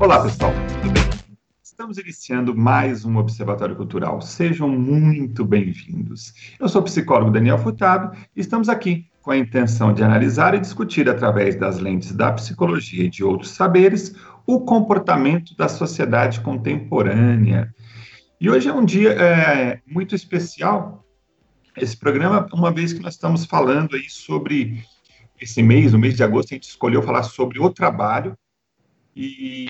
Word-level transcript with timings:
Olá, 0.00 0.20
pessoal, 0.22 0.52
tudo 0.82 0.92
bem? 0.92 1.02
Estamos 1.62 1.98
iniciando 1.98 2.54
mais 2.54 3.04
um 3.04 3.16
Observatório 3.16 3.76
Cultural. 3.76 4.20
Sejam 4.20 4.68
muito 4.68 5.44
bem-vindos. 5.44 6.34
Eu 6.58 6.68
sou 6.68 6.80
o 6.80 6.84
psicólogo 6.84 7.30
Daniel 7.30 7.58
Furtado 7.58 8.16
e 8.34 8.40
estamos 8.40 8.68
aqui 8.68 9.06
com 9.22 9.30
a 9.30 9.36
intenção 9.36 9.94
de 9.94 10.02
analisar 10.02 10.52
e 10.54 10.60
discutir, 10.60 11.08
através 11.08 11.54
das 11.54 11.78
lentes 11.78 12.10
da 12.12 12.32
psicologia 12.32 13.04
e 13.04 13.08
de 13.08 13.22
outros 13.22 13.50
saberes, 13.50 14.16
o 14.44 14.60
comportamento 14.60 15.56
da 15.56 15.68
sociedade 15.68 16.40
contemporânea. 16.40 17.72
E 18.40 18.50
hoje 18.50 18.68
é 18.68 18.74
um 18.74 18.84
dia 18.84 19.12
é, 19.12 19.80
muito 19.86 20.14
especial, 20.14 21.04
esse 21.76 21.96
programa, 21.96 22.48
uma 22.52 22.72
vez 22.72 22.92
que 22.92 23.00
nós 23.00 23.14
estamos 23.14 23.44
falando 23.44 23.94
aí 23.94 24.08
sobre 24.08 24.84
esse 25.40 25.62
mês, 25.62 25.92
no 25.92 25.98
mês 25.98 26.16
de 26.16 26.24
agosto, 26.24 26.52
a 26.52 26.54
gente 26.54 26.68
escolheu 26.68 27.02
falar 27.02 27.22
sobre 27.22 27.60
o 27.60 27.70
trabalho 27.70 28.36
e 29.16 29.68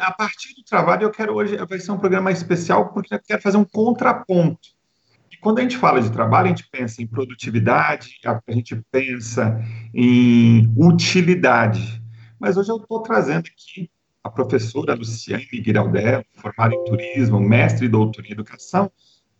a 0.00 0.12
partir 0.12 0.54
do 0.54 0.62
trabalho, 0.62 1.04
eu 1.04 1.10
quero 1.10 1.34
hoje, 1.34 1.56
vai 1.56 1.78
ser 1.78 1.92
um 1.92 1.98
programa 1.98 2.30
especial, 2.30 2.92
porque 2.92 3.14
eu 3.14 3.20
quero 3.20 3.42
fazer 3.42 3.56
um 3.56 3.64
contraponto. 3.64 4.68
E 5.32 5.36
quando 5.36 5.58
a 5.58 5.62
gente 5.62 5.76
fala 5.76 6.00
de 6.00 6.10
trabalho, 6.10 6.46
a 6.46 6.48
gente 6.48 6.68
pensa 6.68 7.02
em 7.02 7.06
produtividade, 7.06 8.18
a 8.24 8.52
gente 8.52 8.82
pensa 8.90 9.62
em 9.94 10.72
utilidade. 10.76 12.02
Mas 12.38 12.56
hoje 12.56 12.70
eu 12.70 12.76
estou 12.76 13.02
trazendo 13.02 13.46
aqui 13.46 13.90
a 14.22 14.30
professora 14.30 14.94
Luciane 14.94 15.46
Giraldello, 15.50 16.24
formada 16.34 16.74
em 16.74 16.84
turismo, 16.84 17.40
mestre 17.40 17.86
e 17.86 17.88
doutora 17.88 18.26
em 18.26 18.32
educação, 18.32 18.90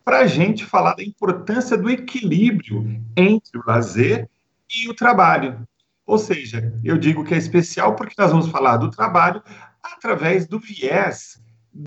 para 0.05 0.21
a 0.21 0.27
gente 0.27 0.65
falar 0.65 0.95
da 0.95 1.03
importância 1.03 1.77
do 1.77 1.91
equilíbrio 1.91 3.03
entre 3.17 3.59
o 3.59 3.63
lazer 3.67 4.29
e 4.75 4.89
o 4.89 4.95
trabalho. 4.95 5.67
Ou 6.09 6.17
seja, 6.17 6.73
eu 6.83 6.97
digo 6.97 7.23
que 7.23 7.35
é 7.35 7.37
especial 7.37 7.95
porque 7.95 8.15
nós 8.17 8.31
vamos 8.31 8.49
falar 8.49 8.79
do 8.79 8.91
trabalho 8.91 9.43
através 9.83 10.47
do 10.47 10.59
viés 10.59 11.39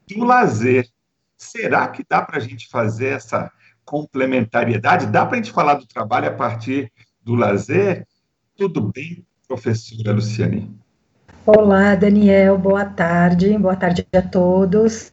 do 0.08 0.24
lazer. 0.24 0.88
Será 1.36 1.88
que 1.88 2.06
dá 2.08 2.22
para 2.22 2.38
a 2.38 2.40
gente 2.40 2.70
fazer 2.70 3.08
essa 3.08 3.52
complementariedade? 3.84 5.08
Dá 5.08 5.26
para 5.26 5.40
a 5.40 5.42
gente 5.42 5.52
falar 5.52 5.74
do 5.74 5.88
trabalho 5.88 6.28
a 6.28 6.34
partir 6.34 6.94
do 7.20 7.34
lazer? 7.34 8.08
Tudo 8.56 8.92
bem, 8.94 9.26
professora 9.48 10.14
Luciane? 10.14 10.81
Olá, 11.44 11.96
Daniel, 11.96 12.56
boa 12.56 12.86
tarde, 12.86 13.58
boa 13.58 13.76
tarde 13.76 14.06
a 14.16 14.22
todos. 14.22 15.12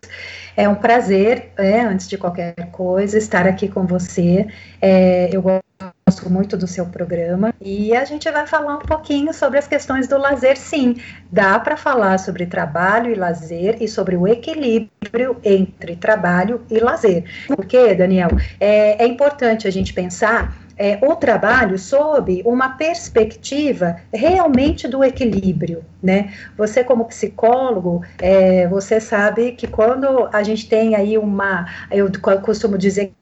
É 0.55 0.69
um 0.69 0.75
prazer, 0.75 1.53
é, 1.57 1.81
antes 1.81 2.07
de 2.07 2.19
qualquer 2.19 2.55
coisa, 2.71 3.17
estar 3.17 3.47
aqui 3.47 3.67
com 3.67 3.87
você. 3.87 4.47
É, 4.79 5.31
eu 5.33 5.41
gosto 5.41 6.29
muito 6.29 6.55
do 6.55 6.67
seu 6.67 6.85
programa 6.85 7.55
e 7.59 7.97
a 7.97 8.05
gente 8.05 8.31
vai 8.31 8.47
falar 8.47 8.77
um 8.77 8.81
pouquinho 8.81 9.33
sobre 9.33 9.59
as 9.59 9.67
questões 9.67 10.07
do 10.07 10.19
lazer, 10.19 10.59
sim. 10.59 10.97
Dá 11.33 11.59
para 11.59 11.79
falar 11.79 12.19
sobre 12.19 12.45
trabalho 12.45 13.11
e 13.11 13.15
lazer 13.15 13.79
e 13.81 13.89
sobre 13.89 14.15
o 14.15 14.29
equilíbrio 14.29 15.41
entre 15.43 15.97
trabalho 15.97 16.61
e 16.71 16.79
lazer. 16.79 17.25
Porque, 17.47 17.95
Daniel, 17.95 18.29
é, 18.61 19.03
é 19.03 19.07
importante 19.07 19.67
a 19.67 19.71
gente 19.71 19.95
pensar 19.95 20.68
é, 20.79 20.99
o 21.03 21.17
trabalho 21.17 21.77
sob 21.79 22.43
uma 22.47 22.71
perspectiva 22.71 23.97
realmente 24.13 24.87
do 24.87 25.03
equilíbrio, 25.03 25.85
né? 26.03 26.33
Você 26.57 26.85
como 26.85 27.05
psicólogo, 27.07 28.03
é, 28.19 28.69
você 28.69 29.01
sabe 29.01 29.53
que 29.53 29.67
quando 29.67 30.29
a 30.33 30.43
gente 30.43 30.69
tem 30.69 30.95
aí 30.95 31.19
uma, 31.19 31.67
eu 31.91 32.11
costumo 32.41 32.79
dizer 32.79 33.13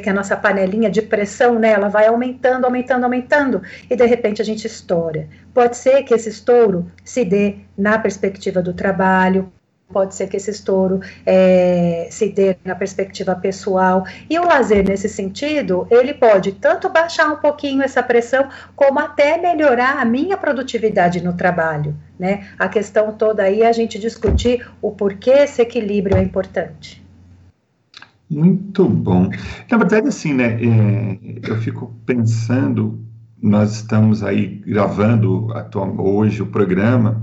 que 0.00 0.08
a 0.08 0.14
nossa 0.14 0.36
panelinha 0.36 0.88
de 0.88 1.02
pressão, 1.02 1.58
né, 1.58 1.72
ela 1.72 1.88
vai 1.88 2.06
aumentando, 2.06 2.64
aumentando, 2.64 3.04
aumentando, 3.04 3.62
e 3.90 3.94
de 3.94 4.06
repente 4.06 4.40
a 4.40 4.44
gente 4.44 4.66
estoura. 4.66 5.28
Pode 5.52 5.76
ser 5.76 6.04
que 6.04 6.14
esse 6.14 6.28
estouro 6.28 6.86
se 7.04 7.24
dê 7.24 7.56
na 7.76 7.98
perspectiva 7.98 8.62
do 8.62 8.72
trabalho, 8.72 9.52
pode 9.92 10.14
ser 10.14 10.28
que 10.28 10.36
esse 10.36 10.50
estouro 10.50 11.00
é, 11.26 12.08
se 12.10 12.28
dê 12.28 12.56
na 12.64 12.74
perspectiva 12.74 13.34
pessoal. 13.34 14.04
E 14.28 14.38
o 14.38 14.46
lazer, 14.46 14.86
nesse 14.86 15.08
sentido, 15.08 15.86
ele 15.90 16.14
pode 16.14 16.52
tanto 16.52 16.88
baixar 16.88 17.30
um 17.32 17.36
pouquinho 17.36 17.82
essa 17.82 18.02
pressão, 18.02 18.48
como 18.74 18.98
até 18.98 19.36
melhorar 19.36 20.00
a 20.00 20.04
minha 20.04 20.36
produtividade 20.36 21.22
no 21.22 21.32
trabalho. 21.32 21.94
Né? 22.18 22.48
A 22.58 22.68
questão 22.68 23.12
toda 23.12 23.42
aí 23.42 23.62
é 23.62 23.68
a 23.68 23.72
gente 23.72 23.98
discutir 23.98 24.66
o 24.80 24.90
porquê 24.90 25.30
esse 25.30 25.60
equilíbrio 25.60 26.16
é 26.16 26.22
importante. 26.22 27.04
Muito 28.28 28.88
bom. 28.88 29.28
Na 29.68 29.76
verdade, 29.76 30.06
assim, 30.06 30.32
né, 30.32 30.56
é, 30.62 31.18
eu 31.50 31.56
fico 31.56 31.92
pensando, 32.06 33.00
nós 33.42 33.72
estamos 33.72 34.22
aí 34.22 34.62
gravando 34.64 35.48
hoje 35.98 36.40
o 36.40 36.46
programa, 36.46 37.20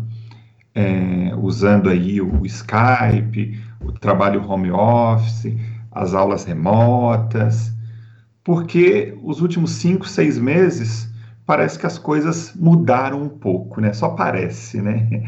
é, 0.78 1.36
usando 1.36 1.90
aí 1.90 2.22
o 2.22 2.46
Skype, 2.46 3.60
o 3.84 3.92
trabalho 3.94 4.48
home 4.48 4.70
office, 4.70 5.58
as 5.92 6.14
aulas 6.14 6.46
remotas, 6.46 7.74
porque 8.44 9.18
os 9.24 9.42
últimos 9.42 9.72
cinco, 9.72 10.08
seis 10.08 10.38
meses 10.38 11.12
parece 11.48 11.80
que 11.80 11.88
as 11.88 11.98
coisas 11.98 12.54
mudaram 12.56 13.24
um 13.24 13.30
pouco, 13.30 13.82
né? 13.82 13.92
Só 13.92 14.10
parece, 14.10 14.80
né? 14.80 15.24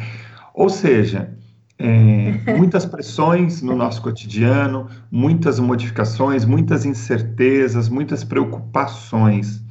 Ou 0.54 0.70
seja, 0.70 1.34
é, 1.80 2.34
muitas 2.56 2.86
pressões 2.86 3.64
no 3.64 3.76
nosso 3.76 4.04
cotidiano, 4.04 4.88
muitas 5.10 5.60
modificações, 5.60 6.46
muitas 6.46 6.86
incertezas, 6.86 7.90
muitas 7.90 8.24
preocupações. 8.24 9.64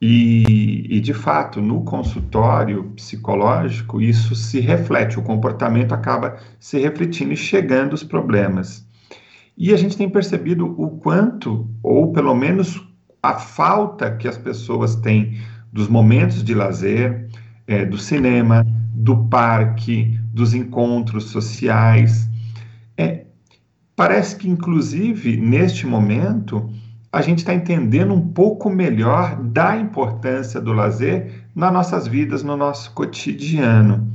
E, 0.00 0.86
e, 0.88 1.00
de 1.00 1.12
fato, 1.12 1.60
no 1.60 1.82
consultório 1.82 2.84
psicológico, 2.94 4.00
isso 4.00 4.34
se 4.34 4.60
reflete, 4.60 5.18
o 5.18 5.22
comportamento 5.22 5.92
acaba 5.92 6.36
se 6.60 6.78
refletindo 6.78 7.32
e 7.32 7.36
chegando 7.36 7.94
os 7.94 8.04
problemas. 8.04 8.86
E 9.56 9.72
a 9.72 9.76
gente 9.76 9.96
tem 9.96 10.08
percebido 10.08 10.66
o 10.80 10.98
quanto, 10.98 11.68
ou 11.82 12.12
pelo 12.12 12.32
menos 12.32 12.80
a 13.20 13.34
falta 13.34 14.14
que 14.14 14.28
as 14.28 14.38
pessoas 14.38 14.94
têm 14.94 15.36
dos 15.72 15.88
momentos 15.88 16.44
de 16.44 16.54
lazer, 16.54 17.28
é, 17.66 17.84
do 17.84 17.98
cinema, 17.98 18.64
do 18.94 19.24
parque, 19.24 20.18
dos 20.32 20.54
encontros 20.54 21.24
sociais. 21.24 22.30
É, 22.96 23.26
parece 23.96 24.36
que, 24.36 24.48
inclusive, 24.48 25.36
neste 25.36 25.88
momento, 25.88 26.70
a 27.10 27.22
gente 27.22 27.38
está 27.38 27.54
entendendo 27.54 28.12
um 28.12 28.20
pouco 28.20 28.68
melhor 28.68 29.36
da 29.36 29.76
importância 29.76 30.60
do 30.60 30.72
lazer 30.72 31.44
nas 31.54 31.72
nossas 31.72 32.06
vidas, 32.06 32.42
no 32.42 32.56
nosso 32.56 32.92
cotidiano. 32.92 34.12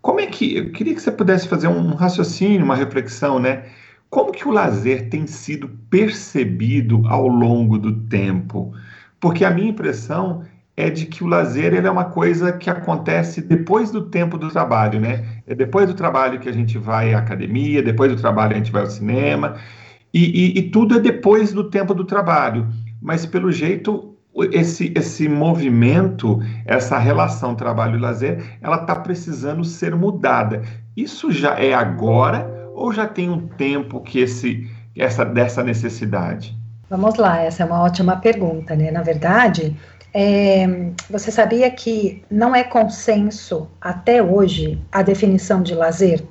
Como 0.00 0.20
é 0.20 0.26
que, 0.26 0.56
eu 0.56 0.72
queria 0.72 0.94
que 0.94 1.02
você 1.02 1.12
pudesse 1.12 1.46
fazer 1.46 1.68
um 1.68 1.94
raciocínio, 1.94 2.64
uma 2.64 2.76
reflexão, 2.76 3.38
né? 3.38 3.64
Como 4.08 4.32
que 4.32 4.48
o 4.48 4.50
lazer 4.50 5.08
tem 5.10 5.26
sido 5.26 5.68
percebido 5.90 7.02
ao 7.06 7.28
longo 7.28 7.78
do 7.78 7.92
tempo? 7.92 8.72
Porque 9.20 9.44
a 9.44 9.50
minha 9.50 9.68
impressão 9.68 10.42
é 10.76 10.88
de 10.88 11.04
que 11.04 11.22
o 11.22 11.26
lazer 11.26 11.74
ele 11.74 11.86
é 11.86 11.90
uma 11.90 12.06
coisa 12.06 12.52
que 12.52 12.70
acontece 12.70 13.42
depois 13.42 13.90
do 13.90 14.06
tempo 14.06 14.38
do 14.38 14.48
trabalho, 14.48 14.98
né? 14.98 15.42
É 15.46 15.54
depois 15.54 15.86
do 15.86 15.94
trabalho 15.94 16.40
que 16.40 16.48
a 16.48 16.52
gente 16.52 16.78
vai 16.78 17.12
à 17.12 17.18
academia, 17.18 17.82
depois 17.82 18.10
do 18.10 18.18
trabalho 18.18 18.54
a 18.54 18.56
gente 18.56 18.72
vai 18.72 18.82
ao 18.82 18.90
cinema, 18.90 19.56
e, 20.12 20.54
e, 20.54 20.58
e 20.58 20.62
tudo 20.70 20.96
é 20.96 21.00
depois 21.00 21.52
do 21.52 21.70
tempo 21.70 21.94
do 21.94 22.04
trabalho. 22.04 22.68
Mas, 23.00 23.24
pelo 23.24 23.50
jeito, 23.50 24.16
esse, 24.52 24.92
esse 24.96 25.28
movimento, 25.28 26.40
essa 26.64 26.98
relação 26.98 27.54
trabalho 27.54 27.96
e 27.96 28.00
lazer, 28.00 28.58
ela 28.60 28.76
está 28.76 28.94
precisando 28.94 29.64
ser 29.64 29.94
mudada. 29.94 30.62
Isso 30.96 31.30
já 31.30 31.58
é 31.58 31.72
agora 31.72 32.70
ou 32.74 32.92
já 32.92 33.06
tem 33.06 33.28
um 33.28 33.46
tempo 33.46 34.00
que 34.00 34.20
esse, 34.20 34.70
essa, 34.96 35.24
dessa 35.24 35.62
necessidade? 35.62 36.56
Vamos 36.88 37.16
lá, 37.16 37.40
essa 37.40 37.62
é 37.62 37.66
uma 37.66 37.82
ótima 37.82 38.16
pergunta, 38.16 38.74
né? 38.74 38.90
Na 38.90 39.02
verdade, 39.02 39.76
é, 40.12 40.66
você 41.08 41.30
sabia 41.30 41.70
que 41.70 42.22
não 42.30 42.54
é 42.54 42.64
consenso 42.64 43.68
até 43.80 44.22
hoje 44.22 44.80
a 44.90 45.02
definição 45.02 45.62
de 45.62 45.74
lazer? 45.74 46.24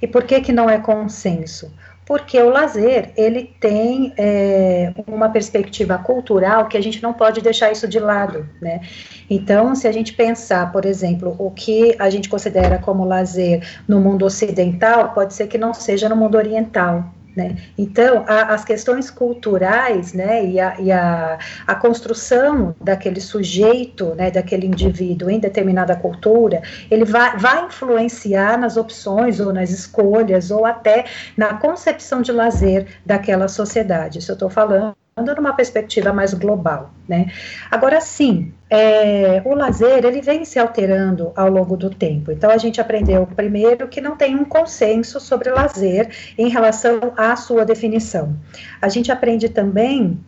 E 0.00 0.06
por 0.06 0.24
que 0.24 0.40
que 0.40 0.52
não 0.52 0.68
é 0.68 0.78
consenso? 0.78 1.72
Porque 2.08 2.40
o 2.40 2.48
lazer 2.48 3.12
ele 3.18 3.54
tem 3.60 4.14
é, 4.16 4.94
uma 5.06 5.28
perspectiva 5.28 5.98
cultural 5.98 6.66
que 6.66 6.78
a 6.78 6.82
gente 6.82 7.02
não 7.02 7.12
pode 7.12 7.42
deixar 7.42 7.70
isso 7.70 7.86
de 7.86 8.00
lado, 8.00 8.48
né? 8.62 8.80
Então, 9.28 9.74
se 9.74 9.86
a 9.86 9.92
gente 9.92 10.14
pensar, 10.14 10.72
por 10.72 10.86
exemplo, 10.86 11.36
o 11.38 11.50
que 11.50 11.94
a 11.98 12.08
gente 12.08 12.30
considera 12.30 12.78
como 12.78 13.04
lazer 13.04 13.62
no 13.86 14.00
mundo 14.00 14.24
ocidental, 14.24 15.12
pode 15.12 15.34
ser 15.34 15.48
que 15.48 15.58
não 15.58 15.74
seja 15.74 16.08
no 16.08 16.16
mundo 16.16 16.38
oriental, 16.38 17.12
né? 17.36 17.56
Então, 17.76 18.24
a, 18.26 18.54
as 18.54 18.64
questões 18.64 19.10
culturais 19.10 20.12
né, 20.12 20.44
e, 20.44 20.58
a, 20.60 20.80
e 20.80 20.90
a, 20.90 21.38
a, 21.66 21.74
construção 21.74 22.74
daquele 22.80 23.20
sujeito, 23.20 24.14
né, 24.14 24.30
daquele 24.30 24.66
indivíduo 24.66 25.30
em 25.30 25.38
determinada 25.38 25.94
cultura, 25.94 26.62
ele 26.90 27.04
vai, 27.04 27.36
vai 27.36 27.66
influenciar 27.66 28.58
nas 28.58 28.76
opções 28.76 29.40
ou 29.40 29.52
nas 29.52 29.70
escolhas 29.70 30.50
ou 30.50 30.64
até 30.64 31.04
na 31.36 31.54
concepção 31.54 32.22
de 32.22 32.32
lazer 32.32 32.86
daquela 33.06 33.48
sociedade. 33.48 34.18
Isso 34.18 34.32
eu 34.32 34.34
estou 34.34 34.50
falando 34.50 34.96
numa 35.22 35.52
perspectiva 35.52 36.12
mais 36.12 36.34
global, 36.34 36.90
né? 37.08 37.30
Agora 37.70 38.00
sim, 38.00 38.52
é, 38.70 39.40
o 39.44 39.54
lazer 39.54 40.04
ele 40.04 40.20
vem 40.20 40.44
se 40.44 40.58
alterando 40.58 41.32
ao 41.34 41.48
longo 41.48 41.76
do 41.76 41.90
tempo. 41.90 42.30
Então 42.30 42.50
a 42.50 42.58
gente 42.58 42.80
aprendeu 42.80 43.26
primeiro 43.26 43.88
que 43.88 44.00
não 44.00 44.16
tem 44.16 44.34
um 44.34 44.44
consenso 44.44 45.20
sobre 45.20 45.50
lazer 45.50 46.10
em 46.36 46.48
relação 46.48 47.12
à 47.16 47.34
sua 47.36 47.64
definição. 47.64 48.36
A 48.80 48.88
gente 48.88 49.10
aprende 49.10 49.48
também 49.48 50.18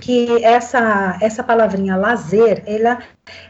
que 0.00 0.44
essa 0.44 1.18
essa 1.20 1.42
palavrinha 1.42 1.96
lazer, 1.96 2.62
ela 2.66 2.98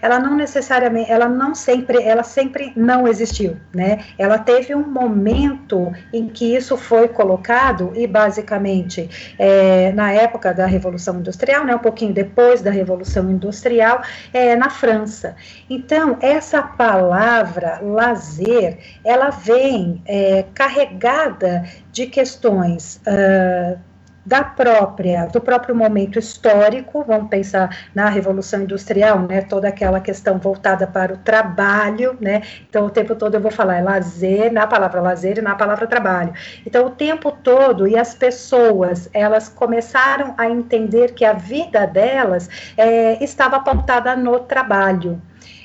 ela 0.01 0.19
não 0.19 0.35
necessariamente, 0.35 1.11
ela 1.11 1.29
não 1.29 1.55
sempre, 1.55 2.03
ela 2.03 2.23
sempre 2.23 2.73
não 2.75 3.07
existiu, 3.07 3.57
né? 3.75 4.05
Ela 4.19 4.39
teve 4.39 4.75
um 4.75 4.87
momento 4.87 5.93
em 6.13 6.29
que 6.29 6.57
isso 6.57 6.77
foi 6.77 7.09
colocado 7.09 7.93
e 7.95 8.07
basicamente 8.07 9.35
é, 9.39 9.93
na 9.93 10.13
época 10.13 10.55
da 10.55 10.65
Revolução 10.67 11.19
Industrial, 11.19 11.65
né? 11.65 11.75
Um 11.75 11.81
pouquinho 11.81 12.15
depois 12.15 12.63
da 12.63 12.71
Revolução 12.71 13.31
Industrial, 13.31 14.01
é, 14.33 14.57
na 14.57 14.71
França. 14.71 15.37
Então 15.69 16.17
essa 16.23 16.63
palavra 16.63 17.81
lazer, 17.83 18.79
ela 19.05 19.31
vem 19.31 20.01
é, 20.07 20.45
carregada 20.55 21.65
de 21.93 22.07
questões 22.07 23.01
uh, 23.07 23.79
da 24.27 24.43
própria, 24.43 25.27
do 25.27 25.41
próprio 25.41 25.73
momento 25.73 26.19
histórico, 26.19 27.05
vamos 27.07 27.31
pensar 27.31 27.89
na 27.95 28.09
Revolução 28.09 28.63
Industrial, 28.63 29.21
né, 29.21 29.41
toda 29.43 29.69
aquela 29.69 30.01
questão 30.01 30.37
voltada 30.37 30.85
para 30.85 31.15
o 31.15 31.19
trabalho, 31.19 32.19
né, 32.21 32.43
então 32.69 32.87
o 32.87 32.91
tempo 32.91 33.15
todo 33.15 33.37
eu 33.37 33.41
vou 33.41 33.53
falar 33.53 33.77
é 33.77 33.83
lazer, 33.83 34.53
na 34.53 34.67
palavra 34.67 35.01
lazer 35.01 35.39
e 35.39 35.43
na 35.43 35.55
palavra 35.55 35.87
trabalho. 35.87 36.35
Então 36.67 36.87
o 36.87 36.91
tempo 36.91 37.31
todo, 37.31 37.87
e 37.87 37.97
as 37.97 38.15
pessoas, 38.17 39.09
elas 39.15 39.49
começaram 39.49 40.35
a 40.37 40.51
entender 40.51 41.15
que 41.15 41.25
a 41.25 41.33
vida 41.33 41.87
delas 41.87 42.51
é, 42.77 43.23
estava 43.23 43.61
pautada 43.61 44.17
no 44.17 44.41
trabalho. 44.41 45.23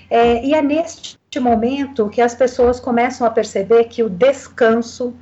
É, 0.08 0.46
e 0.46 0.54
é 0.54 0.62
neste 0.62 1.40
momento 1.40 2.10
que 2.10 2.22
as 2.22 2.36
pessoas 2.36 2.80
começam 2.80 3.26
a 3.26 3.32
perceber 3.32 3.86
que 3.86 4.04
o 4.04 4.10
descanso 4.10 5.16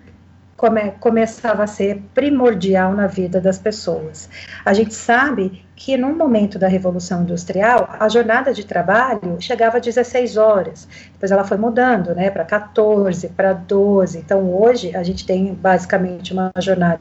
come, 0.59 0.91
começava 0.99 1.63
a 1.63 1.67
ser 1.67 2.03
primordial 2.13 2.93
na 2.93 3.07
vida 3.07 3.39
das 3.39 3.57
pessoas. 3.57 4.29
A 4.65 4.73
gente 4.73 4.93
sabe 4.93 5.65
que 5.73 5.95
no 5.95 6.13
momento 6.13 6.59
da 6.59 6.67
Revolução 6.67 7.21
Industrial, 7.21 7.87
a 7.97 8.09
jornada 8.09 8.53
de 8.53 8.65
trabalho 8.65 9.37
chegava 9.39 9.77
a 9.77 9.79
16 9.79 10.35
horas, 10.35 10.85
depois 11.13 11.31
ela 11.31 11.45
foi 11.45 11.55
mudando, 11.55 12.13
né, 12.13 12.29
para 12.29 12.43
14, 12.43 13.29
para 13.29 13.53
12, 13.53 14.17
então 14.17 14.53
hoje 14.53 14.93
a 14.93 15.01
gente 15.01 15.25
tem 15.25 15.53
basicamente 15.53 16.33
uma 16.33 16.51
jornada 16.59 16.99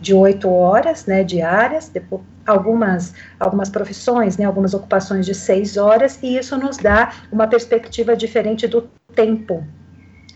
de 0.00 0.14
8 0.14 0.48
horas, 0.48 1.06
né, 1.06 1.24
diárias, 1.24 1.88
depois 1.88 2.22
algumas, 2.46 3.12
algumas 3.40 3.68
profissões, 3.68 4.36
né, 4.36 4.44
algumas 4.44 4.72
ocupações 4.72 5.26
de 5.26 5.34
6 5.34 5.76
horas, 5.76 6.20
e 6.22 6.38
isso 6.38 6.56
nos 6.56 6.76
dá 6.76 7.12
uma 7.32 7.48
perspectiva 7.48 8.16
diferente 8.16 8.68
do 8.68 8.88
tempo, 9.16 9.64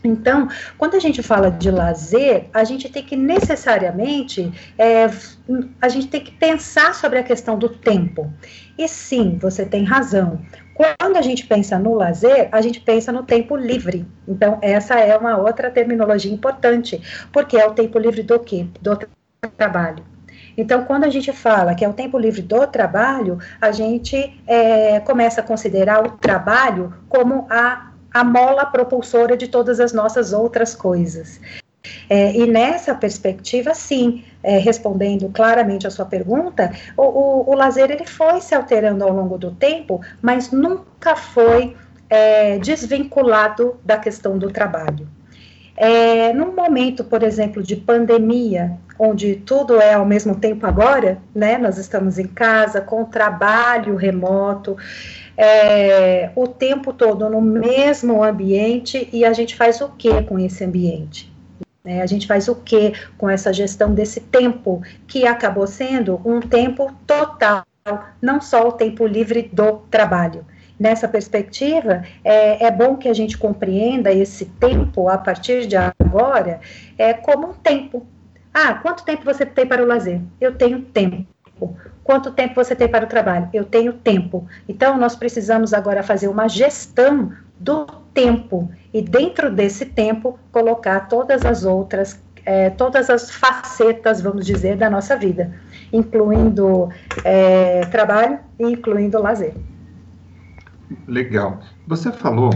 então, 0.08 0.49
quando 0.76 0.94
a 0.94 0.99
gente 0.99 1.22
fala 1.22 1.50
de 1.50 1.70
lazer, 1.70 2.46
a 2.52 2.64
gente 2.64 2.88
tem 2.88 3.02
que 3.02 3.16
necessariamente, 3.16 4.50
é, 4.78 5.06
a 5.81 5.88
gente 5.88 6.08
tem 6.08 6.20
que 6.22 6.32
pensar 6.32 6.94
sobre 6.94 7.19
a 7.19 7.22
questão 7.22 7.58
do 7.58 7.69
tempo. 7.69 8.32
E 8.76 8.88
sim, 8.88 9.38
você 9.40 9.66
tem 9.66 9.84
razão. 9.84 10.40
Quando 10.75 11.16
a 11.16 11.22
gente 11.22 11.46
pensa 11.46 11.78
no 11.78 11.94
lazer, 11.94 12.49
a 12.52 12.60
gente 12.60 12.81
pensa 12.81 13.10
no 13.12 13.25
tempo 13.25 13.56
livre. 13.56 14.06
Então, 14.26 14.58
essa 14.62 14.94
é 14.94 15.16
uma 15.16 15.37
outra 15.37 15.70
terminologia 15.70 16.32
importante, 16.32 17.02
porque 17.32 17.56
é 17.56 17.66
o 17.66 17.72
tempo 17.72 17.99
livre 17.99 18.22
do 18.22 18.38
quê? 18.38 18.66
Do 18.81 18.99
trabalho. 19.56 20.05
Então, 20.56 20.84
quando 20.84 21.05
a 21.05 21.10
gente 21.10 21.32
fala 21.32 21.75
que 21.75 21.84
é 21.84 21.88
o 21.88 21.93
tempo 21.93 22.19
livre 22.19 22.43
do 22.43 22.66
trabalho, 22.66 23.38
a 23.60 23.70
gente 23.70 24.40
é, 24.46 24.99
começa 25.00 25.40
a 25.40 25.44
considerar 25.44 26.05
o 26.05 26.10
trabalho 26.12 26.94
como 27.08 27.46
a 27.49 27.93
a 28.12 28.25
mola 28.25 28.66
propulsora 28.66 29.37
de 29.37 29.49
todas 29.49 29.81
as 29.81 29.93
nossas 29.93 30.32
outras 30.32 30.75
coisas. 30.75 31.40
É, 32.08 32.34
e 32.37 32.46
nessa 32.46 32.94
perspectiva, 32.94 33.75
sim, 33.75 34.25
é, 34.43 34.58
respondendo 34.58 35.28
claramente 35.31 35.87
a 35.87 35.90
sua 35.90 36.05
pergunta, 36.05 36.72
o, 36.96 37.02
o, 37.02 37.50
o, 37.50 37.55
lazer 37.55 37.90
ele 37.90 38.06
foi 38.06 38.40
se 38.40 38.55
alterando 38.55 39.05
ao 39.05 39.12
longo 39.12 39.38
do 39.38 39.52
tempo, 39.52 40.00
mas 40.20 40.50
nunca 40.50 41.16
foi 41.16 41.76
é, 42.10 42.58
desvinculado 42.58 43.78
da 43.84 43.96
questão 43.99 44.38
do 44.38 44.50
trabalho. 44.50 45.06
É, 45.76 46.32
num 46.32 46.55
momento, 46.55 47.05
por 47.05 47.22
exemplo, 47.22 47.62
de 47.62 47.76
pandemia, 47.76 48.76
onde 48.99 49.37
tudo 49.37 49.81
é 49.81 49.94
ao 49.94 50.05
mesmo 50.05 50.34
tempo 50.34 50.66
agora, 50.66 51.19
né? 51.32 51.56
Nós 51.56 51.78
estamos 51.78 52.19
em 52.19 52.26
casa 52.26 52.81
com 52.81 53.05
trabalho 53.05 53.94
remoto, 53.94 54.76
é, 55.40 56.32
o 56.35 56.49
tempo 56.49 56.93
todo 56.93 57.31
no 57.31 57.40
mesmo 57.40 58.25
ambiente 58.25 59.08
e 59.12 59.25
a 59.25 59.32
gente 59.32 59.55
faz 59.55 59.81
o 59.81 59.90
que 59.90 60.20
com 60.25 60.37
esse 60.37 60.64
ambiente? 60.64 61.32
É, 61.85 62.02
a 62.02 62.06
gente 62.06 62.26
faz 62.26 62.49
o 62.49 62.56
que 62.56 62.93
com 63.17 63.31
essa 63.31 63.52
gestão 63.52 63.94
desse 63.94 64.20
tempo, 64.20 64.82
que 65.06 65.26
acabou 65.26 65.67
sendo 65.67 66.20
um 66.25 66.40
tempo 66.40 66.93
total, 67.06 67.64
não 68.20 68.40
só 68.40 68.67
o 68.67 68.73
tempo 68.73 69.06
livre 69.06 69.49
do 69.52 69.79
trabalho. 69.88 70.44
Nessa 70.79 71.06
perspectiva, 71.06 72.02
é, 72.25 72.67
é 72.67 72.70
bom 72.70 72.96
que 72.96 73.08
a 73.08 73.14
gente 73.14 73.38
compreenda 73.38 74.12
esse 74.12 74.44
tempo, 74.44 75.08
a 75.08 75.17
partir 75.17 75.67
de 75.67 75.76
agora, 75.76 76.61
é, 76.99 77.14
como 77.14 77.50
um 77.50 77.52
tempo. 77.52 78.05
Ah, 78.52 78.75
quanto 78.75 79.05
tempo 79.05 79.25
você 79.25 79.46
tem 79.46 79.67
para 79.67 79.82
o 79.82 79.87
lazer? 79.87 80.20
Eu 80.41 80.56
tenho 80.56 80.82
tempo. 80.82 81.26
Quanto 82.05 82.31
tempo 82.31 82.55
você 82.55 82.75
tem 82.75 82.88
para 82.88 83.05
o 83.05 83.08
trabalho? 83.08 83.49
Eu 83.52 83.64
tenho 83.64 83.93
tempo. 83.93 84.46
Então, 84.69 84.96
nós 84.96 85.14
precisamos 85.16 85.75
agora 85.75 86.02
fazer 86.02 86.28
uma 86.28 86.49
gestão 86.49 87.32
do 87.58 87.87
tempo 88.14 88.70
e, 88.93 89.02
dentro 89.02 89.50
desse 89.50 89.87
tempo, 89.87 90.38
colocar 90.52 91.08
todas 91.08 91.44
as 91.44 91.64
outras, 91.64 92.20
é, 92.44 92.70
todas 92.70 93.10
as 93.10 93.31
facetas, 93.31 94.20
vamos 94.20 94.46
dizer, 94.46 94.76
da 94.76 94.88
nossa 94.88 95.16
vida, 95.16 95.52
incluindo 95.93 96.88
é, 97.25 97.81
trabalho 97.87 98.38
e 98.58 98.64
incluindo 98.64 99.20
lazer. 99.20 99.55
Legal. 101.06 101.60
Você 101.87 102.10
falou 102.12 102.50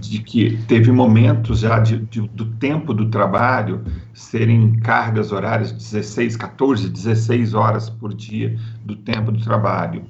de 0.00 0.20
que 0.20 0.56
teve 0.66 0.90
momentos 0.90 1.60
já 1.60 1.78
de, 1.78 1.98
de, 1.98 2.22
do 2.28 2.46
tempo 2.46 2.94
do 2.94 3.10
trabalho 3.10 3.84
serem 4.14 4.78
cargas 4.80 5.32
horárias 5.32 5.72
16, 5.72 6.36
14, 6.36 6.88
16 6.88 7.54
horas 7.54 7.90
por 7.90 8.14
dia 8.14 8.58
do 8.84 8.96
tempo 8.96 9.30
do 9.30 9.42
trabalho. 9.42 10.04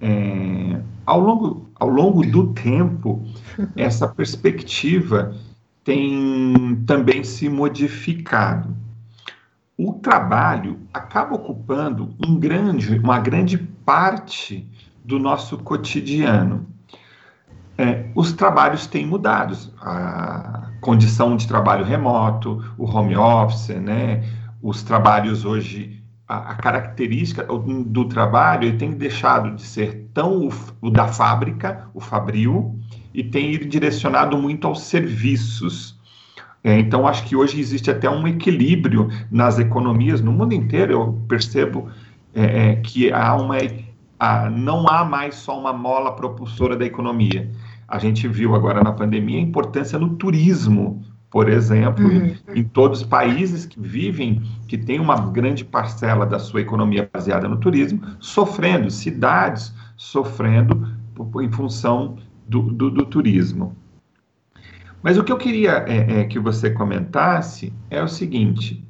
É, 0.00 0.80
ao, 1.06 1.20
longo, 1.20 1.70
ao 1.74 1.88
longo 1.88 2.24
do 2.24 2.52
tempo, 2.52 3.24
essa 3.74 4.06
perspectiva 4.06 5.34
tem 5.82 6.76
também 6.86 7.24
se 7.24 7.48
modificado. 7.48 8.76
O 9.76 9.94
trabalho 9.94 10.80
acaba 10.92 11.34
ocupando 11.34 12.14
um 12.26 12.38
grande, 12.38 12.98
uma 12.98 13.18
grande 13.20 13.56
parte 13.56 14.68
do 15.04 15.18
nosso 15.18 15.56
cotidiano 15.58 16.66
é, 17.78 18.06
os 18.12 18.32
trabalhos 18.32 18.88
têm 18.88 19.06
mudado. 19.06 19.56
A 19.80 20.72
condição 20.80 21.36
de 21.36 21.46
trabalho 21.46 21.84
remoto, 21.84 22.62
o 22.76 22.84
home 22.84 23.16
office, 23.16 23.68
né? 23.68 24.24
Os 24.60 24.82
trabalhos 24.82 25.44
hoje, 25.44 26.02
a, 26.26 26.50
a 26.50 26.54
característica 26.56 27.44
do, 27.44 28.04
trabalho 28.06 28.76
tem 28.76 28.90
deixado 28.90 29.54
de 29.54 29.62
ser 29.62 30.10
tão 30.12 30.48
o, 30.48 30.52
o 30.82 30.90
da 30.90 31.06
fábrica, 31.06 31.88
o 31.94 32.00
fabril, 32.00 32.76
e 33.14 33.22
tem 33.22 33.52
ido 33.52 33.66
direcionado 33.66 34.36
muito 34.36 34.66
aos 34.66 34.82
serviços. 34.82 35.96
É, 36.64 36.76
então, 36.76 37.06
acho 37.06 37.24
que 37.24 37.36
hoje 37.36 37.60
existe 37.60 37.88
até 37.88 38.10
um 38.10 38.26
equilíbrio 38.26 39.08
nas 39.30 39.60
economias 39.60 40.20
no 40.20 40.32
mundo 40.32 40.52
inteiro. 40.52 40.92
Eu 40.92 41.12
percebo 41.28 41.88
é, 42.34 42.70
é 42.70 42.76
que 42.76 43.12
há 43.12 43.36
uma, 43.36 43.56
a, 44.18 44.50
não 44.50 44.88
há 44.88 45.04
mais 45.04 45.36
só 45.36 45.56
uma 45.58 45.72
mola 45.72 46.16
propulsora 46.16 46.76
da 46.76 46.84
economia. 46.84 47.48
A 47.88 47.98
gente 47.98 48.28
viu 48.28 48.54
agora 48.54 48.84
na 48.84 48.92
pandemia 48.92 49.38
a 49.38 49.42
importância 49.42 49.98
no 49.98 50.10
turismo, 50.10 51.02
por 51.30 51.48
exemplo, 51.48 52.06
uhum. 52.06 52.34
em, 52.54 52.60
em, 52.60 52.64
todos 52.64 53.00
os 53.00 53.06
países 53.06 53.64
que 53.64 53.80
vivem, 53.80 54.42
que 54.66 54.76
tem 54.76 55.00
uma 55.00 55.16
grande 55.30 55.64
parcela 55.64 56.26
da 56.26 56.38
sua 56.38 56.60
economia 56.60 57.08
baseada 57.10 57.48
no 57.48 57.56
turismo, 57.56 58.02
sofrendo, 58.20 58.90
cidades 58.90 59.74
sofrendo 59.96 60.86
em 61.42 61.50
função 61.50 62.16
do, 62.46 62.62
do, 62.62 62.90
do 62.90 63.06
turismo. 63.06 63.74
Mas 65.02 65.16
o 65.16 65.24
que 65.24 65.32
eu 65.32 65.38
queria 65.38 65.84
é, 65.86 66.20
é, 66.20 66.24
que 66.24 66.38
você 66.38 66.70
comentasse 66.70 67.72
é 67.90 68.02
o 68.02 68.08
seguinte: 68.08 68.84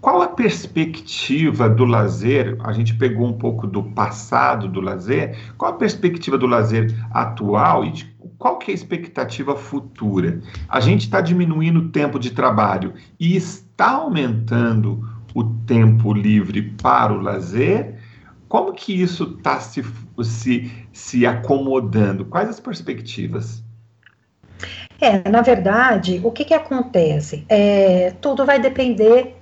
qual 0.00 0.22
a 0.22 0.28
perspectiva 0.28 1.68
do 1.68 1.84
lazer? 1.84 2.56
A 2.60 2.72
gente 2.72 2.94
pegou 2.94 3.26
um 3.26 3.32
pouco 3.32 3.66
do 3.66 3.82
passado 3.82 4.68
do 4.68 4.80
lazer. 4.80 5.36
Qual 5.58 5.72
a 5.72 5.74
perspectiva 5.74 6.38
do 6.38 6.46
lazer 6.46 6.94
atual 7.10 7.84
e 7.84 7.90
de 7.90 8.15
qual 8.38 8.58
que 8.58 8.70
é 8.70 8.72
a 8.72 8.74
expectativa 8.74 9.56
futura? 9.56 10.40
A 10.68 10.80
gente 10.80 11.02
está 11.02 11.20
diminuindo 11.20 11.80
o 11.80 11.88
tempo 11.88 12.18
de 12.18 12.32
trabalho 12.32 12.94
e 13.18 13.34
está 13.36 13.92
aumentando 13.92 15.08
o 15.34 15.44
tempo 15.44 16.12
livre 16.12 16.62
para 16.82 17.12
o 17.12 17.20
lazer? 17.20 17.98
Como 18.48 18.72
que 18.72 19.02
isso 19.02 19.36
está 19.36 19.60
se, 19.60 19.84
se, 20.22 20.72
se 20.92 21.26
acomodando? 21.26 22.24
Quais 22.24 22.48
as 22.48 22.60
perspectivas? 22.60 23.64
É, 25.00 25.28
na 25.28 25.42
verdade, 25.42 26.20
o 26.24 26.30
que, 26.30 26.44
que 26.44 26.54
acontece? 26.54 27.44
É, 27.48 28.12
tudo 28.20 28.46
vai 28.46 28.58
depender 28.58 29.35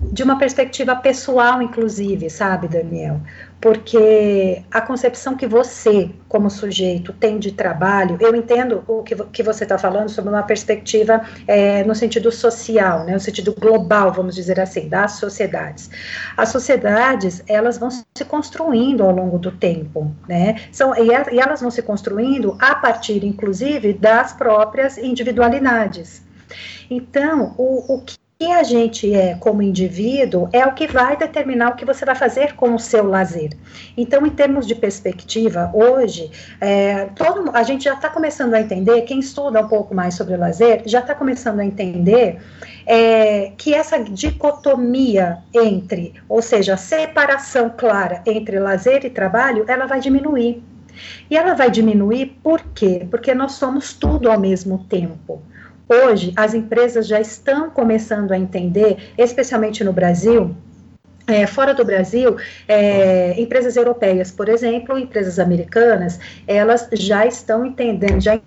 de 0.00 0.22
uma 0.22 0.38
perspectiva 0.38 0.94
pessoal, 0.94 1.60
inclusive, 1.60 2.30
sabe, 2.30 2.68
Daniel? 2.68 3.20
Porque 3.60 4.62
a 4.70 4.80
concepção 4.80 5.36
que 5.36 5.46
você, 5.46 6.10
como 6.28 6.48
sujeito, 6.48 7.12
tem 7.12 7.38
de 7.40 7.50
trabalho, 7.50 8.16
eu 8.20 8.34
entendo 8.36 8.84
o 8.86 9.02
que, 9.02 9.16
que 9.16 9.42
você 9.42 9.64
está 9.64 9.76
falando 9.76 10.08
sobre 10.08 10.30
uma 10.30 10.44
perspectiva 10.44 11.22
é, 11.48 11.82
no 11.82 11.96
sentido 11.96 12.30
social, 12.30 13.04
né, 13.04 13.14
no 13.14 13.20
sentido 13.20 13.52
global, 13.58 14.12
vamos 14.12 14.36
dizer 14.36 14.60
assim, 14.60 14.88
das 14.88 15.12
sociedades. 15.12 15.90
As 16.36 16.50
sociedades, 16.50 17.42
elas 17.48 17.76
vão 17.76 17.90
se 17.90 18.24
construindo 18.24 19.02
ao 19.02 19.10
longo 19.10 19.36
do 19.36 19.50
tempo, 19.50 20.14
né, 20.28 20.60
são, 20.70 20.94
e, 20.94 21.08
e 21.08 21.40
elas 21.40 21.60
vão 21.60 21.72
se 21.72 21.82
construindo 21.82 22.56
a 22.60 22.76
partir, 22.76 23.24
inclusive, 23.24 23.92
das 23.94 24.32
próprias 24.32 24.96
individualidades. 24.96 26.22
Então, 26.88 27.54
o, 27.58 27.94
o 27.94 28.00
que 28.02 28.16
que 28.40 28.52
a 28.52 28.62
gente 28.62 29.12
é 29.12 29.34
como 29.34 29.60
indivíduo 29.60 30.48
é 30.52 30.64
o 30.64 30.72
que 30.72 30.86
vai 30.86 31.16
determinar 31.16 31.70
o 31.70 31.74
que 31.74 31.84
você 31.84 32.04
vai 32.04 32.14
fazer 32.14 32.54
com 32.54 32.72
o 32.72 32.78
seu 32.78 33.04
lazer. 33.04 33.50
Então, 33.96 34.24
em 34.24 34.30
termos 34.30 34.64
de 34.64 34.76
perspectiva, 34.76 35.68
hoje, 35.74 36.30
é, 36.60 37.06
todo, 37.16 37.50
a 37.52 37.64
gente 37.64 37.82
já 37.82 37.94
está 37.94 38.08
começando 38.08 38.54
a 38.54 38.60
entender, 38.60 39.02
quem 39.02 39.18
estuda 39.18 39.60
um 39.60 39.66
pouco 39.66 39.92
mais 39.92 40.14
sobre 40.14 40.34
o 40.34 40.38
lazer, 40.38 40.84
já 40.86 41.00
está 41.00 41.16
começando 41.16 41.58
a 41.58 41.64
entender 41.64 42.40
é, 42.86 43.50
que 43.58 43.74
essa 43.74 43.98
dicotomia 43.98 45.38
entre, 45.52 46.14
ou 46.28 46.40
seja, 46.40 46.74
a 46.74 46.76
separação 46.76 47.74
clara 47.76 48.22
entre 48.24 48.60
lazer 48.60 49.04
e 49.04 49.10
trabalho, 49.10 49.64
ela 49.66 49.86
vai 49.86 49.98
diminuir. 49.98 50.62
E 51.28 51.36
ela 51.36 51.54
vai 51.54 51.72
diminuir 51.72 52.38
por 52.40 52.60
quê? 52.72 53.04
Porque 53.10 53.34
nós 53.34 53.52
somos 53.52 53.94
tudo 53.94 54.30
ao 54.30 54.38
mesmo 54.38 54.86
tempo. 54.88 55.42
Hoje, 55.88 56.32
as 56.36 56.52
empresas 56.52 57.06
já 57.06 57.20
estão 57.20 57.70
começando 57.70 58.32
a 58.32 58.38
entender, 58.38 59.12
especialmente 59.16 59.82
no 59.82 59.92
Brasil, 59.92 60.54
é, 61.26 61.46
fora 61.46 61.72
do 61.74 61.84
Brasil, 61.84 62.36
é, 62.66 63.40
empresas 63.40 63.76
europeias, 63.76 64.30
por 64.30 64.48
exemplo, 64.48 64.98
empresas 64.98 65.38
americanas, 65.38 66.18
elas 66.46 66.88
já 66.92 67.26
estão 67.26 67.64
entendendo, 67.64 68.20
já 68.20 68.40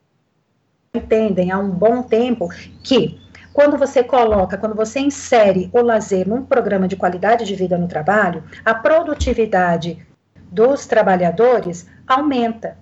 entendem 0.93 1.51
há 1.51 1.57
um 1.57 1.69
bom 1.69 2.03
tempo 2.03 2.49
que 2.83 3.19
quando 3.53 3.77
você 3.77 4.03
coloca, 4.03 4.57
quando 4.57 4.75
você 4.75 4.99
insere 4.99 5.69
o 5.73 5.81
lazer 5.81 6.27
num 6.27 6.43
programa 6.43 6.87
de 6.87 6.95
qualidade 6.95 7.45
de 7.45 7.55
vida 7.55 7.77
no 7.77 7.87
trabalho, 7.87 8.43
a 8.63 8.73
produtividade 8.73 10.05
dos 10.51 10.85
trabalhadores 10.85 11.87
aumenta. 12.07 12.77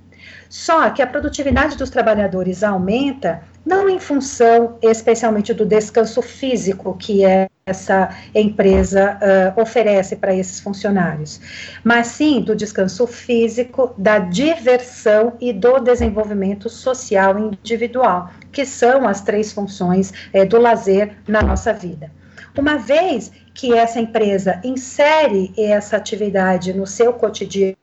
Só 0.50 0.90
que 0.90 1.02
a 1.02 1.08
produtividade 1.08 1.78
dos 1.78 1.90
trabalhadores 1.90 2.64
aumenta 2.64 3.42
não 3.66 3.90
em 3.90 4.00
função 4.00 4.78
especialmente 4.82 5.54
do 5.54 5.66
descanso 5.66 6.22
físico 6.22 6.96
que 6.98 7.22
essa 7.66 8.10
empresa 8.34 9.20
uh, 9.22 9.62
oferece 9.62 10.16
para 10.16 10.34
esses 10.34 10.60
funcionários, 10.60 11.40
mas 11.84 12.08
sim 12.08 12.42
do 12.42 12.56
descanso 12.56 13.06
físico, 13.06 13.94
da 13.98 14.18
diversão 14.18 15.34
e 15.40 15.54
do 15.54 15.80
desenvolvimento 15.80 16.68
social 16.68 17.38
individual, 17.38 18.32
que 18.52 18.66
são 18.66 19.08
as 19.08 19.22
três 19.22 19.52
funções 19.52 20.12
eh, 20.34 20.46
do 20.46 20.58
lazer 20.60 21.18
na 21.28 21.42
nossa 21.42 21.72
vida. 21.72 22.12
Uma 22.58 22.78
vez 22.78 23.32
que 23.54 23.74
essa 23.74 24.00
empresa 24.00 24.60
insere 24.64 25.54
essa 25.58 25.98
atividade 25.98 26.74
no 26.74 26.88
seu 26.88 27.14
cotidiano, 27.14 27.78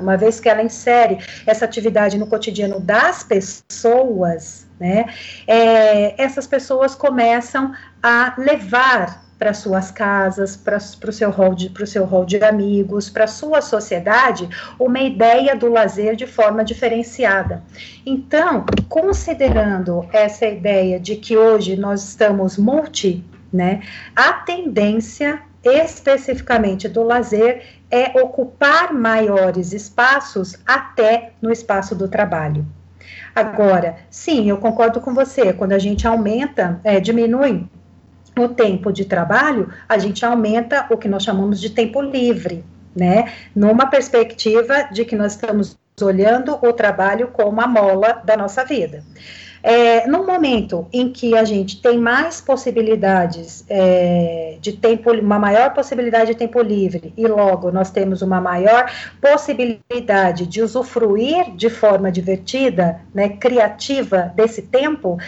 uma 0.00 0.16
vez 0.16 0.40
que 0.40 0.48
ela 0.48 0.62
insere 0.62 1.18
essa 1.46 1.64
atividade 1.64 2.18
no 2.18 2.26
cotidiano 2.26 2.80
das 2.80 3.22
pessoas, 3.22 4.66
né, 4.78 5.06
é, 5.46 6.20
essas 6.22 6.46
pessoas 6.46 6.94
começam 6.94 7.72
a 8.02 8.34
levar 8.38 9.26
para 9.38 9.52
suas 9.52 9.90
casas, 9.90 10.56
para 10.56 10.78
o 10.78 11.12
seu 11.12 11.30
hall 11.30 11.54
de, 11.54 11.68
pro 11.68 11.86
seu 11.86 12.04
hall 12.04 12.24
de 12.24 12.42
amigos, 12.42 13.10
para 13.10 13.26
sua 13.26 13.60
sociedade, 13.60 14.48
uma 14.78 15.00
ideia 15.00 15.54
do 15.54 15.68
lazer 15.68 16.16
de 16.16 16.26
forma 16.26 16.64
diferenciada. 16.64 17.62
Então, 18.04 18.64
considerando 18.88 20.08
essa 20.12 20.46
ideia 20.46 20.98
de 20.98 21.16
que 21.16 21.36
hoje 21.36 21.76
nós 21.76 22.02
estamos 22.02 22.56
multi, 22.56 23.24
né, 23.52 23.82
a 24.14 24.32
tendência 24.32 25.40
especificamente 25.62 26.88
do 26.88 27.02
lazer 27.02 27.75
é 27.90 28.20
ocupar 28.20 28.92
maiores 28.92 29.72
espaços 29.72 30.56
até 30.66 31.32
no 31.40 31.52
espaço 31.52 31.94
do 31.94 32.08
trabalho. 32.08 32.66
Agora, 33.34 33.96
sim, 34.10 34.48
eu 34.48 34.56
concordo 34.56 35.00
com 35.00 35.14
você, 35.14 35.52
quando 35.52 35.72
a 35.72 35.78
gente 35.78 36.06
aumenta, 36.06 36.80
é, 36.82 36.98
diminui 36.98 37.68
o 38.38 38.48
tempo 38.48 38.92
de 38.92 39.04
trabalho, 39.04 39.72
a 39.88 39.98
gente 39.98 40.24
aumenta 40.24 40.86
o 40.90 40.96
que 40.96 41.08
nós 41.08 41.22
chamamos 41.22 41.60
de 41.60 41.70
tempo 41.70 42.00
livre, 42.00 42.64
né? 42.94 43.32
Numa 43.54 43.86
perspectiva 43.86 44.88
de 44.92 45.04
que 45.04 45.16
nós 45.16 45.32
estamos 45.32 45.78
olhando 46.00 46.58
o 46.62 46.72
trabalho 46.72 47.28
como 47.28 47.60
a 47.60 47.66
mola 47.66 48.20
da 48.24 48.36
nossa 48.36 48.64
vida. 48.64 49.02
É, 49.68 50.06
no 50.06 50.24
momento 50.24 50.86
em 50.92 51.10
que 51.10 51.36
a 51.36 51.42
gente 51.42 51.82
tem 51.82 51.98
mais 51.98 52.40
possibilidades 52.40 53.64
é, 53.68 54.58
de 54.60 54.74
tempo, 54.74 55.10
uma 55.10 55.40
maior 55.40 55.74
possibilidade 55.74 56.30
de 56.30 56.38
tempo 56.38 56.60
livre, 56.62 57.12
e 57.16 57.26
logo 57.26 57.72
nós 57.72 57.90
temos 57.90 58.22
uma 58.22 58.40
maior 58.40 58.88
possibilidade 59.20 60.46
de 60.46 60.62
usufruir 60.62 61.50
de 61.56 61.68
forma 61.68 62.12
divertida, 62.12 63.00
né, 63.12 63.30
criativa 63.30 64.32
desse 64.36 64.62
tempo, 64.62 65.18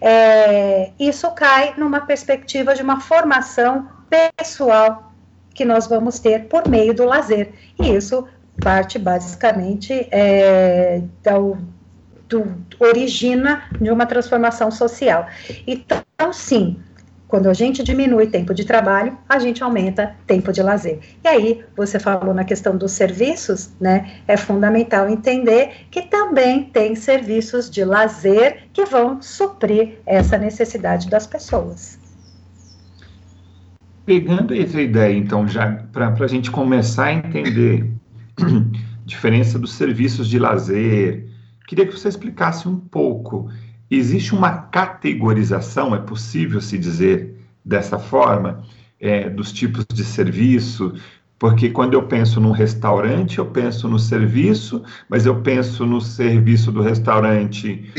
é, 0.00 0.90
isso 0.96 1.28
cai 1.32 1.74
numa 1.76 2.02
perspectiva 2.02 2.76
de 2.76 2.82
uma 2.82 3.00
formação 3.00 3.88
pessoal 4.08 5.12
que 5.52 5.64
nós 5.64 5.88
vamos 5.88 6.20
ter 6.20 6.44
por 6.44 6.68
meio 6.68 6.94
do 6.94 7.04
lazer. 7.04 7.50
E 7.80 7.96
isso 7.96 8.28
parte 8.62 8.96
basicamente 8.96 10.06
é, 10.12 11.02
do, 11.24 11.58
do, 12.28 12.54
origina 12.78 13.62
de 13.80 13.90
uma 13.90 14.06
transformação 14.06 14.70
social. 14.70 15.26
Então, 15.66 16.32
sim, 16.32 16.78
quando 17.28 17.50
a 17.50 17.52
gente 17.52 17.82
diminui 17.82 18.26
tempo 18.26 18.54
de 18.54 18.64
trabalho, 18.64 19.16
a 19.28 19.38
gente 19.38 19.62
aumenta 19.62 20.14
tempo 20.26 20.50
de 20.50 20.62
lazer. 20.62 20.98
E 21.22 21.28
aí, 21.28 21.64
você 21.76 22.00
falou 22.00 22.32
na 22.32 22.42
questão 22.42 22.74
dos 22.74 22.92
serviços, 22.92 23.70
né? 23.78 24.20
É 24.26 24.34
fundamental 24.36 25.08
entender 25.10 25.86
que 25.90 26.02
também 26.02 26.64
tem 26.64 26.94
serviços 26.94 27.70
de 27.70 27.84
lazer 27.84 28.68
que 28.72 28.86
vão 28.86 29.20
suprir 29.20 29.98
essa 30.06 30.38
necessidade 30.38 31.10
das 31.10 31.26
pessoas. 31.26 31.98
Pegando 34.06 34.54
essa 34.54 34.80
ideia, 34.80 35.14
então, 35.14 35.46
já 35.46 35.84
para 35.92 36.08
a 36.18 36.26
gente 36.26 36.50
começar 36.50 37.06
a 37.06 37.12
entender 37.12 37.92
diferença 39.04 39.58
dos 39.58 39.74
serviços 39.74 40.26
de 40.26 40.38
lazer, 40.38 41.26
Queria 41.68 41.86
que 41.86 41.92
você 41.92 42.08
explicasse 42.08 42.66
um 42.66 42.76
pouco. 42.78 43.50
Existe 43.90 44.34
uma 44.34 44.50
categorização, 44.50 45.94
é 45.94 45.98
possível 45.98 46.62
se 46.62 46.78
dizer 46.78 47.44
dessa 47.62 47.98
forma, 47.98 48.62
é, 48.98 49.28
dos 49.28 49.52
tipos 49.52 49.84
de 49.92 50.02
serviço? 50.02 50.94
Porque 51.38 51.68
quando 51.68 51.92
eu 51.92 52.04
penso 52.04 52.40
num 52.40 52.52
restaurante, 52.52 53.36
eu 53.36 53.44
penso 53.44 53.86
no 53.86 53.98
serviço, 53.98 54.82
mas 55.10 55.26
eu 55.26 55.42
penso 55.42 55.84
no 55.84 56.00
serviço 56.00 56.72
do 56.72 56.80
restaurante 56.80 57.92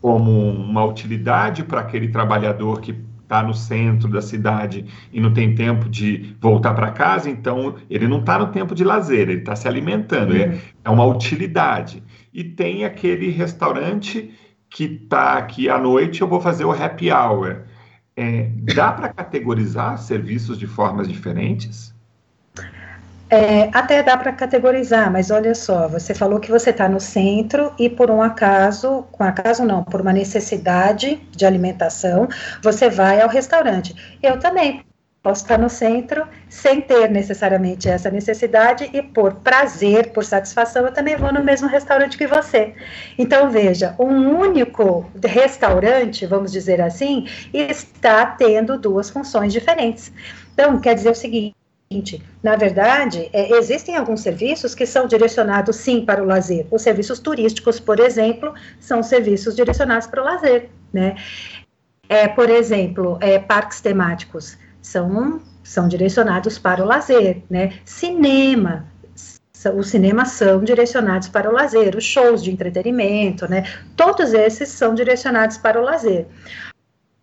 como 0.00 0.50
uma 0.50 0.84
utilidade 0.84 1.62
para 1.62 1.80
aquele 1.80 2.08
trabalhador 2.08 2.80
que 2.80 2.92
está 3.22 3.40
no 3.40 3.54
centro 3.54 4.08
da 4.08 4.20
cidade 4.20 4.84
e 5.12 5.20
não 5.20 5.32
tem 5.32 5.54
tempo 5.54 5.88
de 5.88 6.34
voltar 6.40 6.74
para 6.74 6.90
casa, 6.90 7.30
então 7.30 7.76
ele 7.88 8.08
não 8.08 8.18
está 8.18 8.36
no 8.36 8.48
tempo 8.48 8.74
de 8.74 8.82
lazer, 8.82 9.30
ele 9.30 9.38
está 9.38 9.54
se 9.54 9.68
alimentando, 9.68 10.36
é, 10.36 10.46
uhum. 10.46 10.52
é, 10.52 10.60
é 10.86 10.90
uma 10.90 11.04
utilidade 11.04 12.02
e 12.32 12.44
tem 12.44 12.84
aquele 12.84 13.30
restaurante 13.30 14.32
que 14.70 14.84
está 14.84 15.34
aqui 15.34 15.68
à 15.68 15.78
noite, 15.78 16.22
eu 16.22 16.28
vou 16.28 16.40
fazer 16.40 16.64
o 16.64 16.72
happy 16.72 17.10
hour. 17.12 17.62
É, 18.16 18.48
dá 18.74 18.92
para 18.92 19.08
categorizar 19.10 19.98
serviços 19.98 20.58
de 20.58 20.66
formas 20.66 21.08
diferentes? 21.08 21.94
É, 23.28 23.70
até 23.72 24.02
dá 24.02 24.14
para 24.14 24.30
categorizar, 24.30 25.10
mas 25.10 25.30
olha 25.30 25.54
só, 25.54 25.88
você 25.88 26.14
falou 26.14 26.38
que 26.38 26.50
você 26.50 26.68
está 26.68 26.86
no 26.86 27.00
centro 27.00 27.72
e 27.78 27.88
por 27.88 28.10
um 28.10 28.20
acaso, 28.20 29.06
com 29.10 29.24
acaso 29.24 29.64
não, 29.64 29.82
por 29.82 30.02
uma 30.02 30.12
necessidade 30.12 31.18
de 31.30 31.46
alimentação, 31.46 32.28
você 32.62 32.90
vai 32.90 33.22
ao 33.22 33.30
restaurante. 33.30 34.18
Eu 34.22 34.38
também 34.38 34.84
posso 35.22 35.42
estar 35.42 35.58
no 35.58 35.70
centro 35.70 36.26
sem 36.48 36.80
ter 36.80 37.08
necessariamente 37.08 37.88
essa 37.88 38.10
necessidade 38.10 38.90
e 38.92 39.00
por 39.00 39.34
prazer, 39.34 40.10
por 40.12 40.24
satisfação, 40.24 40.84
eu 40.84 40.92
também 40.92 41.16
vou 41.16 41.32
no 41.32 41.44
mesmo 41.44 41.68
restaurante 41.68 42.18
que 42.18 42.26
você. 42.26 42.74
Então, 43.16 43.48
veja, 43.48 43.94
um 43.98 44.36
único 44.36 45.08
restaurante, 45.22 46.26
vamos 46.26 46.50
dizer 46.50 46.80
assim, 46.80 47.26
está 47.52 48.26
tendo 48.26 48.76
duas 48.76 49.10
funções 49.10 49.52
diferentes. 49.52 50.12
Então, 50.52 50.80
quer 50.80 50.94
dizer 50.94 51.10
o 51.10 51.14
seguinte. 51.14 51.54
Na 52.42 52.56
verdade, 52.56 53.28
é, 53.34 53.52
existem 53.58 53.94
alguns 53.96 54.22
serviços 54.22 54.74
que 54.74 54.86
são 54.86 55.06
direcionados 55.06 55.76
sim 55.76 56.06
para 56.06 56.22
o 56.22 56.26
lazer. 56.26 56.66
Os 56.70 56.80
serviços 56.80 57.20
turísticos, 57.20 57.78
por 57.78 58.00
exemplo, 58.00 58.54
são 58.80 59.02
serviços 59.02 59.54
direcionados 59.54 60.06
para 60.06 60.22
o 60.22 60.24
lazer, 60.24 60.70
né? 60.90 61.14
É, 62.08 62.26
por 62.28 62.48
exemplo, 62.48 63.18
é, 63.20 63.38
parques 63.38 63.82
temáticos 63.82 64.56
são, 64.82 65.40
são 65.62 65.88
direcionados 65.88 66.58
para 66.58 66.82
o 66.82 66.86
lazer, 66.86 67.42
né? 67.48 67.72
Cinema, 67.84 68.86
os 69.70 69.88
cinemas 69.88 70.32
são 70.32 70.62
direcionados 70.62 71.28
para 71.28 71.48
o 71.48 71.52
lazer, 71.52 71.96
os 71.96 72.04
shows 72.04 72.42
de 72.42 72.50
entretenimento, 72.50 73.48
né? 73.48 73.64
Todos 73.96 74.34
esses 74.34 74.68
são 74.68 74.94
direcionados 74.94 75.56
para 75.56 75.80
o 75.80 75.84
lazer. 75.84 76.26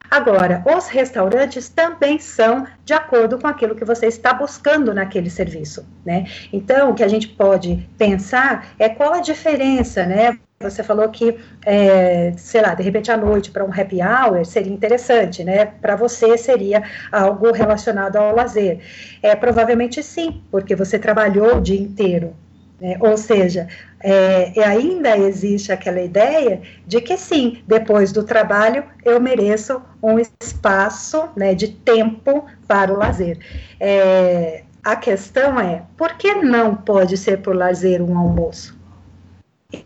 Agora, 0.09 0.63
os 0.65 0.87
restaurantes 0.87 1.69
também 1.69 2.17
são 2.17 2.65
de 2.83 2.93
acordo 2.93 3.37
com 3.37 3.47
aquilo 3.47 3.75
que 3.75 3.85
você 3.85 4.07
está 4.07 4.33
buscando 4.33 4.91
naquele 4.91 5.29
serviço, 5.29 5.85
né? 6.03 6.25
Então, 6.51 6.89
o 6.89 6.95
que 6.95 7.03
a 7.03 7.07
gente 7.07 7.27
pode 7.27 7.87
pensar 7.95 8.73
é 8.79 8.89
qual 8.89 9.13
a 9.13 9.19
diferença, 9.19 10.05
né? 10.05 10.39
Você 10.61 10.83
falou 10.83 11.07
que, 11.07 11.39
é, 11.65 12.33
sei 12.35 12.61
lá, 12.61 12.73
de 12.73 12.83
repente 12.83 13.09
à 13.09 13.15
noite 13.15 13.49
para 13.49 13.63
um 13.63 13.71
happy 13.71 13.99
hour 14.01 14.43
seria 14.43 14.73
interessante, 14.73 15.41
né? 15.41 15.65
Para 15.65 15.95
você 15.95 16.37
seria 16.37 16.83
algo 17.09 17.53
relacionado 17.53 18.17
ao 18.17 18.35
lazer. 18.35 18.81
É, 19.23 19.33
provavelmente 19.37 20.03
sim, 20.03 20.43
porque 20.51 20.75
você 20.75 20.99
trabalhou 20.99 21.55
o 21.55 21.61
dia 21.61 21.79
inteiro. 21.79 22.35
Né? 22.81 22.97
Ou 22.99 23.15
seja, 23.15 23.69
é, 24.01 24.51
ainda 24.65 25.17
existe 25.17 25.71
aquela 25.71 26.01
ideia 26.01 26.61
de 26.85 26.99
que 26.99 27.15
sim, 27.15 27.63
depois 27.65 28.11
do 28.11 28.23
trabalho 28.25 28.83
eu 29.05 29.17
mereço 29.21 29.81
um 30.03 30.19
espaço 30.19 31.29
né, 31.37 31.55
de 31.55 31.69
tempo 31.69 32.45
para 32.67 32.93
o 32.93 32.97
lazer. 32.97 33.37
É, 33.79 34.63
a 34.83 34.97
questão 34.97 35.57
é, 35.57 35.83
por 35.95 36.17
que 36.17 36.35
não 36.35 36.75
pode 36.75 37.15
ser 37.15 37.37
por 37.37 37.55
lazer 37.55 38.01
um 38.01 38.17
almoço? 38.17 38.78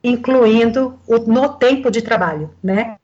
Incluindo 0.03 0.99
o, 1.07 1.17
no 1.17 1.49
tempo 1.49 1.91
de 1.91 2.01
trabalho, 2.01 2.53
né? 2.63 2.97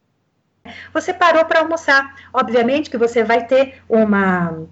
Você 0.94 1.14
parou 1.14 1.46
para 1.46 1.62
almoçar, 1.62 2.16
obviamente 2.34 2.90
que 2.90 2.98
você 2.98 3.24
vai 3.24 3.46
ter 3.46 3.82
uma 3.90 4.68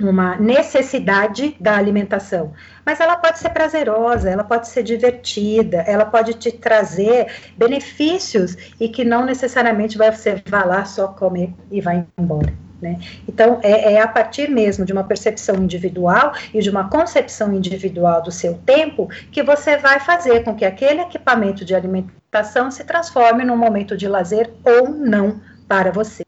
uma 0.00 0.36
necessidade 0.36 1.56
da 1.58 1.76
alimentação, 1.76 2.52
mas 2.86 3.00
ela 3.00 3.16
pode 3.16 3.40
ser 3.40 3.50
prazerosa, 3.50 4.30
ela 4.30 4.44
pode 4.44 4.68
ser 4.68 4.84
divertida, 4.84 5.78
ela 5.78 6.04
pode 6.04 6.34
te 6.34 6.52
trazer 6.52 7.26
benefícios 7.56 8.56
e 8.78 8.88
que 8.88 9.04
não 9.04 9.24
necessariamente 9.24 9.98
vai 9.98 10.12
você 10.12 10.40
vai 10.46 10.66
lá 10.66 10.84
só 10.84 11.08
comer 11.08 11.52
e 11.68 11.80
vai 11.80 12.06
embora. 12.16 12.67
Né? 12.80 13.00
Então, 13.28 13.58
é, 13.62 13.94
é, 13.94 14.00
a 14.00 14.06
partir 14.06 14.48
mesmo 14.48 14.84
de 14.84 14.92
uma 14.92 15.02
percepção 15.02 15.56
individual 15.56 16.32
e 16.54 16.60
de 16.60 16.70
uma 16.70 16.88
concepção 16.88 17.52
individual 17.52 18.22
do 18.22 18.30
seu 18.30 18.54
tempo 18.54 19.08
que 19.32 19.42
você 19.42 19.76
vai 19.76 19.98
fazer 19.98 20.44
com 20.44 20.54
que 20.54 20.64
aquele 20.64 21.00
equipamento 21.00 21.64
de 21.64 21.74
alimentação 21.74 22.70
se 22.70 22.84
transforme 22.84 23.44
num 23.44 23.56
momento 23.56 23.96
de 23.96 24.06
lazer 24.06 24.52
ou 24.64 24.90
não 24.90 25.40
para 25.66 25.90
você. 25.90 26.24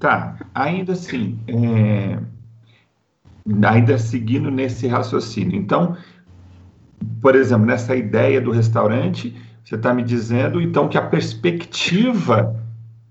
Tá, 0.00 0.36
ainda 0.52 0.94
assim, 0.94 1.38
é, 1.46 2.18
ainda 3.64 3.96
seguindo 3.98 4.50
nesse 4.50 4.88
raciocínio. 4.88 5.56
Então, 5.56 5.96
por 7.20 7.36
exemplo, 7.36 7.66
nessa 7.66 7.94
ideia 7.94 8.40
do 8.40 8.50
restaurante, 8.50 9.40
você 9.64 9.76
está 9.76 9.94
me 9.94 10.02
dizendo 10.02 10.60
então 10.60 10.88
que 10.88 10.98
a 10.98 11.02
perspectiva 11.02 12.61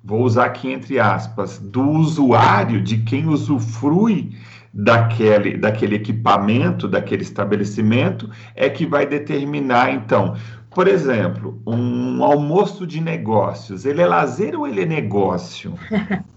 vou 0.03 0.23
usar 0.23 0.45
aqui 0.45 0.71
entre 0.71 0.99
aspas, 0.99 1.59
do 1.59 1.81
usuário, 1.81 2.81
de 2.81 2.97
quem 2.97 3.27
usufrui 3.27 4.35
daquele, 4.73 5.57
daquele 5.57 5.95
equipamento, 5.95 6.87
daquele 6.87 7.23
estabelecimento, 7.23 8.29
é 8.55 8.69
que 8.69 8.85
vai 8.85 9.05
determinar, 9.05 9.91
então, 9.91 10.35
por 10.69 10.87
exemplo, 10.87 11.61
um 11.67 12.23
almoço 12.23 12.87
de 12.87 13.01
negócios, 13.01 13.85
ele 13.85 14.01
é 14.01 14.05
lazer 14.05 14.57
ou 14.57 14.67
ele 14.67 14.81
é 14.81 14.85
negócio? 14.85 15.73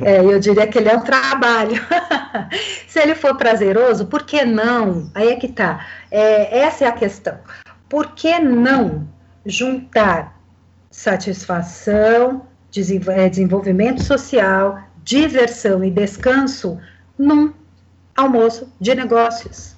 É, 0.00 0.24
eu 0.24 0.38
diria 0.38 0.66
que 0.66 0.78
ele 0.78 0.88
é 0.88 0.96
um 0.96 1.00
trabalho. 1.00 1.80
Se 2.86 3.00
ele 3.00 3.16
for 3.16 3.36
prazeroso, 3.36 4.06
por 4.06 4.22
que 4.22 4.44
não? 4.44 5.10
Aí 5.12 5.28
é 5.30 5.36
que 5.36 5.48
tá. 5.48 5.84
É, 6.08 6.60
essa 6.60 6.84
é 6.84 6.88
a 6.88 6.92
questão. 6.92 7.36
Por 7.88 8.12
que 8.12 8.38
não 8.38 9.08
juntar 9.44 10.40
satisfação, 10.88 12.46
desenvolvimento 12.82 14.02
social, 14.02 14.78
diversão 15.04 15.84
e 15.84 15.90
descanso 15.90 16.78
num 17.18 17.52
almoço 18.16 18.72
de 18.80 18.94
negócios. 18.94 19.74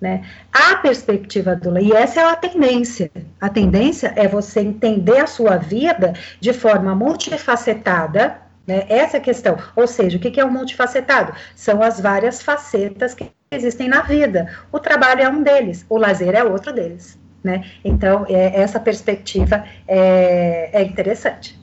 Né? 0.00 0.24
A 0.52 0.76
perspectiva 0.76 1.54
do 1.54 1.78
e 1.78 1.92
essa 1.92 2.20
é 2.20 2.24
a 2.24 2.34
tendência. 2.34 3.10
A 3.40 3.48
tendência 3.48 4.12
é 4.16 4.26
você 4.26 4.60
entender 4.60 5.18
a 5.18 5.26
sua 5.26 5.56
vida 5.56 6.12
de 6.40 6.52
forma 6.52 6.92
multifacetada, 6.94 8.36
né? 8.66 8.84
Essa 8.88 9.16
é 9.16 9.20
a 9.20 9.22
questão. 9.22 9.56
Ou 9.76 9.86
seja, 9.86 10.16
o 10.16 10.20
que 10.20 10.40
é 10.40 10.44
um 10.44 10.50
multifacetado? 10.50 11.32
São 11.54 11.82
as 11.82 12.00
várias 12.00 12.42
facetas 12.42 13.14
que 13.14 13.30
existem 13.50 13.88
na 13.88 14.02
vida. 14.02 14.52
O 14.72 14.80
trabalho 14.80 15.22
é 15.22 15.28
um 15.28 15.42
deles, 15.42 15.86
o 15.88 15.96
lazer 15.96 16.34
é 16.34 16.42
outro 16.42 16.72
deles. 16.72 17.16
Né? 17.44 17.64
Então, 17.84 18.24
é, 18.28 18.60
essa 18.60 18.80
perspectiva 18.80 19.64
é, 19.86 20.70
é 20.72 20.82
interessante. 20.82 21.61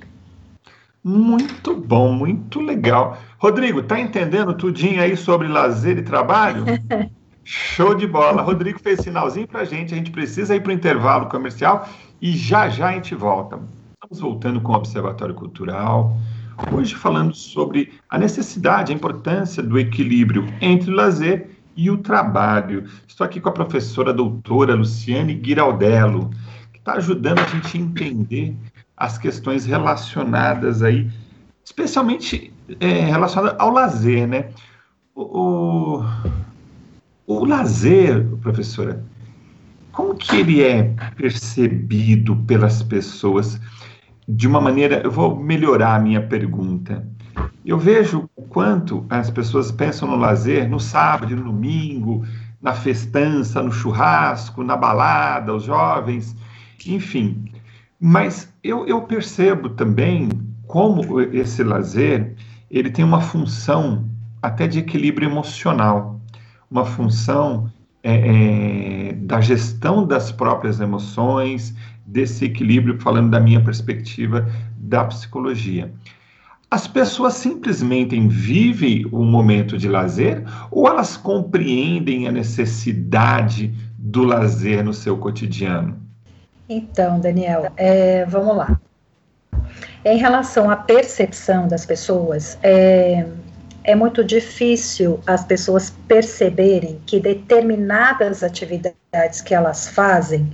Muito 1.09 1.75
bom, 1.75 2.13
muito 2.13 2.61
legal. 2.61 3.17
Rodrigo, 3.39 3.81
tá 3.81 3.99
entendendo 3.99 4.53
tudinho 4.53 5.01
aí 5.01 5.17
sobre 5.17 5.47
lazer 5.47 5.97
e 5.97 6.03
trabalho? 6.03 6.65
Show 7.43 7.95
de 7.95 8.05
bola. 8.05 8.43
Rodrigo 8.43 8.77
fez 8.79 8.99
sinalzinho 8.99 9.47
para 9.47 9.61
a 9.61 9.65
gente. 9.65 9.91
A 9.91 9.97
gente 9.97 10.11
precisa 10.11 10.55
ir 10.55 10.61
para 10.61 10.69
o 10.69 10.73
intervalo 10.73 11.25
comercial 11.27 11.89
e 12.21 12.37
já 12.37 12.69
já 12.69 12.89
a 12.89 12.91
gente 12.91 13.15
volta. 13.15 13.59
Estamos 13.95 14.19
voltando 14.19 14.61
com 14.61 14.71
o 14.71 14.75
Observatório 14.75 15.33
Cultural. 15.33 16.15
Hoje 16.71 16.93
falando 16.93 17.33
sobre 17.33 17.91
a 18.07 18.19
necessidade, 18.19 18.93
a 18.93 18.95
importância 18.95 19.63
do 19.63 19.79
equilíbrio 19.79 20.45
entre 20.61 20.91
o 20.91 20.95
lazer 20.95 21.49
e 21.75 21.89
o 21.89 21.97
trabalho. 21.97 22.83
Estou 23.07 23.25
aqui 23.25 23.41
com 23.41 23.49
a 23.49 23.53
professora 23.53 24.13
doutora 24.13 24.75
Luciane 24.75 25.41
Giraldello, 25.43 26.29
que 26.71 26.77
está 26.77 26.93
ajudando 26.93 27.39
a 27.39 27.45
gente 27.45 27.75
a 27.75 27.81
entender 27.81 28.55
as 28.99 29.17
questões 29.17 29.65
relacionadas 29.65 30.83
aí, 30.83 31.09
especialmente 31.63 32.53
é, 32.79 33.05
relacionadas 33.05 33.59
ao 33.59 33.71
lazer, 33.71 34.27
né? 34.27 34.49
O, 35.15 36.01
o, 36.01 36.05
o 37.25 37.45
lazer, 37.45 38.25
professora, 38.41 39.03
como 39.91 40.15
que 40.15 40.35
ele 40.35 40.61
é 40.61 40.93
percebido 41.15 42.35
pelas 42.35 42.83
pessoas 42.83 43.59
de 44.27 44.47
uma 44.47 44.61
maneira, 44.61 45.01
eu 45.03 45.09
vou 45.09 45.35
melhorar 45.35 45.95
a 45.95 45.99
minha 45.99 46.21
pergunta. 46.21 47.07
Eu 47.65 47.79
vejo 47.79 48.29
o 48.35 48.43
quanto 48.43 49.05
as 49.09 49.29
pessoas 49.31 49.71
pensam 49.71 50.07
no 50.07 50.15
lazer 50.15 50.69
no 50.69 50.79
sábado, 50.79 51.35
no 51.35 51.45
domingo, 51.45 52.23
na 52.61 52.73
festança, 52.73 53.63
no 53.63 53.71
churrasco, 53.71 54.63
na 54.63 54.75
balada, 54.77 55.53
os 55.53 55.63
jovens, 55.63 56.35
enfim. 56.85 57.51
Mas 57.99 58.53
eu, 58.63 58.87
eu 58.87 59.01
percebo 59.01 59.69
também 59.69 60.29
como 60.65 61.19
esse 61.19 61.63
lazer 61.63 62.35
ele 62.71 62.89
tem 62.89 63.03
uma 63.03 63.19
função 63.19 64.05
até 64.41 64.67
de 64.67 64.79
equilíbrio 64.79 65.27
emocional, 65.27 66.21
uma 66.69 66.85
função 66.85 67.69
é, 68.01 69.09
é, 69.09 69.13
da 69.13 69.41
gestão 69.41 70.05
das 70.05 70.31
próprias 70.31 70.79
emoções, 70.79 71.75
desse 72.05 72.45
equilíbrio, 72.45 72.99
falando 73.01 73.31
da 73.31 73.39
minha 73.39 73.61
perspectiva 73.61 74.47
da 74.77 75.03
psicologia. 75.03 75.91
As 76.71 76.87
pessoas 76.87 77.33
simplesmente 77.33 78.17
vivem 78.27 79.05
o 79.11 79.21
um 79.21 79.25
momento 79.25 79.77
de 79.77 79.89
lazer 79.89 80.43
ou 80.71 80.87
elas 80.87 81.17
compreendem 81.17 82.27
a 82.27 82.31
necessidade 82.31 83.73
do 83.97 84.23
lazer 84.23 84.83
no 84.83 84.93
seu 84.93 85.17
cotidiano? 85.17 86.08
Então, 86.69 87.19
Daniel, 87.19 87.71
é, 87.75 88.23
vamos 88.25 88.55
lá. 88.55 88.79
Em 90.05 90.17
relação 90.17 90.69
à 90.69 90.75
percepção 90.75 91.67
das 91.67 91.83
pessoas, 91.83 92.59
é, 92.61 93.25
é 93.83 93.95
muito 93.95 94.23
difícil 94.23 95.19
as 95.25 95.43
pessoas 95.43 95.89
perceberem 96.07 97.01
que 97.07 97.19
determinadas 97.19 98.43
atividades 98.43 99.41
que 99.41 99.55
elas 99.55 99.87
fazem 99.87 100.47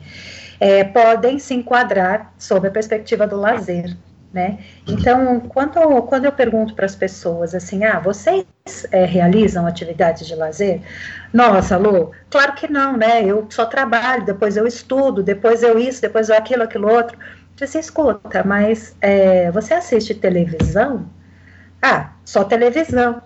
é, 0.57 0.85
podem 0.85 1.37
se 1.37 1.53
enquadrar 1.53 2.33
sob 2.39 2.69
a 2.69 2.71
perspectiva 2.71 3.27
do 3.27 3.35
lazer. 3.35 3.95
Né? 4.35 4.59
Então, 4.85 5.39
quando, 5.39 5.79
quando 6.03 6.25
eu 6.25 6.31
pergunto 6.33 6.75
para 6.75 6.85
as 6.85 6.93
pessoas 6.93 7.55
assim, 7.55 7.85
ah, 7.85 8.01
vocês 8.01 8.45
é, 8.91 9.05
realizam 9.05 9.65
atividades 9.65 10.27
de 10.27 10.35
lazer? 10.35 10.81
Nossa, 11.33 11.77
Lu, 11.77 12.11
claro 12.29 12.53
que 12.53 12.69
não, 12.69 12.97
né? 12.97 13.23
Eu 13.23 13.47
só 13.49 13.65
trabalho, 13.65 14.25
depois 14.25 14.57
eu 14.57 14.67
estudo, 14.67 15.23
depois 15.23 15.63
eu 15.63 15.79
isso, 15.79 16.01
depois 16.01 16.27
eu 16.27 16.35
aquilo, 16.35 16.63
aquilo 16.63 16.91
outro. 16.91 17.17
Você 17.55 17.79
escuta, 17.79 18.43
mas 18.43 18.97
é, 18.99 19.49
você 19.51 19.73
assiste 19.73 20.13
televisão? 20.13 21.09
Ah, 21.81 22.11
só 22.25 22.43
televisão. 22.43 23.21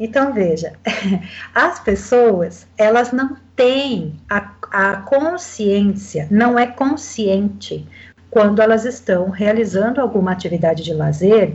Então, 0.00 0.32
veja, 0.32 0.72
as 1.54 1.78
pessoas, 1.78 2.66
elas 2.76 3.12
não 3.12 3.36
têm 3.54 4.16
a, 4.28 4.50
a 4.72 4.96
consciência, 5.02 6.26
não 6.32 6.58
é 6.58 6.66
consciente 6.66 7.86
quando 8.30 8.60
elas 8.60 8.84
estão 8.84 9.30
realizando 9.30 10.00
alguma 10.00 10.32
atividade 10.32 10.82
de 10.82 10.92
lazer, 10.92 11.54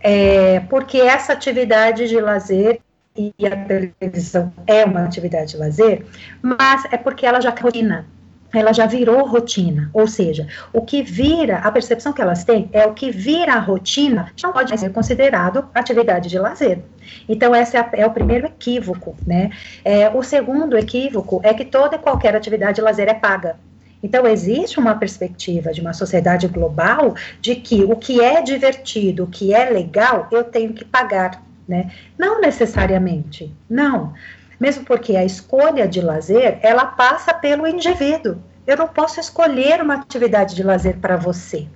é, 0.00 0.60
porque 0.60 0.98
essa 0.98 1.32
atividade 1.32 2.08
de 2.08 2.20
lazer 2.20 2.80
e 3.16 3.32
a 3.46 3.56
televisão 3.56 4.52
é 4.66 4.84
uma 4.84 5.04
atividade 5.04 5.52
de 5.52 5.56
lazer, 5.56 6.04
mas 6.42 6.84
é 6.92 6.98
porque 6.98 7.24
ela 7.24 7.40
já 7.40 7.50
rotina, 7.50 8.06
ela 8.52 8.72
já 8.72 8.86
virou 8.86 9.26
rotina, 9.26 9.90
ou 9.92 10.06
seja, 10.06 10.46
o 10.72 10.82
que 10.82 11.02
vira, 11.02 11.58
a 11.58 11.70
percepção 11.70 12.12
que 12.12 12.22
elas 12.22 12.44
têm 12.44 12.68
é 12.72 12.86
o 12.86 12.94
que 12.94 13.10
vira 13.10 13.54
a 13.54 13.58
rotina, 13.58 14.32
não 14.42 14.52
pode 14.52 14.78
ser 14.78 14.92
considerado 14.92 15.68
atividade 15.74 16.28
de 16.28 16.38
lazer. 16.38 16.80
Então, 17.28 17.54
esse 17.54 17.76
é, 17.76 17.88
é 17.92 18.06
o 18.06 18.10
primeiro 18.10 18.46
equívoco, 18.46 19.16
né? 19.26 19.50
É, 19.84 20.08
o 20.10 20.22
segundo 20.22 20.76
equívoco 20.76 21.40
é 21.42 21.54
que 21.54 21.64
toda 21.64 21.96
e 21.96 21.98
qualquer 21.98 22.34
atividade 22.34 22.76
de 22.76 22.82
lazer 22.82 23.08
é 23.08 23.14
paga. 23.14 23.56
Então, 24.02 24.26
existe 24.26 24.78
uma 24.78 24.94
perspectiva 24.94 25.72
de 25.72 25.80
uma 25.80 25.92
sociedade 25.92 26.46
global 26.48 27.14
de 27.40 27.56
que 27.56 27.84
o 27.84 27.96
que 27.96 28.20
é 28.20 28.42
divertido, 28.42 29.24
o 29.24 29.26
que 29.26 29.54
é 29.54 29.70
legal, 29.70 30.28
eu 30.30 30.44
tenho 30.44 30.72
que 30.72 30.84
pagar, 30.84 31.42
né? 31.66 31.90
Não 32.18 32.40
necessariamente, 32.40 33.52
não. 33.68 34.12
Mesmo 34.58 34.84
porque 34.84 35.16
a 35.16 35.24
escolha 35.24 35.86
de 35.86 36.00
lazer, 36.00 36.58
ela 36.62 36.86
passa 36.86 37.34
pelo 37.34 37.66
indivíduo. 37.66 38.38
Eu 38.66 38.76
não 38.76 38.88
posso 38.88 39.20
escolher 39.20 39.80
uma 39.80 39.94
atividade 39.94 40.54
de 40.54 40.62
lazer 40.62 40.96
para 40.96 41.16
você. 41.16 41.66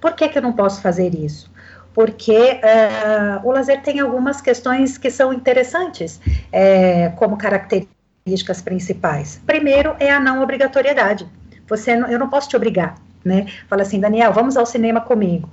Por 0.00 0.12
que, 0.12 0.28
que 0.28 0.36
eu 0.36 0.42
não 0.42 0.52
posso 0.52 0.82
fazer 0.82 1.14
isso? 1.14 1.50
Porque 1.94 2.32
uh, 2.32 3.48
o 3.48 3.52
lazer 3.52 3.80
tem 3.82 4.00
algumas 4.00 4.40
questões 4.40 4.98
que 4.98 5.10
são 5.10 5.32
interessantes, 5.32 6.20
é, 6.52 7.10
como 7.10 7.36
características 7.36 8.60
principais. 8.60 9.40
Primeiro 9.46 9.94
é 10.00 10.10
a 10.10 10.18
não 10.18 10.42
obrigatoriedade. 10.42 11.26
Você, 11.68 11.92
eu 11.92 12.18
não 12.18 12.28
posso 12.28 12.48
te 12.48 12.56
obrigar, 12.56 12.96
né? 13.24 13.46
Fala 13.68 13.82
assim, 13.82 14.00
Daniel, 14.00 14.32
vamos 14.32 14.56
ao 14.56 14.66
cinema 14.66 15.00
comigo. 15.00 15.48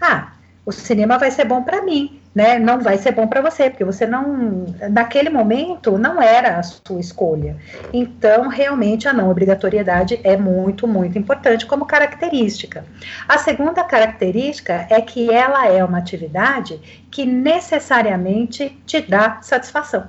Ah, 0.00 0.32
o 0.66 0.72
cinema 0.72 1.18
vai 1.18 1.30
ser 1.30 1.44
bom 1.44 1.62
para 1.62 1.82
mim, 1.82 2.20
né? 2.34 2.58
Não 2.58 2.80
vai 2.80 2.96
ser 2.96 3.12
bom 3.12 3.26
para 3.26 3.42
você, 3.42 3.68
porque 3.68 3.84
você 3.84 4.06
não, 4.06 4.64
naquele 4.90 5.28
momento, 5.28 5.98
não 5.98 6.20
era 6.20 6.58
a 6.58 6.62
sua 6.62 6.98
escolha. 6.98 7.56
Então, 7.92 8.48
realmente, 8.48 9.06
a 9.06 9.12
não 9.12 9.30
obrigatoriedade 9.30 10.18
é 10.24 10.36
muito, 10.36 10.88
muito 10.88 11.18
importante 11.18 11.66
como 11.66 11.84
característica. 11.84 12.84
A 13.28 13.36
segunda 13.36 13.84
característica 13.84 14.86
é 14.88 15.00
que 15.02 15.30
ela 15.30 15.68
é 15.68 15.84
uma 15.84 15.98
atividade 15.98 16.80
que 17.10 17.26
necessariamente 17.26 18.70
te 18.86 19.02
dá 19.02 19.38
satisfação. 19.42 20.08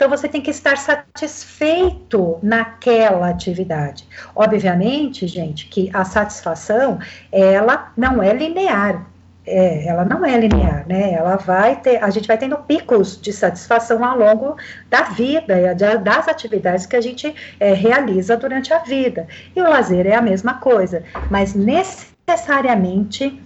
Então 0.00 0.08
você 0.08 0.26
tem 0.30 0.40
que 0.40 0.50
estar 0.50 0.78
satisfeito 0.78 2.38
naquela 2.42 3.28
atividade. 3.28 4.08
Obviamente, 4.34 5.26
gente, 5.26 5.66
que 5.66 5.90
a 5.92 6.06
satisfação 6.06 6.98
ela 7.30 7.92
não 7.94 8.22
é 8.22 8.32
linear. 8.32 9.06
É, 9.44 9.86
ela 9.86 10.06
não 10.06 10.24
é 10.24 10.38
linear, 10.38 10.88
né? 10.88 11.12
Ela 11.12 11.36
vai 11.36 11.76
ter, 11.82 12.02
a 12.02 12.08
gente 12.08 12.26
vai 12.26 12.38
tendo 12.38 12.56
picos 12.56 13.20
de 13.20 13.30
satisfação 13.30 14.02
ao 14.02 14.16
longo 14.16 14.56
da 14.88 15.02
vida, 15.02 15.74
das 16.02 16.28
atividades 16.28 16.86
que 16.86 16.96
a 16.96 17.00
gente 17.02 17.34
é, 17.60 17.74
realiza 17.74 18.38
durante 18.38 18.72
a 18.72 18.78
vida. 18.78 19.28
E 19.54 19.60
o 19.60 19.68
lazer 19.68 20.06
é 20.06 20.14
a 20.14 20.22
mesma 20.22 20.54
coisa, 20.54 21.04
mas 21.30 21.54
necessariamente 21.54 23.38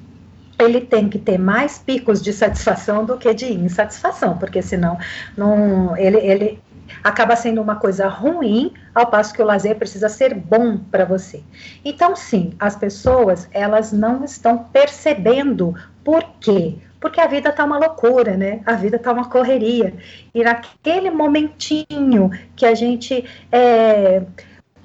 ele 0.58 0.80
tem 0.80 1.08
que 1.08 1.18
ter 1.18 1.38
mais 1.38 1.78
picos 1.78 2.22
de 2.22 2.32
satisfação 2.32 3.04
do 3.04 3.16
que 3.16 3.32
de 3.34 3.52
insatisfação, 3.52 4.36
porque 4.38 4.62
senão 4.62 4.98
não, 5.36 5.96
ele, 5.96 6.18
ele 6.18 6.62
acaba 7.02 7.34
sendo 7.36 7.60
uma 7.60 7.76
coisa 7.76 8.08
ruim, 8.08 8.72
ao 8.94 9.06
passo 9.06 9.32
que 9.32 9.42
o 9.42 9.44
lazer 9.44 9.76
precisa 9.76 10.08
ser 10.08 10.34
bom 10.34 10.78
para 10.78 11.04
você. 11.04 11.42
Então, 11.84 12.14
sim, 12.14 12.52
as 12.58 12.76
pessoas 12.76 13.48
elas 13.52 13.92
não 13.92 14.24
estão 14.24 14.58
percebendo 14.58 15.74
por 16.02 16.22
quê? 16.40 16.76
Porque 17.00 17.20
a 17.20 17.26
vida 17.26 17.52
tá 17.52 17.64
uma 17.64 17.78
loucura, 17.78 18.36
né? 18.36 18.60
A 18.64 18.74
vida 18.74 18.98
tá 18.98 19.12
uma 19.12 19.28
correria. 19.28 19.94
E 20.34 20.42
naquele 20.42 21.10
momentinho 21.10 22.30
que 22.56 22.64
a 22.64 22.74
gente 22.74 23.24
é, 23.52 24.22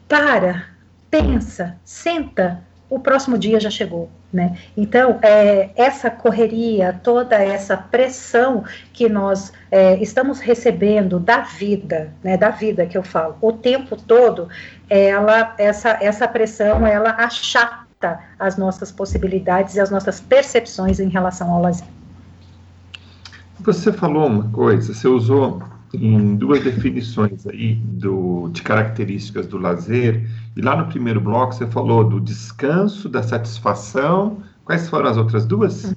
para, 0.08 0.66
pensa, 1.10 1.78
senta, 1.84 2.62
o 2.90 3.00
próximo 3.00 3.38
dia 3.38 3.60
já 3.60 3.70
chegou. 3.70 4.10
Né? 4.32 4.58
Então, 4.76 5.20
é, 5.22 5.70
essa 5.76 6.10
correria, 6.10 7.00
toda 7.04 7.36
essa 7.36 7.76
pressão 7.76 8.64
que 8.94 9.10
nós 9.10 9.52
é, 9.72 9.98
estamos 10.02 10.40
recebendo 10.40 11.20
da 11.20 11.42
vida, 11.42 12.14
né, 12.24 12.38
da 12.38 12.50
vida 12.50 12.86
que 12.86 12.98
eu 12.98 13.04
falo, 13.04 13.36
o 13.42 13.52
tempo 13.52 13.96
todo, 13.96 14.48
ela, 14.90 15.56
essa, 15.58 15.98
essa 16.02 16.28
pressão, 16.28 16.86
ela 16.86 17.12
achata 17.12 18.20
as 18.38 18.56
nossas 18.56 18.92
possibilidades 18.92 19.76
e 19.76 19.80
as 19.80 19.90
nossas 19.90 20.20
percepções 20.20 21.00
em 21.00 21.10
relação 21.10 21.52
ao 21.52 21.62
lazer. 21.62 21.88
Você 23.62 23.92
falou 23.92 24.28
uma 24.28 24.50
coisa, 24.52 24.94
você 24.94 25.08
usou 25.08 25.62
em 25.94 26.36
duas 26.36 26.64
definições 26.64 27.46
aí 27.48 27.76
do, 27.76 28.50
de 28.50 28.62
características 28.62 29.48
do 29.48 29.58
lazer, 29.58 30.28
e 30.56 30.62
lá 30.62 30.76
no 30.76 30.88
primeiro 30.88 31.20
bloco 31.20 31.54
você 31.54 31.66
falou 31.68 32.04
do 32.04 32.20
descanso, 32.20 33.10
da 33.10 33.24
satisfação. 33.24 34.38
Quais 34.66 34.88
foram 34.88 35.10
as 35.10 35.18
outras 35.18 35.46
duas? 35.46 35.96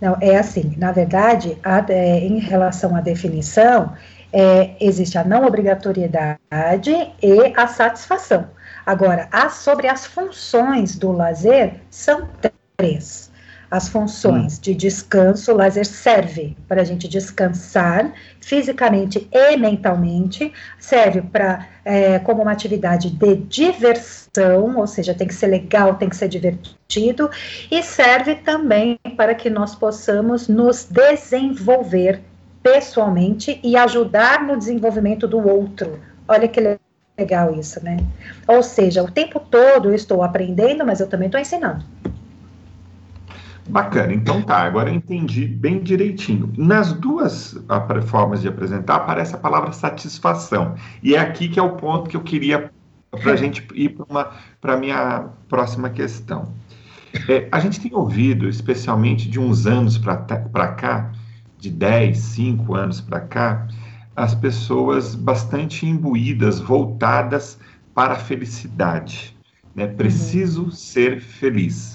Não, 0.00 0.16
é 0.20 0.36
assim, 0.36 0.74
na 0.76 0.92
verdade, 0.92 1.56
a, 1.62 1.84
é, 1.88 2.18
em 2.26 2.38
relação 2.38 2.96
à 2.96 3.00
definição, 3.00 3.92
é, 4.32 4.76
existe 4.80 5.16
a 5.16 5.24
não 5.24 5.46
obrigatoriedade 5.46 6.90
e 7.22 7.52
a 7.56 7.66
satisfação. 7.68 8.48
Agora, 8.84 9.28
sobre 9.50 9.86
as 9.86 10.04
funções 10.04 10.98
do 10.98 11.12
lazer, 11.12 11.80
são 11.90 12.28
três 12.76 13.32
as 13.70 13.88
funções 13.88 14.58
hum. 14.58 14.60
de 14.62 14.74
descanso, 14.74 15.52
o 15.52 15.56
lazer 15.56 15.86
serve 15.86 16.56
para 16.68 16.82
a 16.82 16.84
gente 16.84 17.08
descansar 17.08 18.12
fisicamente 18.40 19.28
e 19.32 19.56
mentalmente, 19.56 20.52
serve 20.78 21.22
para 21.22 21.66
é, 21.84 22.18
como 22.18 22.42
uma 22.42 22.52
atividade 22.52 23.10
de 23.10 23.36
diversão, 23.36 24.76
ou 24.76 24.86
seja, 24.86 25.14
tem 25.14 25.26
que 25.26 25.34
ser 25.34 25.48
legal, 25.48 25.94
tem 25.94 26.08
que 26.08 26.16
ser 26.16 26.28
divertido, 26.28 27.30
e 27.70 27.82
serve 27.82 28.36
também 28.36 28.98
para 29.16 29.34
que 29.34 29.50
nós 29.50 29.74
possamos 29.74 30.48
nos 30.48 30.84
desenvolver 30.84 32.20
pessoalmente 32.62 33.60
e 33.62 33.76
ajudar 33.76 34.42
no 34.42 34.56
desenvolvimento 34.56 35.28
do 35.28 35.46
outro. 35.46 36.00
Olha 36.26 36.48
que 36.48 36.78
legal 37.18 37.54
isso, 37.54 37.82
né? 37.84 37.98
Ou 38.48 38.62
seja, 38.62 39.02
o 39.02 39.10
tempo 39.10 39.38
todo 39.38 39.90
eu 39.90 39.94
estou 39.94 40.22
aprendendo, 40.22 40.84
mas 40.84 41.00
eu 41.00 41.06
também 41.06 41.26
estou 41.26 41.40
ensinando. 41.40 41.84
Bacana, 43.68 44.12
então 44.12 44.42
tá, 44.42 44.58
agora 44.58 44.90
eu 44.90 44.94
entendi 44.94 45.46
bem 45.46 45.82
direitinho. 45.82 46.52
Nas 46.56 46.92
duas 46.92 47.56
formas 48.06 48.42
de 48.42 48.48
apresentar 48.48 48.96
aparece 48.96 49.34
a 49.34 49.38
palavra 49.38 49.72
satisfação. 49.72 50.74
E 51.02 51.14
é 51.14 51.18
aqui 51.18 51.48
que 51.48 51.58
é 51.58 51.62
o 51.62 51.70
ponto 51.70 52.10
que 52.10 52.16
eu 52.16 52.20
queria 52.20 52.70
para 53.10 53.32
a 53.32 53.36
gente 53.36 53.66
ir 53.74 53.96
para 54.60 54.74
a 54.74 54.76
minha 54.76 55.28
próxima 55.48 55.88
questão. 55.88 56.52
É, 57.28 57.48
a 57.50 57.60
gente 57.60 57.80
tem 57.80 57.94
ouvido, 57.94 58.48
especialmente 58.48 59.30
de 59.30 59.38
uns 59.38 59.66
anos 59.66 59.96
para 59.96 60.68
cá, 60.68 61.12
de 61.58 61.70
10, 61.70 62.18
5 62.18 62.74
anos 62.74 63.00
para 63.00 63.20
cá, 63.20 63.68
as 64.16 64.34
pessoas 64.34 65.14
bastante 65.14 65.86
imbuídas, 65.86 66.60
voltadas 66.60 67.58
para 67.94 68.14
a 68.14 68.18
felicidade. 68.18 69.34
Né? 69.74 69.86
Preciso 69.86 70.64
uhum. 70.64 70.70
ser 70.70 71.20
feliz. 71.20 71.93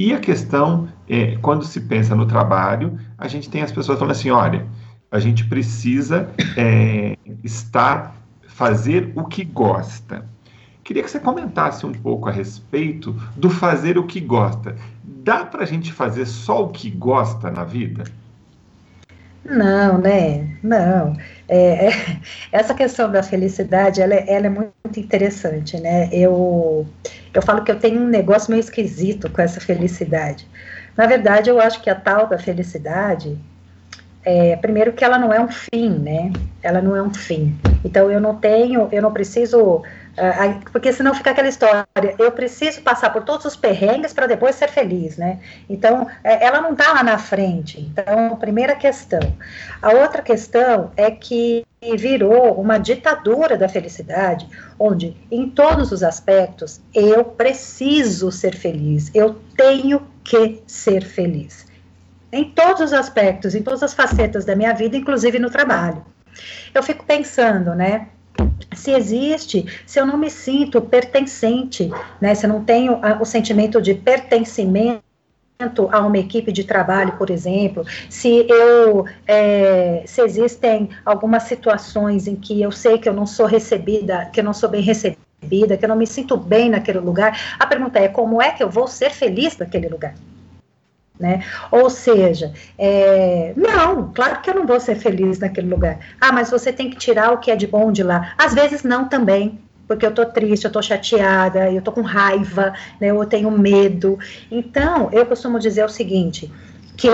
E 0.00 0.14
a 0.14 0.18
questão, 0.18 0.88
é, 1.06 1.36
quando 1.42 1.62
se 1.62 1.78
pensa 1.78 2.16
no 2.16 2.24
trabalho, 2.24 2.98
a 3.18 3.28
gente 3.28 3.50
tem 3.50 3.60
as 3.60 3.70
pessoas 3.70 3.98
falando 3.98 4.12
assim: 4.12 4.30
olha, 4.30 4.66
a 5.10 5.18
gente 5.18 5.44
precisa 5.44 6.30
é, 6.56 7.18
estar, 7.44 8.16
fazer 8.48 9.12
o 9.14 9.26
que 9.26 9.44
gosta. 9.44 10.24
Queria 10.82 11.02
que 11.02 11.10
você 11.10 11.20
comentasse 11.20 11.84
um 11.84 11.92
pouco 11.92 12.30
a 12.30 12.32
respeito 12.32 13.12
do 13.36 13.50
fazer 13.50 13.98
o 13.98 14.06
que 14.06 14.20
gosta. 14.20 14.74
Dá 15.04 15.44
para 15.44 15.64
a 15.64 15.66
gente 15.66 15.92
fazer 15.92 16.24
só 16.24 16.64
o 16.64 16.68
que 16.70 16.88
gosta 16.88 17.50
na 17.50 17.64
vida? 17.64 18.04
Não, 19.44 19.98
né? 19.98 20.48
Não. 20.62 21.14
É, 21.50 21.88
é, 21.88 21.92
essa 22.52 22.72
questão 22.72 23.10
da 23.10 23.24
felicidade, 23.24 24.00
ela, 24.00 24.14
é, 24.14 24.24
ela, 24.28 24.46
é 24.46 24.50
muito 24.50 25.00
interessante, 25.00 25.78
né? 25.80 26.08
Eu, 26.12 26.86
eu 27.34 27.42
falo 27.42 27.64
que 27.64 27.72
eu 27.72 27.78
tenho 27.78 28.00
um 28.00 28.06
negócio 28.06 28.52
meio 28.52 28.60
esquisito 28.60 29.28
com 29.28 29.42
essa 29.42 29.60
felicidade. 29.60 30.46
Na 30.96 31.06
verdade, 31.06 31.50
eu 31.50 31.60
acho 31.60 31.82
que 31.82 31.90
a 31.90 31.94
tal 31.94 32.28
da 32.28 32.38
felicidade, 32.38 33.36
é, 34.24 34.54
primeiro 34.56 34.92
que 34.92 35.04
ela 35.04 35.18
não 35.18 35.32
é 35.32 35.40
um 35.40 35.48
fim, 35.48 35.90
né? 35.98 36.30
Ela 36.62 36.80
não 36.80 36.94
é 36.94 37.02
um 37.02 37.12
fim. 37.12 37.58
Então 37.84 38.08
eu 38.10 38.20
não 38.20 38.36
tenho, 38.36 38.88
eu 38.92 39.02
não 39.02 39.12
preciso 39.12 39.82
porque 40.72 40.92
senão 40.92 41.14
fica 41.14 41.30
aquela 41.30 41.48
história, 41.48 41.86
eu 42.18 42.30
preciso 42.32 42.82
passar 42.82 43.10
por 43.10 43.22
todos 43.22 43.46
os 43.46 43.56
perrengues 43.56 44.12
para 44.12 44.26
depois 44.26 44.54
ser 44.54 44.68
feliz, 44.68 45.16
né? 45.16 45.40
Então, 45.68 46.06
é, 46.22 46.44
ela 46.44 46.60
não 46.60 46.72
está 46.72 46.92
lá 46.92 47.02
na 47.02 47.18
frente. 47.18 47.80
Então, 47.80 48.36
primeira 48.36 48.74
questão. 48.74 49.20
A 49.80 49.90
outra 49.90 50.22
questão 50.22 50.90
é 50.96 51.10
que 51.10 51.64
virou 51.96 52.60
uma 52.60 52.78
ditadura 52.78 53.56
da 53.56 53.68
felicidade, 53.68 54.46
onde, 54.78 55.16
em 55.30 55.48
todos 55.48 55.92
os 55.92 56.02
aspectos, 56.02 56.80
eu 56.94 57.24
preciso 57.24 58.30
ser 58.30 58.54
feliz, 58.54 59.10
eu 59.14 59.40
tenho 59.56 60.06
que 60.22 60.62
ser 60.66 61.02
feliz. 61.02 61.66
Em 62.32 62.50
todos 62.50 62.80
os 62.82 62.92
aspectos, 62.92 63.54
em 63.54 63.62
todas 63.62 63.82
as 63.82 63.94
facetas 63.94 64.44
da 64.44 64.54
minha 64.54 64.74
vida, 64.74 64.96
inclusive 64.96 65.38
no 65.38 65.50
trabalho. 65.50 66.04
Eu 66.74 66.82
fico 66.82 67.04
pensando, 67.04 67.74
né? 67.74 68.08
Se 68.74 68.92
existe, 68.92 69.66
se 69.86 69.98
eu 69.98 70.06
não 70.06 70.16
me 70.16 70.30
sinto 70.30 70.80
pertencente, 70.80 71.90
né, 72.20 72.34
se 72.34 72.46
eu 72.46 72.50
não 72.50 72.64
tenho 72.64 72.98
a, 73.02 73.20
o 73.20 73.24
sentimento 73.24 73.80
de 73.80 73.94
pertencimento 73.94 75.02
a 75.90 76.00
uma 76.00 76.16
equipe 76.16 76.50
de 76.52 76.64
trabalho, 76.64 77.12
por 77.18 77.28
exemplo, 77.28 77.84
se 78.08 78.46
eu 78.48 79.04
é, 79.26 80.02
se 80.06 80.22
existem 80.22 80.88
algumas 81.04 81.42
situações 81.42 82.26
em 82.26 82.34
que 82.34 82.62
eu 82.62 82.72
sei 82.72 82.96
que 82.96 83.08
eu 83.08 83.12
não 83.12 83.26
sou 83.26 83.46
recebida, 83.46 84.30
que 84.32 84.40
eu 84.40 84.44
não 84.44 84.54
sou 84.54 84.70
bem 84.70 84.80
recebida, 84.80 85.76
que 85.76 85.84
eu 85.84 85.88
não 85.88 85.96
me 85.96 86.06
sinto 86.06 86.36
bem 86.36 86.70
naquele 86.70 86.98
lugar, 86.98 87.38
a 87.58 87.66
pergunta 87.66 87.98
é 87.98 88.08
como 88.08 88.40
é 88.40 88.52
que 88.52 88.62
eu 88.62 88.70
vou 88.70 88.86
ser 88.86 89.10
feliz 89.10 89.58
naquele 89.58 89.88
lugar? 89.88 90.14
Né? 91.20 91.44
Ou 91.70 91.90
seja, 91.90 92.50
é, 92.78 93.52
não, 93.54 94.10
claro 94.10 94.40
que 94.40 94.48
eu 94.48 94.54
não 94.54 94.66
vou 94.66 94.80
ser 94.80 94.96
feliz 94.96 95.38
naquele 95.38 95.68
lugar. 95.68 95.98
Ah, 96.18 96.32
mas 96.32 96.50
você 96.50 96.72
tem 96.72 96.88
que 96.88 96.96
tirar 96.96 97.30
o 97.30 97.36
que 97.36 97.50
é 97.50 97.56
de 97.56 97.66
bom 97.66 97.92
de 97.92 98.02
lá. 98.02 98.32
Às 98.38 98.54
vezes 98.54 98.82
não 98.82 99.06
também, 99.06 99.60
porque 99.86 100.06
eu 100.06 100.14
tô 100.14 100.24
triste, 100.24 100.64
eu 100.64 100.72
tô 100.72 100.80
chateada, 100.80 101.70
eu 101.70 101.82
tô 101.82 101.92
com 101.92 102.00
raiva, 102.00 102.72
né, 102.98 103.08
eu 103.08 103.26
tenho 103.26 103.50
medo. 103.50 104.18
Então, 104.50 105.10
eu 105.12 105.26
costumo 105.26 105.58
dizer 105.58 105.84
o 105.84 105.90
seguinte, 105.90 106.50
que 106.96 107.10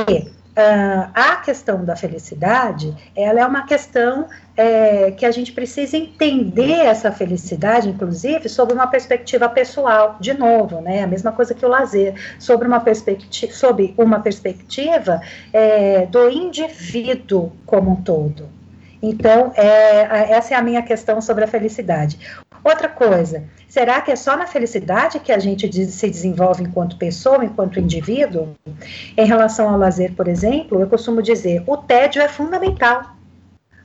Uh, 0.57 1.11
a 1.12 1.37
questão 1.37 1.85
da 1.85 1.95
felicidade, 1.95 2.97
ela 3.14 3.40
é 3.40 3.47
uma 3.47 3.66
questão 3.66 4.27
é, 4.57 5.11
que 5.11 5.27
a 5.27 5.31
gente 5.31 5.53
precisa 5.53 5.99
entender 5.99 6.71
essa 6.73 7.12
felicidade, 7.12 7.90
inclusive, 7.90 8.49
sobre 8.49 8.75
uma 8.75 8.87
perspectiva 8.87 9.51
pessoal, 9.51 10.16
de 10.19 10.33
novo, 10.33 10.81
né, 10.81 11.03
a 11.03 11.07
mesma 11.07 11.31
coisa 11.31 11.53
que 11.53 11.64
o 11.64 11.69
lazer, 11.69 12.14
sobre 12.38 12.66
uma 12.66 12.81
perspectiva, 12.81 13.53
sobre 13.53 13.95
uma 13.99 14.21
perspectiva 14.21 15.21
é, 15.53 16.07
do 16.07 16.31
indivíduo 16.31 17.53
como 17.66 17.90
um 17.90 17.97
todo. 17.97 18.56
Então, 19.09 19.53
é, 19.55 20.33
essa 20.33 20.55
é 20.55 20.57
a 20.57 20.62
minha 20.62 20.83
questão 20.83 21.21
sobre 21.21 21.45
a 21.45 21.47
felicidade. 21.47 22.19
Outra 22.64 22.88
coisa, 22.88 23.45
será 23.69 24.01
que 24.01 24.11
é 24.11 24.16
só 24.16 24.37
na 24.37 24.49
felicidade 24.49 25.21
que 25.21 25.31
a 25.31 25.38
gente 25.38 25.71
se 25.87 26.11
desenvolve 26.11 26.64
enquanto 26.64 26.99
pessoa, 26.99 27.45
enquanto 27.45 27.79
indivíduo? 27.79 28.57
Em 29.16 29.25
relação 29.25 29.69
ao 29.69 29.79
lazer, 29.79 30.12
por 30.14 30.27
exemplo, 30.27 30.81
eu 30.81 30.88
costumo 30.88 31.23
dizer, 31.23 31.62
o 31.69 31.77
tédio 31.77 32.21
é 32.21 32.27
fundamental. 32.27 33.14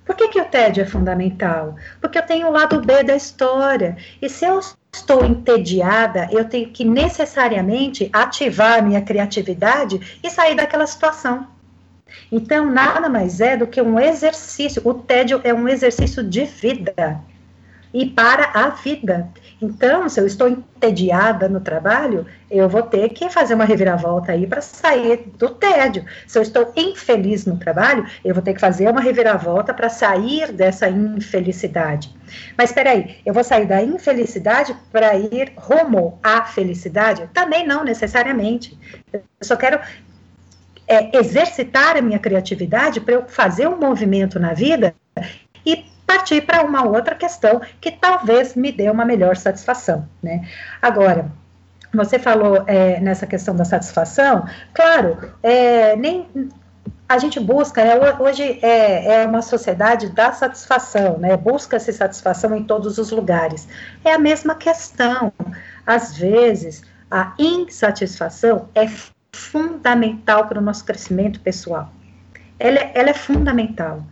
Por 0.03 0.15
que, 0.15 0.27
que 0.29 0.41
o 0.41 0.45
tédio 0.45 0.81
é 0.81 0.88
fundamental? 0.88 1.75
Porque 2.01 2.17
eu 2.17 2.25
tenho 2.25 2.47
o 2.47 2.51
lado 2.51 2.81
B 2.81 3.03
da 3.03 3.15
história. 3.15 3.95
E 4.19 4.27
se 4.27 4.43
eu 4.43 4.60
estou 4.91 5.23
entediada, 5.23 6.27
eu 6.31 6.45
tenho 6.45 6.71
que 6.71 6.84
necessariamente 6.84 8.10
ativar 8.12 8.79
a 8.79 8.81
minha 8.81 9.03
criatividade 9.03 10.19
e 10.23 10.29
sair 10.31 10.55
daquela 10.55 10.88
situação. 10.88 11.45
Então, 12.32 12.71
nada 12.71 13.10
mais 13.10 13.41
é 13.41 13.58
do 13.58 13.67
que 13.67 13.82
um 13.82 14.00
exercício. 14.00 14.82
O 14.86 14.93
tédio 14.93 15.41
é 15.43 15.54
um 15.54 15.67
exercício 15.67 16.24
de 16.24 16.45
vida 16.45 17.21
e 17.93 18.06
para 18.06 18.52
a 18.54 18.69
vida. 18.69 19.30
Então, 19.62 20.08
se 20.10 20.19
eu 20.19 20.26
estou 20.26 20.47
entediada 20.47 21.47
no 21.47 21.60
trabalho, 21.60 22.26
eu 22.50 22.67
vou 22.67 22.82
ter 22.82 23.10
que 23.10 23.30
fazer 23.30 23.54
uma 23.54 23.65
reviravolta 23.65 24.32
aí 24.32 24.47
para 24.47 24.62
sair 24.62 25.30
do 25.38 25.50
tédio. 25.50 26.06
Se 26.26 26.38
eu 26.38 26.41
estou 26.41 26.71
infeliz 26.76 27.45
no 27.45 27.58
trabalho, 27.58 28.06
eu 28.24 28.34
vou 28.34 28.41
ter 28.41 28.54
que 28.54 28.60
fazer 28.60 28.89
uma 28.89 29.02
reviravolta 29.02 29.74
para 29.74 29.89
sair 29.89 30.52
dessa 30.52 30.89
infelicidade. 30.89 32.13
Mas 32.58 32.69
espera 32.69 32.91
aí, 32.91 33.17
eu 33.26 33.34
vou 33.34 33.43
sair 33.43 33.65
da 33.65 33.84
infelicidade 33.84 34.76
para 34.91 35.15
ir 35.15 35.52
rumo 35.56 36.17
à 36.24 36.43
felicidade? 36.43 37.30
Também 37.34 37.67
não 37.67 37.84
necessariamente. 37.84 38.78
Eu 39.12 39.21
só 39.41 39.56
quero 39.56 39.80
é, 40.91 41.17
exercitar 41.17 41.95
a 41.95 42.01
minha 42.01 42.19
criatividade 42.19 42.99
para 42.99 43.13
eu 43.13 43.23
fazer 43.25 43.65
um 43.65 43.80
movimento 43.80 44.38
na 44.38 44.54
vida 44.54 44.93
e 45.65 45.86
partir 46.06 46.41
para 46.41 46.63
uma 46.63 46.84
outra 46.84 47.15
questão 47.15 47.62
que 47.80 47.91
talvez 47.91 48.56
me 48.56 48.73
dê 48.73 48.89
uma 48.89 49.06
melhor 49.06 49.38
satisfação, 49.38 50.06
né? 50.21 50.45
Agora, 50.82 51.32
você 51.93 52.19
falou 52.19 52.65
é, 52.67 52.99
nessa 52.99 53.25
questão 53.25 53.56
da 53.56 53.63
satisfação, 53.63 54.45
claro, 54.73 55.34
é, 55.41 55.95
nem 55.95 56.27
a 57.08 57.17
gente 57.17 57.39
busca, 57.39 57.84
né, 57.84 57.93
hoje 58.19 58.60
é, 58.62 59.21
é, 59.21 59.25
uma 59.25 59.41
sociedade 59.41 60.10
da 60.10 60.34
satisfação, 60.34 61.17
né, 61.17 61.38
busca-se 61.38 61.93
satisfação 61.93 62.54
em 62.56 62.63
todos 62.63 62.97
os 62.97 63.12
lugares. 63.12 63.67
É 64.04 64.13
a 64.13 64.19
mesma 64.19 64.56
questão. 64.56 65.32
Às 65.86 66.17
vezes, 66.17 66.84
a 67.10 67.34
insatisfação 67.38 68.69
é 68.73 68.88
fundamental 69.33 70.47
para 70.47 70.59
o 70.59 70.61
nosso 70.61 70.85
crescimento 70.85 71.39
pessoal. 71.39 71.91
Ela, 72.59 72.79
é, 72.79 72.91
ela 72.95 73.09
é 73.09 73.13
fundamental 73.13 74.03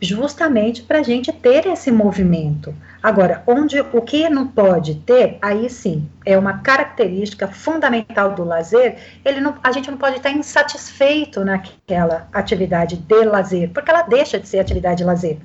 justamente 0.00 0.82
para 0.82 1.00
a 1.00 1.02
gente 1.02 1.30
ter 1.30 1.66
esse 1.66 1.90
movimento. 1.90 2.74
Agora, 3.02 3.42
onde 3.46 3.80
o 3.80 4.00
que 4.00 4.28
não 4.30 4.46
pode 4.48 4.94
ter, 4.94 5.36
aí 5.42 5.68
sim, 5.68 6.08
é 6.24 6.38
uma 6.38 6.58
característica 6.58 7.46
fundamental 7.46 8.34
do 8.34 8.42
lazer, 8.42 8.96
ele 9.24 9.40
não, 9.40 9.54
a 9.62 9.72
gente 9.72 9.90
não 9.90 9.98
pode 9.98 10.16
estar 10.16 10.30
insatisfeito 10.30 11.44
naquela 11.44 12.28
atividade 12.32 12.96
de 12.96 13.24
lazer, 13.24 13.70
porque 13.72 13.90
ela 13.90 14.02
deixa 14.02 14.40
de 14.40 14.48
ser 14.48 14.58
atividade 14.58 14.98
de 14.98 15.04
lazer. 15.04 15.38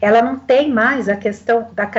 Ela 0.00 0.22
não 0.22 0.38
tem 0.38 0.70
mais 0.70 1.08
a 1.08 1.16
questão 1.16 1.68
da 1.72 1.90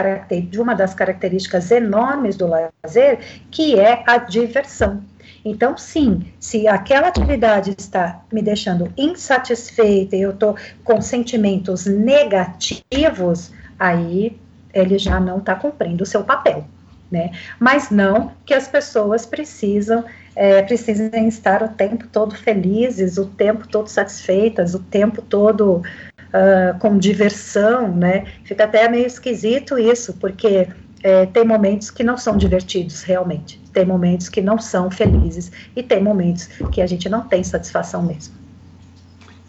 de 0.50 0.62
uma 0.62 0.74
das 0.74 0.94
características 0.94 1.70
enormes 1.70 2.38
do 2.38 2.48
lazer, 2.48 3.20
que 3.52 3.78
é 3.78 4.04
a 4.08 4.18
diversão. 4.18 5.04
Então, 5.44 5.78
sim, 5.78 6.22
se 6.40 6.68
aquela 6.68 7.08
atividade 7.08 7.76
está 7.78 8.22
me 8.32 8.42
deixando 8.42 8.92
insatisfeita 8.98 10.16
e 10.16 10.22
eu 10.22 10.32
estou 10.32 10.56
com 10.84 11.02
sentimentos 11.02 11.86
negativos, 11.86 13.52
aí 13.78 14.38
ele 14.74 14.98
já 14.98 15.20
não 15.20 15.40
está 15.40 15.56
cumprindo 15.56 16.04
o 16.04 16.08
seu 16.08 16.24
papel. 16.24 16.66
Né? 17.12 17.32
Mas 17.60 17.90
não 17.90 18.32
que 18.46 18.54
as 18.54 18.68
pessoas 18.68 19.26
precisam 19.26 20.06
é, 20.36 20.62
precisem 20.62 21.28
estar 21.28 21.62
o 21.64 21.68
tempo 21.68 22.08
todo 22.08 22.34
felizes, 22.36 23.18
o 23.18 23.26
tempo 23.26 23.68
todo 23.68 23.88
satisfeitas, 23.88 24.74
o 24.74 24.80
tempo 24.80 25.22
todo 25.22 25.82
uh, 26.30 26.80
com 26.80 26.98
diversão, 26.98 27.94
né? 27.94 28.26
Fica 28.44 28.64
até 28.64 28.88
meio 28.88 29.06
esquisito 29.06 29.78
isso, 29.78 30.14
porque 30.14 30.68
é, 31.04 31.26
tem 31.26 31.46
momentos 31.46 31.90
que 31.90 32.04
não 32.04 32.18
são 32.18 32.38
divertidos 32.38 33.04
realmente, 33.04 33.60
tem 33.74 33.86
momentos 33.86 34.30
que 34.30 34.42
não 34.42 34.58
são 34.58 34.92
felizes 34.92 35.52
e 35.76 35.82
tem 35.82 36.04
momentos 36.04 36.48
que 36.72 36.82
a 36.82 36.88
gente 36.88 37.08
não 37.08 37.22
tem 37.22 37.44
satisfação 37.44 38.04
mesmo. 38.04 38.34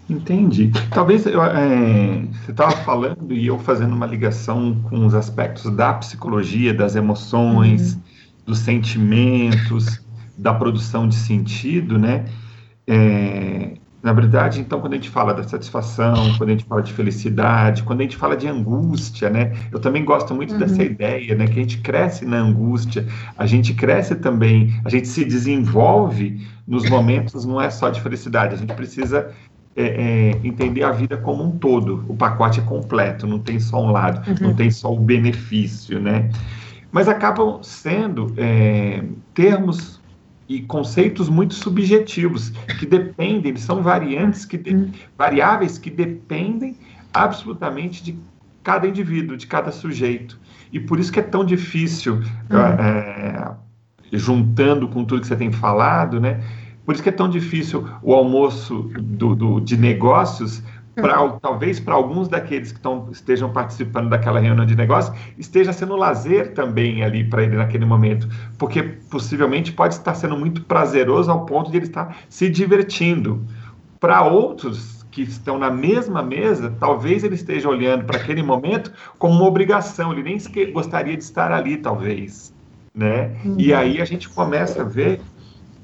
Entendi. 0.08 0.72
Talvez 0.90 1.24
eu, 1.24 1.42
é, 1.42 2.24
você 2.44 2.50
estava 2.50 2.72
falando 2.78 3.32
e 3.32 3.46
eu 3.46 3.58
fazendo 3.60 3.94
uma 3.94 4.06
ligação 4.06 4.76
com 4.88 5.06
os 5.06 5.14
aspectos 5.14 5.70
da 5.76 5.92
psicologia, 5.94 6.74
das 6.74 6.96
emoções, 6.96 7.94
uhum. 7.94 8.00
dos 8.46 8.58
sentimentos, 8.58 10.00
da 10.36 10.52
produção 10.52 11.06
de 11.06 11.14
sentido, 11.14 11.96
né? 11.96 12.24
É, 12.88 13.74
na 14.02 14.14
verdade, 14.14 14.60
então, 14.60 14.80
quando 14.80 14.94
a 14.94 14.96
gente 14.96 15.10
fala 15.10 15.34
da 15.34 15.42
satisfação, 15.42 16.14
quando 16.38 16.48
a 16.48 16.52
gente 16.52 16.64
fala 16.64 16.82
de 16.82 16.90
felicidade, 16.90 17.82
quando 17.82 18.00
a 18.00 18.02
gente 18.02 18.16
fala 18.16 18.34
de 18.34 18.48
angústia, 18.48 19.28
né? 19.28 19.52
Eu 19.70 19.78
também 19.78 20.04
gosto 20.04 20.34
muito 20.34 20.54
uhum. 20.54 20.58
dessa 20.58 20.82
ideia, 20.82 21.34
né? 21.34 21.46
Que 21.46 21.58
a 21.58 21.62
gente 21.62 21.78
cresce 21.78 22.24
na 22.24 22.38
angústia, 22.38 23.06
a 23.36 23.44
gente 23.44 23.74
cresce 23.74 24.14
também, 24.14 24.74
a 24.86 24.88
gente 24.88 25.06
se 25.06 25.22
desenvolve 25.22 26.46
nos 26.66 26.88
momentos, 26.88 27.44
não 27.44 27.60
é 27.60 27.68
só 27.68 27.90
de 27.90 28.00
felicidade, 28.00 28.54
a 28.54 28.58
gente 28.58 28.72
precisa 28.72 29.32
é, 29.76 29.82
é, 29.84 30.30
entender 30.44 30.82
a 30.82 30.92
vida 30.92 31.18
como 31.18 31.44
um 31.44 31.58
todo. 31.58 32.02
O 32.08 32.16
pacote 32.16 32.58
é 32.58 32.62
completo, 32.62 33.26
não 33.26 33.38
tem 33.38 33.60
só 33.60 33.84
um 33.84 33.90
lado, 33.90 34.26
uhum. 34.30 34.48
não 34.48 34.54
tem 34.54 34.70
só 34.70 34.90
o 34.90 34.98
benefício, 34.98 36.00
né? 36.00 36.30
Mas 36.90 37.06
acabam 37.06 37.62
sendo 37.62 38.32
é, 38.38 39.04
termos 39.34 39.99
e 40.50 40.60
conceitos 40.62 41.28
muito 41.28 41.54
subjetivos, 41.54 42.50
que 42.80 42.84
dependem, 42.84 43.54
são 43.54 43.84
variantes, 43.84 44.44
que 44.44 44.58
de, 44.58 44.90
variáveis 45.16 45.78
que 45.78 45.88
dependem 45.88 46.76
absolutamente 47.14 48.02
de 48.02 48.18
cada 48.60 48.88
indivíduo, 48.88 49.36
de 49.36 49.46
cada 49.46 49.70
sujeito. 49.70 50.40
E 50.72 50.80
por 50.80 50.98
isso 50.98 51.12
que 51.12 51.20
é 51.20 51.22
tão 51.22 51.44
difícil, 51.44 52.14
uhum. 52.14 52.58
é, 52.58 53.54
juntando 54.12 54.88
com 54.88 55.04
tudo 55.04 55.20
que 55.20 55.28
você 55.28 55.36
tem 55.36 55.52
falado, 55.52 56.20
né? 56.20 56.42
Por 56.84 56.94
isso 56.94 57.02
que 57.04 57.10
é 57.10 57.12
tão 57.12 57.28
difícil 57.28 57.88
o 58.02 58.12
almoço 58.12 58.90
do, 58.98 59.36
do 59.36 59.60
de 59.60 59.76
negócios 59.76 60.64
uhum. 61.00 61.38
talvez 61.40 61.80
para 61.80 61.94
alguns 61.94 62.28
daqueles 62.28 62.72
que 62.72 62.80
tão, 62.80 63.08
estejam 63.10 63.52
participando 63.52 64.08
daquela 64.08 64.40
reunião 64.40 64.66
de 64.66 64.76
negócios, 64.76 65.16
esteja 65.38 65.72
sendo 65.72 65.96
lazer 65.96 66.52
também 66.54 67.02
ali 67.02 67.24
para 67.24 67.42
ele 67.42 67.56
naquele 67.56 67.84
momento, 67.84 68.28
porque 68.58 68.82
possivelmente 68.82 69.72
pode 69.72 69.94
estar 69.94 70.14
sendo 70.14 70.36
muito 70.36 70.62
prazeroso 70.62 71.30
ao 71.30 71.44
ponto 71.44 71.70
de 71.70 71.76
ele 71.76 71.86
estar 71.86 72.16
se 72.28 72.48
divertindo. 72.48 73.44
Para 73.98 74.22
outros 74.22 75.04
que 75.10 75.22
estão 75.22 75.58
na 75.58 75.70
mesma 75.70 76.22
mesa, 76.22 76.74
talvez 76.78 77.24
ele 77.24 77.34
esteja 77.34 77.68
olhando 77.68 78.04
para 78.04 78.18
aquele 78.18 78.42
momento 78.42 78.92
como 79.18 79.34
uma 79.34 79.46
obrigação, 79.46 80.12
ele 80.12 80.22
nem 80.22 80.38
gostaria 80.72 81.16
de 81.16 81.24
estar 81.24 81.52
ali, 81.52 81.76
talvez. 81.76 82.54
Né? 82.94 83.36
Uhum. 83.44 83.56
E 83.58 83.72
aí 83.74 84.00
a 84.00 84.04
gente 84.04 84.28
começa 84.28 84.82
a 84.82 84.84
ver 84.84 85.20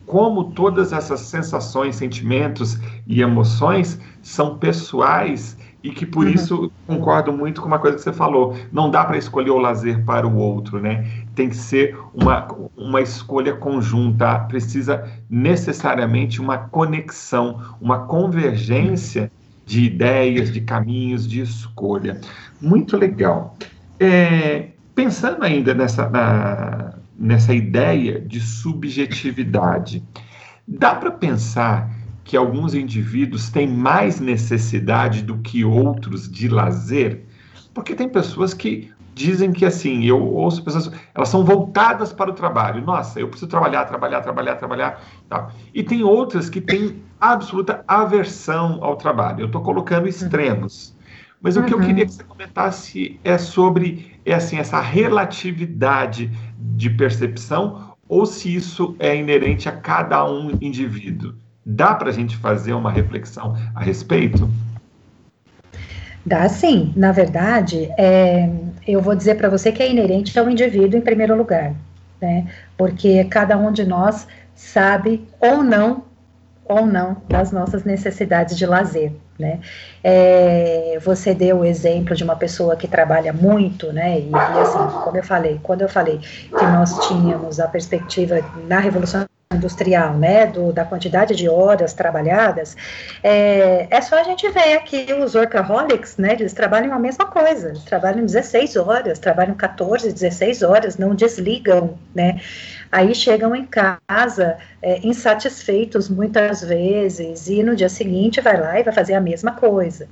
como 0.07 0.53
todas 0.53 0.93
essas 0.93 1.21
sensações, 1.21 1.97
sentimentos 1.97 2.79
e 3.07 3.21
emoções 3.21 4.01
são 4.23 4.57
pessoais 4.57 5.57
e 5.83 5.91
que 5.91 6.05
por 6.05 6.27
uhum. 6.27 6.33
isso 6.33 6.73
concordo 6.87 7.33
muito 7.33 7.61
com 7.61 7.69
uma 7.69 7.79
coisa 7.79 7.97
que 7.97 8.03
você 8.03 8.13
falou. 8.13 8.57
Não 8.73 8.91
dá 8.91 9.05
para 9.05 9.17
escolher 9.17 9.51
o 9.51 9.59
lazer 9.59 10.05
para 10.05 10.27
o 10.27 10.37
outro, 10.37 10.81
né? 10.81 11.09
Tem 11.35 11.49
que 11.49 11.57
ser 11.57 11.97
uma, 12.13 12.49
uma 12.77 13.01
escolha 13.01 13.55
conjunta, 13.55 14.39
precisa 14.41 15.09
necessariamente 15.31 16.41
uma 16.41 16.59
conexão, 16.59 17.61
uma 17.81 18.01
convergência 18.07 19.31
de 19.65 19.85
ideias, 19.85 20.53
de 20.53 20.61
caminhos, 20.61 21.27
de 21.27 21.41
escolha. 21.41 22.21
Muito 22.61 22.97
legal. 22.97 23.57
É, 24.01 24.71
pensando 24.95 25.43
ainda 25.45 25.73
nessa, 25.75 26.09
na, 26.09 26.95
nessa 27.19 27.55
ideia 27.55 28.21
de 28.21 28.41
subjetividade. 28.41 30.05
Dá 30.67 30.95
para 30.95 31.11
pensar 31.11 31.91
que 32.25 32.37
alguns 32.37 32.75
indivíduos 32.75 33.51
têm 33.51 33.69
mais 33.69 34.21
necessidade 34.21 35.23
do 35.23 35.39
que 35.39 35.65
outros 35.65 36.31
de 36.31 36.49
lazer? 36.49 37.25
Porque 37.73 37.95
tem 37.95 38.09
pessoas 38.09 38.53
que 38.53 38.91
dizem 39.15 39.51
que 39.51 39.65
assim, 39.65 40.05
eu 40.05 40.23
ouço 40.23 40.63
pessoas, 40.63 40.91
elas 41.15 41.29
são 41.29 41.45
voltadas 41.45 42.13
para 42.13 42.31
o 42.31 42.35
trabalho. 42.35 42.85
Nossa, 42.85 43.19
eu 43.19 43.29
preciso 43.29 43.49
trabalhar, 43.49 43.85
trabalhar, 43.87 44.21
trabalhar, 44.21 44.57
trabalhar. 44.57 45.03
Tá. 45.29 45.51
E 45.73 45.83
tem 45.83 46.03
outras 46.03 46.51
que 46.51 46.61
têm 46.61 47.03
absoluta 47.19 47.83
aversão 47.89 48.79
ao 48.83 48.97
trabalho. 48.97 49.41
Eu 49.41 49.47
estou 49.47 49.63
colocando 49.63 50.07
extremos. 50.07 50.95
Mas 51.41 51.57
uhum. 51.57 51.63
o 51.63 51.67
que 51.67 51.73
eu 51.73 51.79
uhum. 51.79 51.87
queria 51.87 52.05
que 52.05 52.13
você 52.13 52.25
comentasse 52.25 53.21
é 53.25 53.39
sobre 53.39 54.21
é 54.25 54.35
assim, 54.35 54.59
essa 54.59 54.81
relatividade 54.81 56.31
de 56.77 56.91
percepção 56.91 57.95
ou 58.09 58.27
se 58.27 58.55
isso 58.55 58.95
é 58.99 59.17
inerente 59.17 59.69
a 59.69 59.73
cada 59.73 60.25
um 60.31 60.57
indivíduo. 60.61 61.35
Dá 61.65 61.95
para 61.95 62.11
a 62.11 62.13
gente 62.13 62.37
fazer 62.37 62.73
uma 62.75 62.93
reflexão 62.93 63.57
a 63.75 63.83
respeito? 63.83 64.49
Dá 66.25 66.49
sim. 66.49 66.93
Na 66.95 67.11
verdade, 67.13 67.91
é, 67.99 68.49
eu 68.87 69.01
vou 69.01 69.15
dizer 69.17 69.37
para 69.37 69.49
você 69.49 69.73
que 69.73 69.83
é 69.83 69.91
inerente 69.91 70.39
ao 70.39 70.49
indivíduo 70.49 70.99
em 70.99 71.03
primeiro 71.03 71.37
lugar, 71.37 71.75
né? 72.21 72.47
Porque 72.77 73.25
cada 73.25 73.57
um 73.57 73.73
de 73.73 73.85
nós 73.85 74.29
sabe 74.55 75.27
ou 75.41 75.65
não 75.65 76.05
ou 76.65 76.85
não 76.85 77.17
das 77.29 77.53
nossas 77.53 77.85
necessidades 77.85 78.57
de 78.57 78.67
lazer, 78.67 79.13
né? 79.39 79.61
É, 80.03 80.99
você 81.03 81.35
deu 81.35 81.59
o 81.59 81.65
exemplo 81.65 82.15
de 82.15 82.25
uma 82.25 82.37
pessoa 82.37 82.77
que 82.77 82.89
trabalha 82.89 83.33
muito, 83.33 83.93
né? 83.93 84.19
E, 84.19 84.31
e, 84.31 84.35
assim, 84.35 85.01
como 85.03 85.17
eu 85.17 85.25
falei, 85.25 85.61
quando 85.63 85.83
eu 85.83 85.89
falei 85.89 86.19
que 86.19 86.65
nós 86.65 87.07
tínhamos 87.09 87.61
a 87.61 87.69
perspectiva 87.69 88.41
na 88.67 88.79
Revolução 88.79 89.27
Industrial, 89.55 90.15
né? 90.15 90.47
Do, 90.47 90.73
da 90.73 90.85
quantidade 90.85 91.35
de 91.35 91.49
horas 91.49 91.93
trabalhadas, 91.93 92.77
é, 93.23 93.87
é 93.91 94.01
só 94.01 94.19
a 94.19 94.25
gente 94.25 94.49
ver 94.51 94.75
aqui 94.75 95.07
os 95.13 95.35
workaholics, 95.35 96.17
né? 96.17 96.33
Eles 96.33 96.53
trabalham 96.53 96.93
a 96.93 96.99
mesma 96.99 97.27
coisa, 97.27 97.73
trabalham 97.87 98.27
16 98.27 98.77
horas, 98.77 99.19
trabalham 99.19 99.55
14, 99.55 100.13
16 100.13 100.63
horas, 100.63 100.99
não 100.99 101.15
desligam, 101.15 101.97
né? 102.15 102.41
Aí 102.97 103.15
chegam 103.15 103.55
em 103.55 103.67
casa 103.67 104.57
é, 104.81 105.07
insatisfeitos 105.07 106.09
muitas 106.09 106.63
vezes 106.63 107.47
e 107.47 107.63
no 107.63 107.77
dia 107.77 107.91
seguinte 107.91 108.41
vai 108.41 108.59
lá 108.59 108.81
e 108.81 108.83
vai 108.83 108.95
fazer 108.95 109.13
a 109.13 109.21
mesma 109.21 109.53
coisa. 109.53 110.09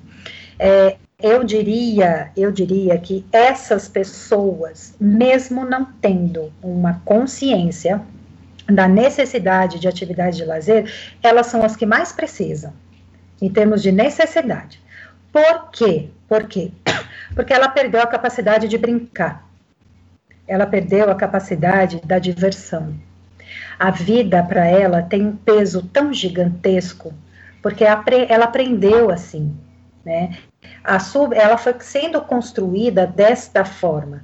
É, 0.59 0.99
eu 1.19 1.43
diria, 1.45 2.31
eu 2.37 2.53
diria 2.53 2.99
que 2.99 3.25
essas 3.33 3.89
pessoas, 3.89 4.95
mesmo 5.01 5.65
não 5.65 5.87
tendo 5.99 6.53
uma 6.63 7.01
consciência 7.07 8.03
da 8.67 8.87
necessidade 8.87 9.81
de 9.81 9.89
atividade 9.89 10.37
de 10.37 10.45
lazer, 10.45 10.85
elas 11.23 11.47
são 11.47 11.63
as 11.65 11.75
que 11.75 11.87
mais 11.87 12.13
precisam, 12.13 12.75
em 13.41 13.49
termos 13.49 13.83
de 13.83 13.91
necessidade. 13.93 14.79
Por 15.33 15.71
quê? 15.71 16.11
Por 16.29 16.45
quê? 16.45 16.71
Porque 17.35 17.55
ela 17.55 17.71
perdeu 17.71 18.03
a 18.03 18.07
capacidade 18.07 18.69
de 18.69 18.77
brincar 18.77 19.44
ela 20.47 20.67
perdeu 20.67 21.11
a 21.11 21.15
capacidade 21.15 22.01
da 22.05 22.19
diversão. 22.19 22.95
A 23.79 23.91
vida 23.91 24.43
para 24.43 24.67
ela 24.67 25.03
tem 25.03 25.27
um 25.27 25.37
peso 25.37 25.83
tão 25.93 26.13
gigantesco, 26.13 27.13
porque 27.63 27.85
ela 27.85 28.45
aprendeu 28.45 29.11
assim, 29.11 29.57
né? 30.05 30.37
Ela 31.35 31.57
foi 31.57 31.75
sendo 31.81 32.21
construída 32.21 33.07
desta 33.07 33.65
forma. 33.65 34.23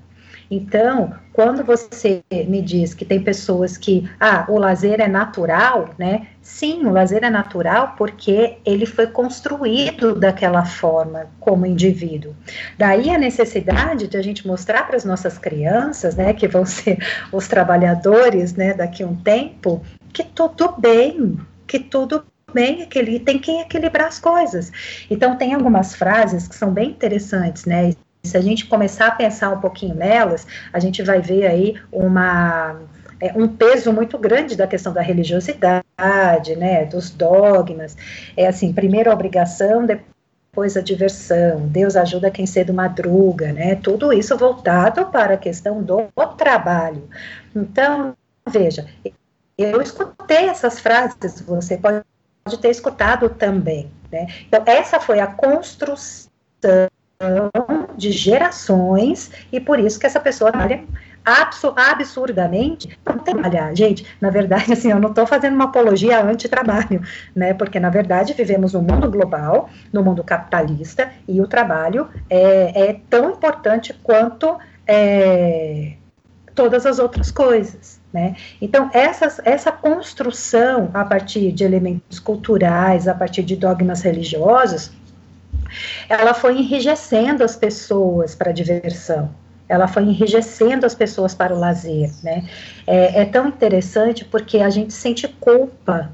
Então, 0.51 1.15
quando 1.33 1.63
você 1.63 2.25
me 2.49 2.61
diz 2.61 2.93
que 2.93 3.05
tem 3.05 3.23
pessoas 3.23 3.77
que, 3.77 4.11
ah, 4.19 4.45
o 4.49 4.59
lazer 4.59 5.01
é 5.01 5.07
natural, 5.07 5.91
né? 5.97 6.27
Sim, 6.43 6.85
o 6.87 6.91
lazer 6.91 7.23
é 7.23 7.31
natural 7.31 7.95
porque 7.97 8.59
ele 8.67 8.85
foi 8.85 9.07
construído 9.07 10.15
daquela 10.17 10.65
forma 10.65 11.27
como 11.39 11.65
indivíduo. 11.65 12.35
Daí 12.77 13.11
a 13.11 13.19
necessidade 13.19 14.09
de 14.09 14.17
a 14.17 14.23
gente 14.23 14.45
mostrar 14.47 14.87
para 14.89 14.97
as 14.97 15.05
nossas 15.05 15.39
crianças, 15.39 16.17
né, 16.17 16.33
que 16.33 16.49
vão 16.49 16.67
ser 16.67 16.99
os 17.33 17.47
trabalhadores, 17.47 18.55
né, 18.55 18.75
daqui 18.75 19.05
a 19.05 19.07
um 19.07 19.15
tempo, 19.15 19.81
que 20.13 20.25
tudo 20.25 20.75
bem, 20.77 21.39
que 21.67 21.79
tudo 21.79 22.25
bem, 22.53 22.87
tem 23.25 23.39
que 23.39 23.61
equilibrar 23.61 24.09
as 24.09 24.19
coisas. 24.19 24.73
Então 25.09 25.37
tem 25.37 25.55
algumas 25.55 25.95
frases 25.95 26.49
que 26.49 26.57
são 26.57 26.73
bem 26.73 26.91
interessantes, 26.91 27.65
né? 27.65 27.93
Se 28.23 28.37
a 28.37 28.41
gente 28.41 28.67
começar 28.67 29.09
a 29.09 29.13
pensar 29.13 29.51
um 29.51 29.61
pouquinho 29.61 29.95
nelas, 29.95 30.47
a 30.73 30.79
gente 30.79 31.03
vai 31.03 31.21
ver 31.21 31.47
aí 31.47 31.75
uma 31.91 32.79
é, 33.21 33.33
um 33.37 33.47
peso 33.47 33.93
muito 33.93 34.19
grande 34.19 34.57
da 34.57 34.67
questão 34.67 34.93
da 34.93 35.03
religiosidade, 35.03 36.57
né, 36.57 36.87
dos 36.87 37.11
dogmas. 37.11 37.97
É 38.37 38.47
assim, 38.47 38.73
primeiro 38.73 39.11
a 39.11 39.15
obrigação, 39.15 39.85
depois 39.85 40.77
a 40.77 40.81
diversão. 40.81 41.69
Deus 41.69 41.97
ajuda 41.97 42.31
quem 42.31 42.47
cedo 42.47 42.73
madruga, 42.73 43.53
né? 43.53 43.75
Tudo 43.77 44.13
isso 44.13 44.37
voltado 44.37 45.07
para 45.07 45.35
a 45.35 45.39
questão 45.39 45.83
do 45.83 46.09
trabalho. 46.37 47.09
Então, 47.55 48.17
veja, 48.49 48.87
eu 49.59 49.83
escutei 49.83 50.49
essas 50.49 50.81
frases, 50.81 51.43
você 51.43 51.77
pode 51.77 52.03
ter 52.61 52.71
escutado 52.71 53.29
também, 53.29 53.91
né? 54.11 54.27
Então, 54.49 54.63
essa 54.67 54.99
foi 54.99 55.21
a 55.21 55.27
construção 55.27 56.89
de 57.97 58.11
gerações 58.11 59.31
e 59.53 59.61
por 59.61 59.79
isso 59.79 60.01
que 60.01 60.07
essa 60.07 60.19
pessoa 60.19 60.51
trabalha 60.51 60.85
absurdamente 61.77 62.99
para 63.05 63.19
trabalhar. 63.19 63.75
Gente, 63.77 64.07
na 64.21 64.31
verdade, 64.31 64.73
assim, 64.73 64.91
eu 64.91 64.99
não 64.99 65.11
estou 65.11 65.27
fazendo 65.27 65.55
uma 65.55 65.65
apologia 65.65 66.25
anti-trabalho, 66.25 67.03
né? 67.37 67.53
Porque, 67.53 67.79
na 67.79 67.91
verdade, 67.91 68.33
vivemos 68.33 68.73
no 68.73 68.81
mundo 68.81 69.11
global, 69.11 69.69
no 69.93 70.03
mundo 70.03 70.25
capitalista, 70.25 71.13
e 71.29 71.41
o 71.41 71.47
trabalho 71.47 72.09
é, 72.29 72.89
é 72.89 73.01
tão 73.11 73.31
importante 73.31 73.93
quanto 74.03 74.59
é, 74.87 75.93
todas 76.55 76.87
as 76.87 76.99
outras 76.99 77.31
coisas. 77.31 78.01
Né? 78.13 78.35
Então, 78.61 78.91
essas, 78.93 79.41
essa 79.45 79.71
construção 79.71 80.91
a 80.93 81.05
partir 81.05 81.53
de 81.53 81.63
elementos 81.63 82.19
culturais, 82.19 83.07
a 83.07 83.15
partir 83.15 83.45
de 83.45 83.55
dogmas 83.55 84.03
religiosos, 84.03 84.91
ela 86.09 86.35
foi 86.35 86.59
enrijecendo 86.59 87.45
as 87.45 87.57
pessoas 87.57 88.35
para 88.35 88.51
a 88.51 88.53
diversão, 88.53 89.31
ela 89.69 89.87
foi 89.87 90.03
enrijecendo 90.03 90.85
as 90.85 90.95
pessoas 90.95 91.33
para 91.33 91.55
o 91.55 91.59
lazer, 91.59 92.11
né? 92.25 92.45
É, 92.87 93.23
é, 93.23 93.25
tão 93.25 93.47
interessante 93.47 94.25
porque 94.25 94.59
a 94.59 94.69
gente 94.69 94.93
sente 94.93 95.29
culpa. 95.29 96.11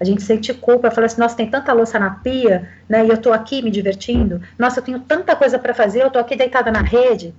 A 0.00 0.04
gente 0.04 0.22
sente 0.22 0.52
culpa, 0.54 0.90
fala 0.90 1.06
assim, 1.06 1.20
nossa, 1.20 1.36
tem 1.36 1.48
tanta 1.48 1.72
louça 1.72 1.98
na 1.98 2.10
pia, 2.10 2.68
né? 2.88 3.04
E 3.06 3.10
eu 3.10 3.18
tô 3.18 3.32
aqui 3.32 3.62
me 3.62 3.70
divertindo. 3.70 4.40
Nossa, 4.58 4.80
eu 4.80 4.84
tenho 4.84 4.98
tanta 5.00 5.36
coisa 5.36 5.58
para 5.58 5.74
fazer, 5.74 6.02
eu 6.02 6.10
tô 6.10 6.18
aqui 6.18 6.34
deitada 6.34 6.72
na 6.72 6.80
rede. 6.80 7.34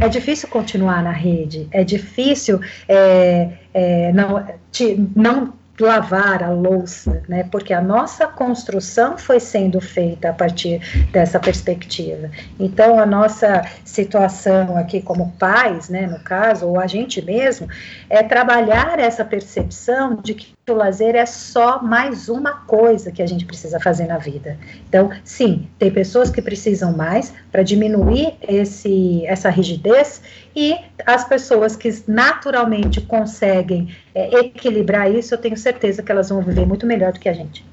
É 0.00 0.08
difícil 0.08 0.48
continuar 0.48 1.02
na 1.02 1.12
rede, 1.12 1.66
é 1.70 1.82
difícil 1.82 2.60
é, 2.86 3.50
é, 3.72 4.12
não, 4.12 4.46
te, 4.70 4.96
não 5.16 5.54
lavar 5.80 6.42
a 6.42 6.50
louça, 6.50 7.22
né? 7.28 7.44
Porque 7.44 7.72
a 7.72 7.80
nossa 7.80 8.26
construção 8.26 9.16
foi 9.16 9.40
sendo 9.40 9.80
feita 9.80 10.30
a 10.30 10.32
partir 10.32 10.80
dessa 11.12 11.38
perspectiva. 11.38 12.30
Então, 12.58 12.98
a 12.98 13.06
nossa 13.06 13.62
situação 13.84 14.76
aqui 14.76 15.00
como 15.00 15.32
pais, 15.38 15.88
né, 15.88 16.06
no 16.06 16.20
caso, 16.20 16.66
ou 16.66 16.78
a 16.78 16.86
gente 16.86 17.22
mesmo, 17.22 17.68
é 18.10 18.22
trabalhar 18.22 18.98
essa 18.98 19.24
percepção 19.24 20.16
de 20.16 20.34
que 20.34 20.57
o 20.70 20.74
lazer 20.74 21.14
é 21.14 21.26
só 21.26 21.82
mais 21.82 22.28
uma 22.28 22.52
coisa 22.52 23.10
que 23.10 23.22
a 23.22 23.26
gente 23.26 23.44
precisa 23.44 23.78
fazer 23.80 24.06
na 24.06 24.18
vida. 24.18 24.56
Então, 24.88 25.10
sim, 25.24 25.68
tem 25.78 25.90
pessoas 25.90 26.30
que 26.30 26.42
precisam 26.42 26.96
mais 26.96 27.32
para 27.50 27.62
diminuir 27.62 28.34
esse, 28.42 29.24
essa 29.26 29.50
rigidez 29.50 30.22
e 30.54 30.76
as 31.06 31.24
pessoas 31.24 31.76
que 31.76 32.02
naturalmente 32.06 33.00
conseguem 33.00 33.94
é, 34.14 34.40
equilibrar 34.40 35.12
isso, 35.12 35.34
eu 35.34 35.38
tenho 35.38 35.56
certeza 35.56 36.02
que 36.02 36.10
elas 36.10 36.28
vão 36.28 36.42
viver 36.42 36.66
muito 36.66 36.86
melhor 36.86 37.12
do 37.12 37.20
que 37.20 37.28
a 37.28 37.32
gente. 37.32 37.64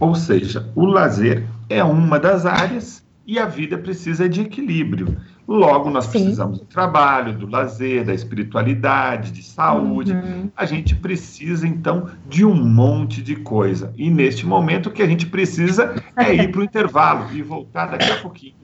Ou 0.00 0.14
seja, 0.14 0.68
o 0.74 0.84
lazer 0.84 1.44
é 1.68 1.82
uma 1.82 2.18
das 2.18 2.46
áreas 2.46 3.02
e 3.28 3.38
a 3.38 3.44
vida 3.44 3.76
precisa 3.76 4.26
de 4.26 4.40
equilíbrio. 4.40 5.20
Logo, 5.46 5.90
nós 5.90 6.06
Sim. 6.06 6.12
precisamos 6.12 6.60
do 6.60 6.64
trabalho, 6.64 7.36
do 7.36 7.46
lazer, 7.46 8.04
da 8.04 8.14
espiritualidade, 8.14 9.30
de 9.30 9.42
saúde. 9.42 10.12
Uhum. 10.12 10.50
A 10.56 10.64
gente 10.64 10.94
precisa, 10.94 11.66
então, 11.66 12.08
de 12.26 12.44
um 12.44 12.54
monte 12.54 13.22
de 13.22 13.36
coisa. 13.36 13.92
E 13.98 14.10
neste 14.10 14.46
momento, 14.46 14.86
o 14.88 14.90
que 14.90 15.02
a 15.02 15.06
gente 15.06 15.26
precisa 15.26 15.94
é 16.16 16.34
ir 16.42 16.50
para 16.50 16.60
o 16.62 16.64
intervalo 16.64 17.30
e 17.32 17.42
voltar 17.42 17.86
daqui 17.86 18.10
a 18.10 18.16
pouquinho, 18.16 18.54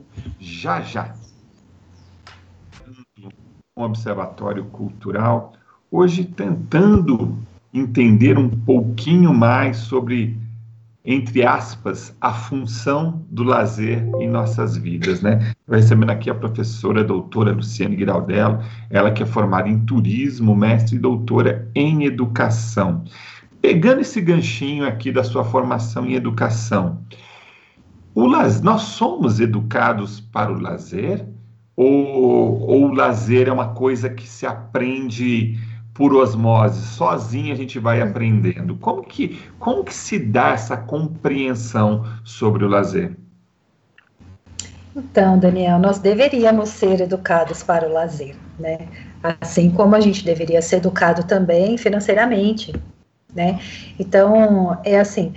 já 0.40 0.80
já 0.80 1.14
um 3.76 3.82
observatório 3.82 4.64
cultural, 4.66 5.52
hoje 5.90 6.24
tentando 6.24 7.36
entender 7.72 8.38
um 8.38 8.48
pouquinho 8.48 9.34
mais 9.34 9.78
sobre, 9.78 10.38
entre 11.04 11.44
aspas, 11.44 12.16
a 12.18 12.32
função 12.32 13.22
do 13.30 13.44
lazer 13.44 14.08
em 14.18 14.28
nossas 14.28 14.74
vidas, 14.74 15.20
né? 15.20 15.52
Recebendo 15.68 16.10
aqui 16.10 16.30
a 16.30 16.34
professora 16.34 17.02
a 17.02 17.04
doutora 17.04 17.52
Luciane 17.52 17.98
Giraldello, 17.98 18.60
ela 18.88 19.10
que 19.10 19.22
é 19.22 19.26
formada 19.26 19.68
em 19.68 19.84
turismo, 19.84 20.56
mestre 20.56 20.96
e 20.96 20.98
doutora 20.98 21.68
em 21.74 22.04
educação. 22.04 23.04
Pegando 23.60 24.00
esse 24.00 24.20
ganchinho 24.20 24.86
aqui 24.86 25.12
da 25.12 25.22
sua 25.22 25.44
formação 25.44 26.06
em 26.06 26.14
educação, 26.14 27.00
o 28.14 28.26
las... 28.26 28.62
nós 28.62 28.82
somos 28.82 29.40
educados 29.40 30.20
para 30.20 30.50
o 30.50 30.58
lazer? 30.58 31.26
Ou, 31.76 32.60
ou 32.60 32.84
o 32.84 32.94
lazer 32.94 33.48
é 33.48 33.52
uma 33.52 33.74
coisa 33.74 34.08
que 34.08 34.26
se 34.26 34.46
aprende 34.46 35.58
por 35.94 36.12
osmose, 36.12 36.84
sozinho 36.84 37.52
a 37.52 37.56
gente 37.56 37.78
vai 37.78 38.02
aprendendo. 38.02 38.76
Como 38.76 39.02
que, 39.02 39.40
como 39.60 39.84
que 39.84 39.94
se 39.94 40.18
dá 40.18 40.50
essa 40.50 40.76
compreensão 40.76 42.04
sobre 42.24 42.64
o 42.64 42.68
lazer? 42.68 43.16
Então, 44.94 45.38
Daniel, 45.38 45.78
nós 45.78 45.98
deveríamos 45.98 46.68
ser 46.68 47.00
educados 47.00 47.62
para 47.62 47.88
o 47.88 47.92
lazer, 47.92 48.36
né? 48.58 48.88
Assim 49.40 49.70
como 49.70 49.94
a 49.94 50.00
gente 50.00 50.24
deveria 50.24 50.60
ser 50.60 50.76
educado 50.76 51.24
também 51.24 51.78
financeiramente, 51.78 52.72
né? 53.34 53.60
Então, 53.98 54.78
é 54.84 54.98
assim, 54.98 55.32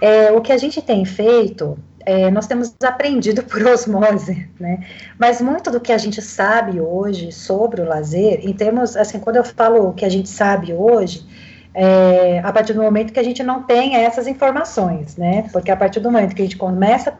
é, 0.00 0.30
o 0.32 0.40
que 0.40 0.52
a 0.52 0.58
gente 0.58 0.82
tem 0.82 1.04
feito 1.04 1.78
é, 2.08 2.30
nós 2.30 2.46
temos 2.46 2.74
aprendido 2.82 3.42
por 3.44 3.62
osmose, 3.66 4.48
né? 4.58 4.82
Mas 5.18 5.42
muito 5.42 5.70
do 5.70 5.78
que 5.78 5.92
a 5.92 5.98
gente 5.98 6.22
sabe 6.22 6.80
hoje 6.80 7.30
sobre 7.30 7.82
o 7.82 7.84
lazer, 7.84 8.40
em 8.42 8.54
termos, 8.54 8.96
assim, 8.96 9.20
quando 9.20 9.36
eu 9.36 9.44
falo 9.44 9.90
o 9.90 9.92
que 9.92 10.06
a 10.06 10.08
gente 10.08 10.26
sabe 10.26 10.72
hoje, 10.72 11.26
é, 11.74 12.38
a 12.38 12.50
partir 12.50 12.72
do 12.72 12.82
momento 12.82 13.12
que 13.12 13.20
a 13.20 13.22
gente 13.22 13.42
não 13.42 13.62
tem 13.62 13.94
essas 13.96 14.26
informações, 14.26 15.18
né? 15.18 15.50
Porque 15.52 15.70
a 15.70 15.76
partir 15.76 16.00
do 16.00 16.10
momento 16.10 16.34
que 16.34 16.40
a 16.40 16.46
gente 16.46 16.56
começa 16.56 17.10
a 17.10 17.14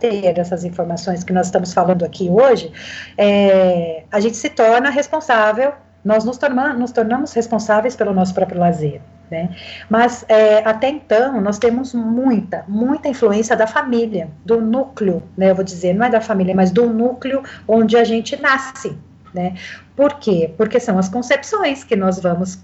ter 0.00 0.36
essas 0.36 0.64
informações 0.64 1.22
que 1.22 1.32
nós 1.32 1.46
estamos 1.46 1.72
falando 1.72 2.04
aqui 2.04 2.28
hoje, 2.28 2.72
é, 3.16 4.02
a 4.10 4.18
gente 4.18 4.36
se 4.36 4.50
torna 4.50 4.90
responsável, 4.90 5.72
nós 6.04 6.24
nos, 6.24 6.38
torna, 6.38 6.72
nos 6.72 6.90
tornamos 6.90 7.32
responsáveis 7.32 7.94
pelo 7.94 8.12
nosso 8.12 8.34
próprio 8.34 8.58
lazer. 8.58 9.00
Né? 9.32 9.48
Mas 9.88 10.26
é, 10.28 10.58
até 10.58 10.90
então 10.90 11.40
nós 11.40 11.58
temos 11.58 11.94
muita, 11.94 12.66
muita 12.68 13.08
influência 13.08 13.56
da 13.56 13.66
família, 13.66 14.28
do 14.44 14.60
núcleo, 14.60 15.22
né? 15.34 15.50
Eu 15.50 15.54
vou 15.54 15.64
dizer, 15.64 15.94
não 15.94 16.04
é 16.04 16.10
da 16.10 16.20
família, 16.20 16.54
mas 16.54 16.70
do 16.70 16.86
núcleo 16.90 17.42
onde 17.66 17.96
a 17.96 18.04
gente 18.04 18.38
nasce, 18.38 18.94
né? 19.32 19.54
Por 19.96 20.18
quê? 20.18 20.52
Porque 20.54 20.78
são 20.78 20.98
as 20.98 21.08
concepções 21.08 21.82
que 21.82 21.96
nós 21.96 22.20
vamos 22.20 22.58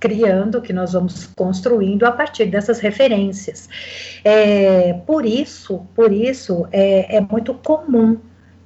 criando, 0.00 0.60
que 0.60 0.72
nós 0.72 0.92
vamos 0.92 1.26
construindo 1.36 2.04
a 2.04 2.10
partir 2.10 2.46
dessas 2.46 2.80
referências. 2.80 3.68
É, 4.24 4.94
por 5.06 5.24
isso, 5.24 5.86
por 5.94 6.12
isso 6.12 6.66
é, 6.72 7.18
é 7.18 7.20
muito 7.20 7.54
comum 7.54 8.18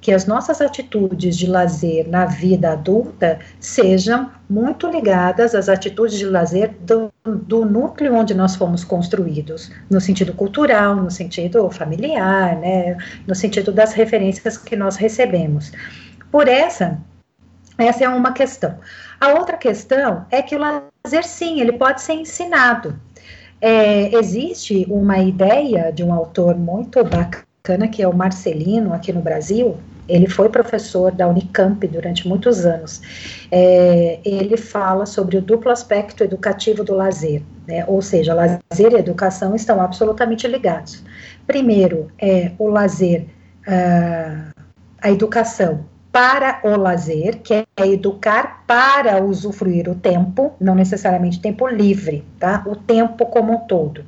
que 0.03 0.11
as 0.11 0.26
nossas 0.26 0.61
atitudes 0.61 1.38
de 1.38 1.46
lazer 1.46 2.09
na 2.09 2.26
vida 2.26 2.72
adulta 2.72 3.38
sejam 3.61 4.28
muito 4.50 4.88
ligadas 4.90 5.55
às 5.55 5.68
atitudes 5.68 6.18
de 6.18 6.26
lazer 6.26 6.74
do, 6.80 7.11
do, 7.24 7.64
núcleo 7.64 8.12
onde 8.12 8.34
nós 8.34 8.57
fomos 8.57 8.82
construídos, 8.82 9.70
no 9.88 10.00
sentido 10.00 10.34
cultural, 10.34 10.96
no 10.96 11.09
sentido 11.09 11.70
familiar, 11.70 12.57
né, 12.57 12.96
no 13.28 13.34
sentido 13.34 13.70
das 13.70 13.92
referências 13.92 14.59
que 14.59 14.74
nós 14.74 14.96
recebemos. 14.96 15.70
Por 16.32 16.48
essa, 16.48 16.98
essa 17.78 18.05
é 18.05 18.09
uma 18.09 18.32
questão. 18.32 18.76
A 19.20 19.28
outra 19.34 19.57
questão 19.57 20.26
é 20.32 20.42
que 20.42 20.57
o 20.57 20.59
lazer, 20.59 21.24
sim, 21.24 21.61
ele 21.61 21.74
pode 21.74 22.03
ser 22.03 22.14
ensinado. 22.14 22.98
É, 23.61 24.12
existe 24.16 24.84
uma 24.90 25.18
ideia 25.18 25.92
de 25.92 26.03
um 26.03 26.12
autor 26.12 26.59
muito 26.59 27.05
bacana, 27.05 27.86
que 27.86 28.03
é 28.03 28.09
o 28.09 28.12
Marcelino, 28.12 28.92
aqui 28.92 29.12
no 29.12 29.22
Brasil, 29.22 29.78
ele 30.09 30.28
foi 30.28 30.48
professor 30.48 31.12
da 31.12 31.28
Unicamp 31.28 31.86
durante 31.86 32.26
muitos 32.26 32.64
anos. 32.66 33.00
É, 33.50 34.18
ele 34.24 34.57
fala 34.57 35.07
sobre 35.07 35.36
o 35.36 35.42
duplo 35.42 35.70
aspecto 35.70 36.24
educativo 36.24 36.82
do 36.82 36.94
lazer, 36.94 37.42
né? 37.66 37.84
ou 37.86 38.03
seja, 38.03 38.34
lazer 38.34 38.92
e 38.92 38.96
educação 38.96 39.55
estão 39.55 39.80
absolutamente 39.80 40.46
ligados. 40.46 41.03
Primeiro, 41.46 42.09
é 42.18 42.53
o 42.59 42.68
lazer, 42.68 43.26
uh, 43.66 44.53
a 45.00 45.11
educação 45.11 45.84
para 46.11 46.61
o 46.62 46.76
lazer, 46.76 47.38
que 47.38 47.55
é 47.55 47.66
educar 47.86 48.64
para 48.66 49.22
usufruir 49.22 49.88
o 49.88 49.94
tempo, 49.94 50.53
não 50.61 50.74
necessariamente 50.74 51.40
tempo 51.40 51.66
livre, 51.66 52.22
tá? 52.38 52.62
O 52.66 52.76
tempo 52.76 53.24
como 53.26 53.55
um 53.55 53.59
todo 53.61 54.05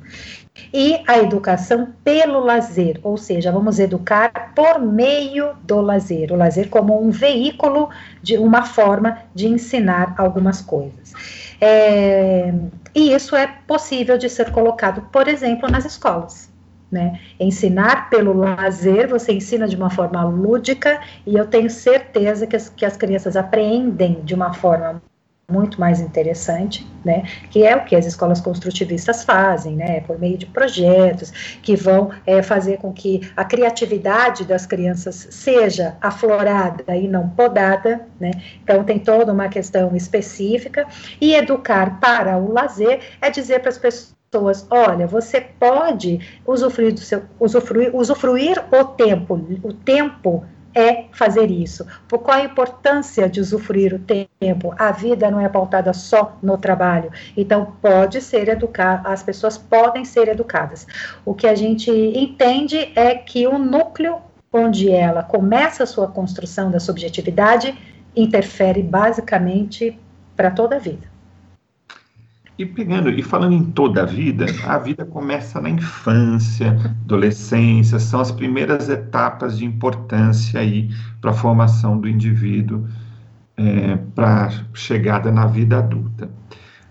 e 0.73 1.01
a 1.07 1.17
educação 1.19 1.89
pelo 2.03 2.39
lazer, 2.39 2.99
ou 3.03 3.17
seja, 3.17 3.51
vamos 3.51 3.79
educar 3.79 4.53
por 4.55 4.79
meio 4.79 5.53
do 5.63 5.81
lazer, 5.81 6.31
o 6.31 6.35
lazer 6.35 6.69
como 6.69 7.01
um 7.01 7.11
veículo 7.11 7.89
de 8.21 8.37
uma 8.37 8.63
forma 8.63 9.17
de 9.33 9.47
ensinar 9.47 10.15
algumas 10.17 10.61
coisas. 10.61 11.13
É, 11.59 12.53
e 12.93 13.13
isso 13.13 13.35
é 13.35 13.47
possível 13.67 14.17
de 14.17 14.29
ser 14.29 14.51
colocado, 14.51 15.01
por 15.11 15.27
exemplo, 15.27 15.69
nas 15.69 15.85
escolas. 15.85 16.53
Né? 16.91 17.19
Ensinar 17.39 18.09
pelo 18.09 18.31
lazer, 18.33 19.09
você 19.09 19.33
ensina 19.33 19.67
de 19.67 19.75
uma 19.75 19.89
forma 19.89 20.23
lúdica, 20.23 21.01
e 21.25 21.35
eu 21.35 21.45
tenho 21.45 21.69
certeza 21.69 22.47
que 22.47 22.55
as, 22.55 22.69
que 22.69 22.85
as 22.85 22.95
crianças 22.95 23.35
aprendem 23.35 24.21
de 24.23 24.33
uma 24.33 24.53
forma 24.53 25.01
muito 25.49 25.79
mais 25.79 26.01
interessante, 26.01 26.85
né, 27.03 27.23
que 27.51 27.63
é 27.63 27.75
o 27.75 27.85
que 27.85 27.95
as 27.95 28.05
escolas 28.05 28.41
construtivistas 28.41 29.23
fazem, 29.23 29.75
né, 29.75 30.01
por 30.01 30.17
meio 30.17 30.37
de 30.37 30.45
projetos 30.45 31.31
que 31.61 31.75
vão 31.75 32.09
é, 32.25 32.41
fazer 32.41 32.77
com 32.77 32.91
que 32.91 33.31
a 33.35 33.45
criatividade 33.45 34.43
das 34.43 34.65
crianças 34.65 35.27
seja 35.29 35.95
aflorada 36.01 36.95
e 36.95 37.07
não 37.07 37.29
podada, 37.29 38.07
né, 38.19 38.31
então 38.63 38.83
tem 38.83 38.97
toda 38.97 39.31
uma 39.31 39.47
questão 39.47 39.95
específica, 39.95 40.87
e 41.21 41.35
educar 41.35 41.99
para 41.99 42.37
o 42.37 42.51
lazer 42.51 42.99
é 43.21 43.29
dizer 43.29 43.59
para 43.59 43.69
as 43.69 43.77
pessoas, 43.77 44.65
olha, 44.69 45.05
você 45.05 45.39
pode 45.39 46.19
usufruir 46.45 46.93
do 46.93 46.99
seu, 46.99 47.21
usufruir, 47.39 47.95
usufruir 47.95 48.63
o 48.71 48.83
tempo, 48.83 49.35
o 49.63 49.73
tempo 49.73 50.43
é 50.75 51.05
fazer 51.13 51.49
isso. 51.49 51.87
Por 52.07 52.19
qual 52.19 52.37
a 52.37 52.43
importância 52.43 53.29
de 53.29 53.39
usufruir 53.39 53.93
o 53.93 53.99
tempo? 53.99 54.75
A 54.77 54.91
vida 54.91 55.31
não 55.31 55.39
é 55.39 55.47
pautada 55.47 55.93
só 55.93 56.37
no 56.43 56.57
trabalho. 56.57 57.09
Então, 57.37 57.73
pode 57.81 58.21
ser 58.21 58.49
educada, 58.49 59.09
as 59.09 59.23
pessoas 59.23 59.57
podem 59.57 60.03
ser 60.03 60.27
educadas. 60.27 60.85
O 61.23 61.33
que 61.33 61.47
a 61.47 61.55
gente 61.55 61.89
entende 61.89 62.91
é 62.95 63.15
que 63.15 63.47
o 63.47 63.57
núcleo 63.57 64.17
onde 64.51 64.91
ela 64.91 65.23
começa 65.23 65.83
a 65.83 65.87
sua 65.87 66.07
construção 66.07 66.69
da 66.69 66.79
subjetividade 66.79 67.77
interfere 68.15 68.83
basicamente 68.83 69.99
para 70.35 70.51
toda 70.51 70.75
a 70.75 70.79
vida. 70.79 71.14
E 72.57 72.65
pegando, 72.65 73.09
e 73.09 73.21
falando 73.21 73.53
em 73.53 73.65
toda 73.65 74.03
a 74.03 74.05
vida, 74.05 74.45
a 74.65 74.77
vida 74.77 75.05
começa 75.05 75.59
na 75.59 75.69
infância, 75.69 76.71
adolescência, 77.03 77.99
são 77.99 78.21
as 78.21 78.31
primeiras 78.31 78.87
etapas 78.87 79.57
de 79.57 79.65
importância 79.65 80.61
aí 80.61 80.89
para 81.19 81.31
a 81.31 81.33
formação 81.33 81.99
do 81.99 82.07
indivíduo, 82.07 82.87
é, 83.57 83.97
para 84.15 84.51
chegada 84.73 85.29
na 85.33 85.45
vida 85.47 85.79
adulta. 85.79 86.29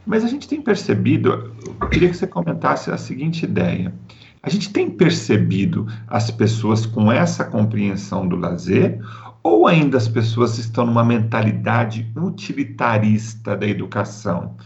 Mas 0.05 0.23
a 0.23 0.29
gente 0.29 0.47
tem 0.47 0.61
percebido, 0.61 1.55
eu 1.81 1.89
queria 1.89 2.11
que 2.11 2.17
você 2.17 2.27
comentasse 2.27 2.91
a 2.91 2.99
seguinte 2.99 3.45
ideia. 3.45 3.95
A 4.43 4.51
gente 4.51 4.71
tem 4.71 4.91
percebido 4.91 5.87
as 6.07 6.31
pessoas 6.31 6.85
com 6.85 7.11
essa 7.11 7.43
compreensão 7.43 8.29
do 8.29 8.37
lazer, 8.37 9.01
ou 9.43 9.67
ainda 9.67 9.97
as 9.97 10.09
pessoas 10.09 10.59
estão 10.59 10.85
numa 10.85 11.03
mentalidade 11.03 12.12
utilitarista 12.15 13.57
da 13.57 13.67
educação? 13.67 14.57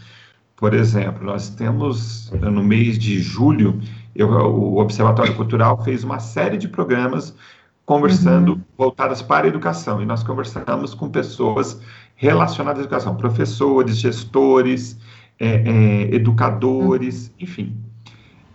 Por 0.59 0.73
exemplo, 0.73 1.25
nós 1.25 1.49
temos 1.49 2.29
no 2.33 2.61
mês 2.61 2.99
de 2.99 3.17
julho, 3.21 3.79
eu, 4.13 4.27
o 4.27 4.77
Observatório 4.77 5.33
Cultural 5.33 5.81
fez 5.85 6.03
uma 6.03 6.19
série 6.19 6.57
de 6.57 6.67
programas 6.67 7.33
conversando 7.85 8.51
uhum. 8.51 8.61
voltadas 8.77 9.21
para 9.21 9.45
a 9.45 9.47
educação, 9.47 10.01
e 10.01 10.05
nós 10.05 10.21
conversamos 10.21 10.93
com 10.93 11.09
pessoas 11.09 11.81
relacionadas 12.13 12.81
à 12.81 12.83
educação, 12.83 13.15
professores, 13.15 13.97
gestores, 13.97 14.99
é, 15.39 15.47
é, 15.47 16.13
educadores, 16.13 17.27
uhum. 17.27 17.33
enfim. 17.39 17.77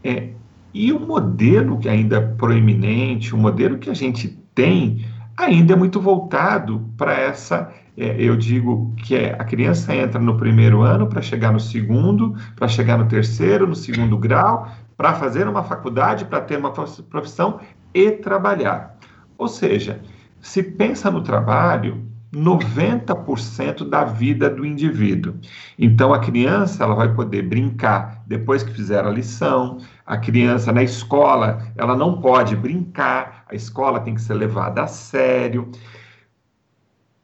É, 0.05 0.29
e 0.75 0.93
o 0.93 1.01
modelo 1.01 1.79
que 1.79 1.89
ainda 1.89 2.17
é 2.17 2.21
proeminente, 2.21 3.35
o 3.35 3.39
modelo 3.39 3.79
que 3.79 3.89
a 3.89 3.95
gente 3.95 4.29
tem, 4.55 5.07
ainda 5.39 5.73
é 5.73 5.77
muito 5.77 5.99
voltado 6.03 6.87
para 6.99 7.15
essa 7.15 7.73
é, 7.97 8.17
eu 8.19 8.37
digo 8.37 8.93
que 8.97 9.15
é, 9.15 9.35
a 9.39 9.45
criança 9.45 9.95
entra 9.95 10.21
no 10.21 10.37
primeiro 10.37 10.83
ano 10.83 11.07
para 11.07 11.23
chegar 11.23 11.53
no 11.53 11.61
segundo, 11.61 12.35
para 12.57 12.67
chegar 12.67 12.99
no 12.99 13.07
terceiro, 13.07 13.67
no 13.67 13.75
segundo 13.75 14.19
grau, 14.19 14.69
para 14.97 15.15
fazer 15.15 15.47
uma 15.47 15.63
faculdade, 15.63 16.25
para 16.25 16.41
ter 16.41 16.59
uma 16.59 16.73
profissão 16.73 17.61
e 17.93 18.11
trabalhar. 18.11 18.99
Ou 19.39 19.49
seja, 19.49 20.01
se 20.41 20.63
pensa 20.63 21.11
no 21.11 21.23
trabalho 21.23 22.05
90% 22.35 23.89
da 23.89 24.05
vida 24.05 24.51
do 24.51 24.67
indivíduo. 24.67 25.37
Então 25.79 26.13
a 26.13 26.19
criança 26.19 26.83
ela 26.83 26.95
vai 26.95 27.15
poder 27.15 27.43
brincar 27.43 28.23
depois 28.27 28.63
que 28.63 28.73
fizer 28.73 29.05
a 29.05 29.11
lição. 29.11 29.79
A 30.05 30.17
criança 30.17 30.73
na 30.73 30.83
escola, 30.83 31.63
ela 31.77 31.97
não 31.97 32.21
pode 32.21 32.57
brincar, 32.57 33.45
a 33.49 33.55
escola 33.55 34.01
tem 34.01 34.15
que 34.15 34.21
ser 34.21 34.35
levada 34.35 34.83
a 34.83 34.87
sério. 34.87 35.71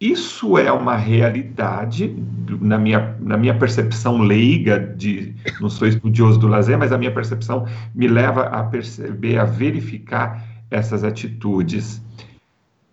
Isso 0.00 0.56
é 0.56 0.72
uma 0.72 0.96
realidade, 0.96 2.16
na 2.58 2.78
minha, 2.78 3.14
na 3.20 3.36
minha 3.36 3.54
percepção 3.54 4.22
leiga, 4.22 4.78
de, 4.78 5.34
não 5.60 5.68
sou 5.68 5.86
estudioso 5.86 6.38
do 6.38 6.48
lazer, 6.48 6.78
mas 6.78 6.90
a 6.90 6.96
minha 6.96 7.12
percepção 7.12 7.66
me 7.94 8.08
leva 8.08 8.44
a 8.44 8.64
perceber, 8.64 9.38
a 9.38 9.44
verificar 9.44 10.42
essas 10.70 11.04
atitudes. 11.04 12.00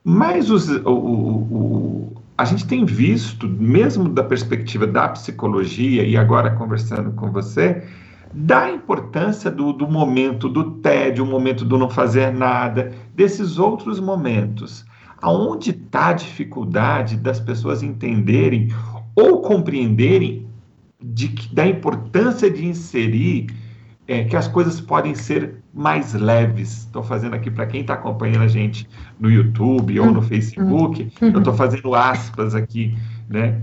Mas 0.03 0.49
os, 0.49 0.68
o, 0.68 0.91
o, 0.91 2.22
a 2.38 2.43
gente 2.43 2.68
tem 2.68 2.84
visto, 2.84 3.47
mesmo 3.47 4.10
da 4.10 4.24
perspectiva 4.24 4.86
da 4.86 5.08
psicologia, 5.08 6.03
e 6.03 6.18
agora 6.18 6.51
conversando 6.51 7.14
com 7.14 7.32
você, 7.32 7.88
da 8.34 8.70
importância 8.70 9.49
do, 9.49 9.72
do 9.72 9.88
momento 9.88 10.49
do 10.49 10.72
tédio, 10.72 11.24
o 11.24 11.28
momento 11.28 11.64
do 11.64 11.78
não 11.78 11.89
fazer 11.89 12.34
nada, 12.34 12.91
desses 13.16 13.58
outros 13.58 13.97
momentos 13.97 14.86
aonde 15.22 15.72
está 15.72 16.09
a 16.09 16.13
dificuldade 16.13 17.18
das 17.18 17.39
pessoas 17.39 17.84
entenderem 17.84 18.70
ou 19.15 19.41
compreenderem 19.41 20.47
de, 21.01 21.28
da 21.53 21.65
importância 21.65 22.49
de 22.49 22.65
inserir 22.65 23.47
é, 24.07 24.24
que 24.24 24.36
as 24.36 24.47
coisas 24.47 24.80
podem 24.80 25.13
ser 25.13 25.55
mais 25.74 26.13
leves. 26.13 26.86
Estou 26.86 27.03
fazendo 27.03 27.36
aqui 27.36 27.51
para 27.51 27.65
quem 27.65 27.82
está 27.82 27.93
acompanhando 27.93 28.43
a 28.43 28.47
gente 28.47 28.88
no 29.20 29.30
YouTube 29.30 29.99
ou 29.99 30.07
no 30.07 30.20
uhum. 30.20 30.22
Facebook, 30.22 31.11
eu 31.22 31.38
estou 31.38 31.53
fazendo 31.53 31.93
aspas 31.93 32.55
aqui, 32.55 32.97
né? 33.30 33.61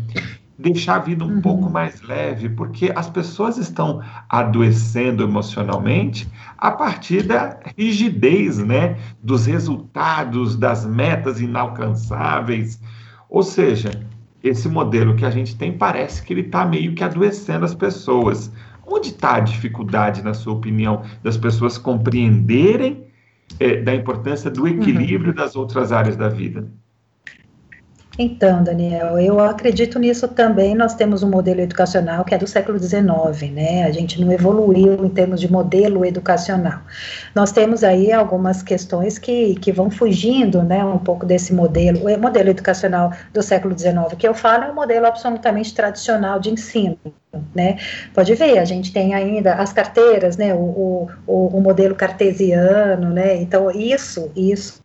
Deixar 0.58 0.96
a 0.96 0.98
vida 1.00 1.24
um 1.24 1.34
uhum. 1.34 1.40
pouco 1.40 1.70
mais 1.70 2.00
leve, 2.02 2.48
porque 2.48 2.92
as 2.94 3.08
pessoas 3.10 3.58
estão 3.58 4.02
adoecendo 4.28 5.22
emocionalmente 5.22 6.28
a 6.56 6.70
partir 6.70 7.22
da 7.22 7.58
rigidez, 7.76 8.58
né, 8.58 8.96
dos 9.22 9.46
resultados, 9.46 10.56
das 10.56 10.86
metas 10.86 11.40
inalcançáveis. 11.40 12.80
Ou 13.28 13.42
seja, 13.42 13.90
esse 14.42 14.68
modelo 14.68 15.16
que 15.16 15.24
a 15.24 15.30
gente 15.30 15.56
tem 15.56 15.72
parece 15.72 16.22
que 16.22 16.32
ele 16.32 16.42
está 16.42 16.64
meio 16.64 16.94
que 16.94 17.02
adoecendo 17.02 17.64
as 17.64 17.74
pessoas. 17.74 18.52
Onde 18.86 19.08
está 19.08 19.36
a 19.36 19.40
dificuldade, 19.40 20.22
na 20.22 20.34
sua 20.34 20.52
opinião, 20.52 21.02
das 21.22 21.36
pessoas 21.36 21.78
compreenderem 21.78 23.06
é, 23.58 23.80
da 23.80 23.94
importância 23.94 24.50
do 24.50 24.68
equilíbrio 24.68 25.30
uhum. 25.30 25.36
das 25.36 25.56
outras 25.56 25.90
áreas 25.90 26.16
da 26.16 26.28
vida? 26.28 26.70
Então, 28.16 28.62
Daniel, 28.62 29.18
eu 29.18 29.40
acredito 29.40 29.98
nisso 29.98 30.28
também. 30.28 30.74
Nós 30.74 30.94
temos 30.94 31.24
um 31.24 31.28
modelo 31.28 31.60
educacional 31.60 32.24
que 32.24 32.32
é 32.32 32.38
do 32.38 32.46
século 32.46 32.78
XIX, 32.78 33.50
né? 33.52 33.84
A 33.84 33.90
gente 33.90 34.20
não 34.20 34.30
evoluiu 34.30 35.04
em 35.04 35.08
termos 35.08 35.40
de 35.40 35.50
modelo 35.50 36.04
educacional. 36.04 36.80
Nós 37.34 37.50
temos 37.50 37.82
aí 37.82 38.12
algumas 38.12 38.62
questões 38.62 39.18
que, 39.18 39.56
que 39.56 39.72
vão 39.72 39.90
fugindo, 39.90 40.62
né, 40.62 40.84
um 40.84 40.98
pouco 40.98 41.26
desse 41.26 41.52
modelo. 41.52 42.08
O 42.08 42.18
modelo 42.20 42.50
educacional 42.50 43.12
do 43.32 43.42
século 43.42 43.76
XIX 43.76 44.14
que 44.16 44.28
eu 44.28 44.34
falo 44.34 44.64
é 44.64 44.70
um 44.70 44.74
modelo 44.74 45.06
absolutamente 45.06 45.74
tradicional 45.74 46.38
de 46.38 46.50
ensino. 46.50 46.96
Né? 47.52 47.78
Pode 48.14 48.32
ver, 48.36 48.58
a 48.58 48.64
gente 48.64 48.92
tem 48.92 49.12
ainda 49.12 49.54
as 49.54 49.72
carteiras, 49.72 50.36
né? 50.36 50.54
O, 50.54 51.08
o, 51.26 51.46
o 51.48 51.60
modelo 51.60 51.96
cartesiano, 51.96 53.10
né? 53.10 53.34
Então, 53.34 53.72
isso, 53.72 54.30
isso 54.36 54.83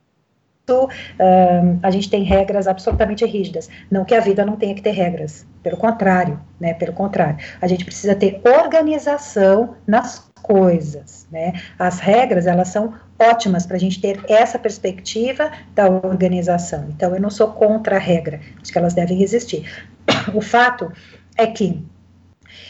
a 1.82 1.92
gente 1.92 2.10
tem 2.10 2.24
regras 2.24 2.68
absolutamente 2.68 3.26
rígidas. 3.26 3.70
Não 3.90 4.06
que 4.06 4.16
a 4.16 4.20
vida 4.20 4.46
não 4.46 4.56
tenha 4.56 4.76
que 4.76 4.82
ter 4.82 4.92
regras, 4.92 5.46
pelo 5.64 5.78
contrário, 5.78 6.40
né? 6.60 6.74
Pelo 6.74 6.94
contrário, 6.94 7.38
a 7.62 7.68
gente 7.68 7.86
precisa 7.86 8.16
ter 8.16 8.42
organização 8.46 9.76
nas 9.86 10.30
coisas, 10.42 11.28
né? 11.32 11.54
As 11.78 12.00
regras 12.00 12.48
elas 12.48 12.70
são 12.70 12.94
ótimas 13.20 13.66
para 13.66 13.76
a 13.76 13.80
gente 13.80 14.00
ter 14.02 14.20
essa 14.28 14.58
perspectiva 14.58 15.52
da 15.76 15.88
organização. 15.90 16.86
Então, 16.90 17.14
eu 17.14 17.22
não 17.22 17.30
sou 17.30 17.50
contra 17.50 17.98
a 17.98 18.00
regra, 18.00 18.40
acho 18.62 18.72
que 18.72 18.78
elas 18.78 18.94
devem 18.94 19.22
existir. 19.22 19.70
O 20.34 20.42
fato 20.42 20.92
é 21.38 21.48
que 21.48 21.84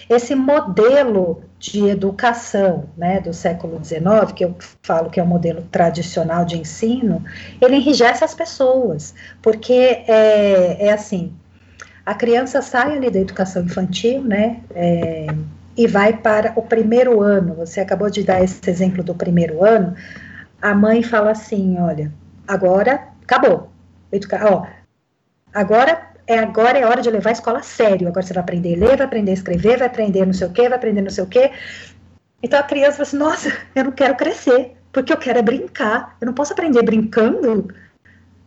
esse 0.10 0.34
modelo 0.34 1.44
de 1.60 1.88
educação 1.88 2.86
né, 2.98 3.20
do 3.20 3.32
século 3.32 3.80
XIX, 3.84 4.32
que 4.36 4.44
eu 4.44 4.56
falo 4.82 5.10
que 5.10 5.20
é 5.20 5.24
o 5.24 5.28
modelo 5.28 5.62
tradicional 5.72 6.46
de 6.46 6.58
ensino, 6.58 7.24
ele 7.62 7.76
enrijece 7.76 8.24
as 8.24 8.34
pessoas, 8.34 9.14
porque 9.42 9.74
é, 10.08 10.88
é 10.88 10.92
assim, 10.92 11.34
a 12.06 12.16
criança 12.16 12.62
sai 12.62 12.98
ali 12.98 13.12
da 13.12 13.20
educação 13.20 13.64
infantil, 13.64 14.24
né, 14.24 14.62
é, 14.72 15.28
e 15.78 15.86
vai 15.86 16.18
para 16.18 16.54
o 16.56 16.62
primeiro 16.64 17.22
ano, 17.22 17.54
você 17.54 17.80
acabou 17.80 18.10
de 18.10 18.24
dar 18.24 18.44
esse 18.44 18.68
exemplo 18.68 19.04
do 19.04 19.14
primeiro 19.14 19.64
ano, 19.64 19.94
a 20.62 20.74
mãe 20.74 21.04
fala 21.04 21.32
assim, 21.32 21.78
olha, 21.80 22.12
agora 22.48 23.10
acabou, 23.22 23.70
Educa 24.12 24.40
ó, 24.52 24.66
agora 25.54 26.09
é 26.30 26.38
agora 26.38 26.78
é 26.78 26.86
hora 26.86 27.02
de 27.02 27.10
levar 27.10 27.32
a 27.32 27.34
escola 27.34 27.58
a 27.58 27.64
sério. 27.64 28.08
Agora 28.08 28.22
você 28.22 28.34
vai 28.34 28.44
aprender 28.44 28.76
a 28.76 28.78
ler, 28.78 28.98
vai 28.98 29.08
aprender 29.08 29.32
a 29.32 29.34
escrever, 29.34 29.80
vai 29.80 29.88
aprender 29.88 30.26
não 30.28 30.34
sei 30.34 30.48
o 30.48 30.52
quê, 30.52 30.70
vai 30.70 30.78
aprender 30.78 31.02
não 31.02 31.10
sei 31.10 31.24
o 31.24 31.28
quê. 31.28 31.52
Então 32.44 32.60
a 32.60 32.64
criança 32.64 32.98
fala 32.98 33.04
assim: 33.04 33.18
nossa, 33.18 33.58
eu 33.76 33.86
não 33.86 33.92
quero 33.92 34.16
crescer, 34.16 34.78
porque 34.94 35.12
eu 35.12 35.18
quero 35.18 35.40
é 35.40 35.42
brincar. 35.42 36.16
Eu 36.22 36.28
não 36.28 36.34
posso 36.34 36.54
aprender 36.54 36.84
brincando, 36.84 37.74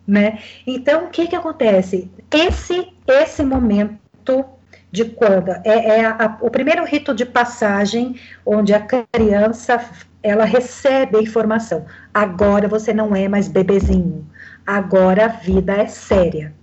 né? 0.07 0.39
Então 0.65 1.05
o 1.05 1.09
que 1.09 1.27
que 1.27 1.35
acontece? 1.35 2.09
Esse 2.31 2.87
esse 3.05 3.43
momento 3.43 4.45
de 4.89 5.03
quando 5.03 5.49
é, 5.49 5.99
é 5.99 6.05
a, 6.05 6.37
o 6.39 6.49
primeiro 6.49 6.85
rito 6.85 7.13
de 7.13 7.25
passagem 7.25 8.15
onde 8.45 8.73
a 8.73 8.79
criança 8.79 9.83
ela 10.21 10.45
recebe 10.45 11.17
a 11.17 11.21
informação. 11.21 11.85
Agora 12.13 12.69
você 12.69 12.93
não 12.93 13.13
é 13.13 13.27
mais 13.27 13.49
bebezinho. 13.49 14.25
Agora 14.65 15.25
a 15.25 15.27
vida 15.27 15.73
é 15.73 15.87
séria. 15.87 16.53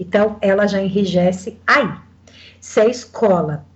Então, 0.00 0.36
ela 0.40 0.66
já 0.66 0.80
enrijece 0.80 1.58
aí. 1.66 1.92
Se 2.58 2.80
a 2.80 2.86
escola 2.86 3.66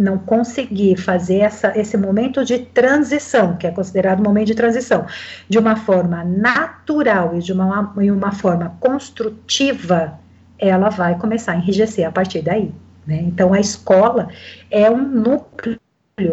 não 0.00 0.16
conseguir 0.18 0.96
fazer 0.96 1.40
essa, 1.40 1.78
esse 1.78 1.96
momento 1.96 2.44
de 2.44 2.58
transição, 2.58 3.56
que 3.56 3.66
é 3.66 3.70
considerado 3.70 4.22
momento 4.22 4.46
de 4.46 4.54
transição, 4.54 5.06
de 5.48 5.58
uma 5.58 5.76
forma 5.76 6.24
natural 6.24 7.36
e 7.36 7.40
de 7.40 7.52
uma, 7.52 7.94
e 8.00 8.10
uma 8.10 8.32
forma 8.32 8.76
construtiva, 8.80 10.18
ela 10.58 10.88
vai 10.88 11.18
começar 11.18 11.52
a 11.52 11.56
enrijecer 11.56 12.06
a 12.06 12.12
partir 12.12 12.40
daí. 12.40 12.72
Né? 13.06 13.20
Então, 13.22 13.52
a 13.52 13.60
escola 13.60 14.28
é 14.70 14.90
um 14.90 15.06
núcleo 15.06 15.78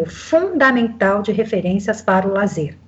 fundamental 0.06 1.22
de 1.22 1.32
referências 1.32 2.00
para 2.00 2.26
o 2.26 2.32
lazer. 2.32 2.78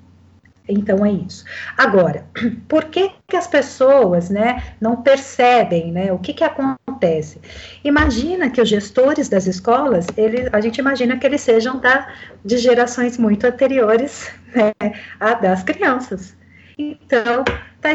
Então 0.68 1.04
é 1.04 1.12
isso. 1.12 1.44
Agora, 1.76 2.24
por 2.68 2.84
que, 2.86 3.10
que 3.28 3.36
as 3.36 3.46
pessoas 3.46 4.30
né, 4.30 4.62
não 4.80 5.02
percebem 5.02 5.92
né, 5.92 6.12
o 6.12 6.18
que, 6.18 6.32
que 6.32 6.42
acontece? 6.42 7.40
Imagina 7.84 8.48
que 8.50 8.60
os 8.60 8.68
gestores 8.68 9.28
das 9.28 9.46
escolas, 9.46 10.06
ele, 10.16 10.48
a 10.52 10.60
gente 10.60 10.78
imagina 10.78 11.18
que 11.18 11.26
eles 11.26 11.42
sejam 11.42 11.78
da, 11.78 12.08
de 12.44 12.56
gerações 12.56 13.18
muito 13.18 13.46
anteriores 13.46 14.32
né, 14.54 14.72
a 15.20 15.34
das 15.34 15.62
crianças. 15.62 16.34
Então, 16.78 17.44
está 17.76 17.92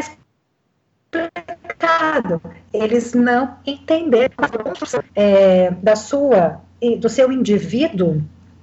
explicado. 1.10 2.40
Eles 2.72 3.12
não 3.14 3.58
entenderam 3.66 4.34
é, 5.14 5.72
da 5.72 5.96
sua, 5.96 6.60
do 6.98 7.08
seu 7.08 7.32
indivíduo 7.32 8.22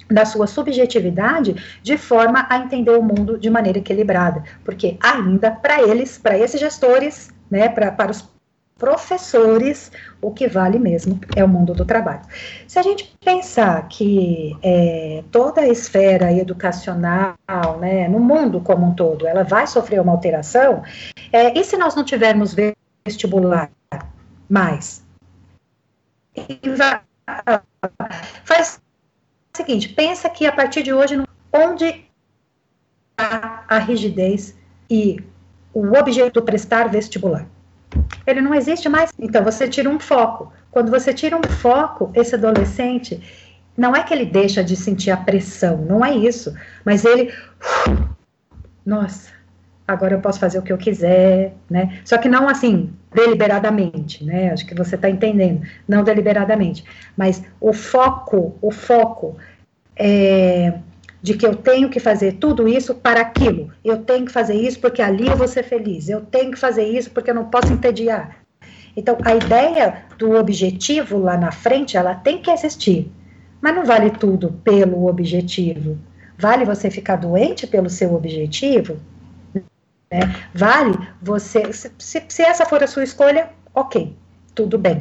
da 0.09 0.25
sua 0.25 0.47
subjetividade 0.47 1.79
de 1.81 1.97
forma 1.97 2.45
a 2.49 2.57
entender 2.57 2.91
o 2.91 3.01
mundo 3.01 3.37
de 3.37 3.49
maneira 3.49 3.79
equilibrada, 3.79 4.43
porque 4.63 4.97
ainda 5.01 5.51
para 5.51 5.81
eles, 5.81 6.17
para 6.17 6.37
esses 6.37 6.59
gestores, 6.59 7.29
né, 7.49 7.69
pra, 7.69 7.91
para 7.91 8.11
os 8.11 8.29
professores, 8.77 9.91
o 10.21 10.31
que 10.31 10.47
vale 10.47 10.77
mesmo 10.77 11.19
é 11.35 11.43
o 11.43 11.47
mundo 11.47 11.73
do 11.73 11.83
trabalho. 11.83 12.21
Se 12.67 12.77
a 12.77 12.83
gente 12.83 13.15
pensar 13.23 13.87
que 13.87 14.55
é, 14.61 15.23
toda 15.31 15.61
a 15.61 15.67
esfera 15.67 16.31
educacional, 16.31 17.35
né, 17.79 18.07
no 18.07 18.19
mundo 18.19 18.61
como 18.61 18.85
um 18.85 18.93
todo, 18.93 19.27
ela 19.27 19.43
vai 19.43 19.65
sofrer 19.65 19.99
uma 19.99 20.11
alteração, 20.11 20.83
é, 21.31 21.57
e 21.57 21.63
se 21.63 21.75
nós 21.75 21.95
não 21.95 22.03
tivermos 22.03 22.55
vestibular 23.05 23.69
mais? 24.47 25.03
Faz 28.45 28.79
seguinte, 29.57 29.89
pensa 29.89 30.29
que 30.29 30.45
a 30.45 30.51
partir 30.51 30.83
de 30.83 30.93
hoje, 30.93 31.21
onde 31.51 32.05
a, 33.17 33.63
a 33.67 33.79
rigidez 33.79 34.55
e 34.89 35.21
o 35.73 35.97
objeto 35.97 36.41
prestar 36.41 36.89
vestibular? 36.89 37.45
Ele 38.25 38.41
não 38.41 38.53
existe 38.53 38.87
mais. 38.87 39.11
Então 39.17 39.43
você 39.43 39.67
tira 39.67 39.89
um 39.89 39.99
foco. 39.99 40.53
Quando 40.71 40.91
você 40.91 41.13
tira 41.13 41.35
um 41.35 41.43
foco, 41.43 42.11
esse 42.13 42.35
adolescente, 42.35 43.21
não 43.75 43.95
é 43.95 44.03
que 44.03 44.13
ele 44.13 44.25
deixa 44.25 44.63
de 44.63 44.75
sentir 44.75 45.11
a 45.11 45.17
pressão, 45.17 45.77
não 45.77 46.03
é 46.03 46.15
isso, 46.15 46.53
mas 46.83 47.05
ele, 47.05 47.33
nossa, 48.85 49.31
agora 49.87 50.15
eu 50.15 50.19
posso 50.19 50.39
fazer 50.39 50.57
o 50.59 50.61
que 50.63 50.73
eu 50.73 50.77
quiser, 50.77 51.55
né? 51.69 51.99
Só 52.03 52.17
que 52.17 52.27
não 52.27 52.49
assim, 52.49 52.91
deliberadamente, 53.17 54.23
né? 54.23 54.51
Acho 54.51 54.63
que 54.67 54.75
você 54.75 54.93
está 54.93 55.09
entendendo, 55.09 55.63
não 55.87 56.03
deliberadamente, 56.03 56.85
mas 57.17 57.41
o 57.59 57.73
foco, 57.73 58.55
o 58.61 58.69
foco 58.69 59.35
é, 59.95 60.75
de 61.19 61.33
que 61.33 61.45
eu 61.45 61.55
tenho 61.55 61.89
que 61.89 61.99
fazer 61.99 62.33
tudo 62.33 62.67
isso 62.67 62.93
para 62.93 63.21
aquilo, 63.21 63.71
eu 63.83 63.97
tenho 64.03 64.27
que 64.27 64.31
fazer 64.31 64.53
isso 64.53 64.79
porque 64.79 65.01
ali 65.01 65.27
eu 65.27 65.35
vou 65.35 65.47
ser 65.47 65.63
feliz, 65.63 66.07
eu 66.07 66.21
tenho 66.21 66.51
que 66.51 66.59
fazer 66.59 66.85
isso 66.85 67.09
porque 67.09 67.31
eu 67.31 67.35
não 67.35 67.45
posso 67.45 67.73
entediar. 67.73 68.37
Então, 68.95 69.17
a 69.25 69.35
ideia 69.35 70.03
do 70.17 70.35
objetivo 70.35 71.17
lá 71.17 71.37
na 71.37 71.51
frente, 71.51 71.97
ela 71.97 72.13
tem 72.13 72.39
que 72.39 72.51
existir, 72.51 73.11
mas 73.59 73.75
não 73.75 73.83
vale 73.83 74.11
tudo 74.11 74.53
pelo 74.63 75.07
objetivo. 75.07 75.97
Vale 76.37 76.65
você 76.65 76.91
ficar 76.91 77.15
doente 77.15 77.65
pelo 77.65 77.89
seu 77.89 78.13
objetivo? 78.13 78.97
Né? 80.11 80.19
Vale 80.53 80.97
você. 81.21 81.71
Se, 81.73 81.91
se, 81.99 82.41
essa 82.41 82.65
for 82.65 82.83
a 82.83 82.87
sua 82.87 83.03
escolha, 83.03 83.49
ok, 83.73 84.15
tudo 84.55 84.77
bem. 84.77 84.97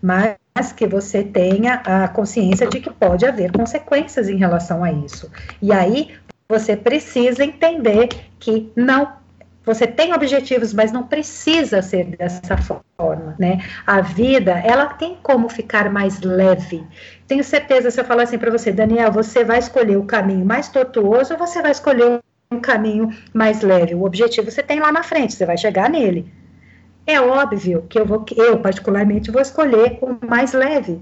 Mas 0.00 0.72
que 0.74 0.86
você 0.86 1.22
tenha 1.22 1.82
a 1.84 2.08
consciência 2.08 2.66
de 2.66 2.80
que 2.80 2.90
pode 2.90 3.26
haver 3.26 3.52
consequências 3.52 4.28
em 4.28 4.36
relação 4.36 4.82
a 4.82 4.90
isso. 4.92 5.30
E 5.60 5.72
aí 5.72 6.14
você 6.48 6.76
precisa 6.76 7.44
entender 7.44 8.08
que 8.38 8.72
não 8.76 9.16
você 9.66 9.84
tem 9.84 10.14
objetivos, 10.14 10.72
mas 10.72 10.92
não 10.92 11.02
precisa 11.02 11.82
ser 11.82 12.04
dessa 12.16 12.56
forma, 12.96 13.34
né? 13.36 13.58
A 13.84 14.00
vida, 14.00 14.52
ela 14.52 14.86
tem 14.86 15.18
como 15.20 15.48
ficar 15.48 15.90
mais 15.90 16.20
leve. 16.20 16.86
Tenho 17.26 17.42
certeza 17.42 17.90
se 17.90 18.00
eu 18.00 18.04
falar 18.04 18.22
assim 18.22 18.38
para 18.38 18.52
você, 18.52 18.70
Daniel, 18.70 19.10
você 19.10 19.42
vai 19.42 19.58
escolher 19.58 19.96
o 19.96 20.04
caminho 20.04 20.46
mais 20.46 20.68
tortuoso 20.68 21.32
ou 21.32 21.38
você 21.38 21.60
vai 21.60 21.72
escolher 21.72 22.20
um 22.50 22.60
caminho 22.60 23.10
mais 23.32 23.62
leve. 23.62 23.94
O 23.94 24.04
objetivo 24.04 24.50
você 24.50 24.62
tem 24.62 24.80
lá 24.80 24.92
na 24.92 25.02
frente, 25.02 25.34
você 25.34 25.44
vai 25.44 25.56
chegar 25.56 25.90
nele. 25.90 26.30
É 27.06 27.20
óbvio 27.20 27.84
que 27.88 27.98
eu 27.98 28.06
vou, 28.06 28.24
eu 28.36 28.58
particularmente 28.58 29.30
vou 29.30 29.40
escolher 29.40 29.98
o 30.00 30.16
mais 30.26 30.52
leve. 30.52 31.00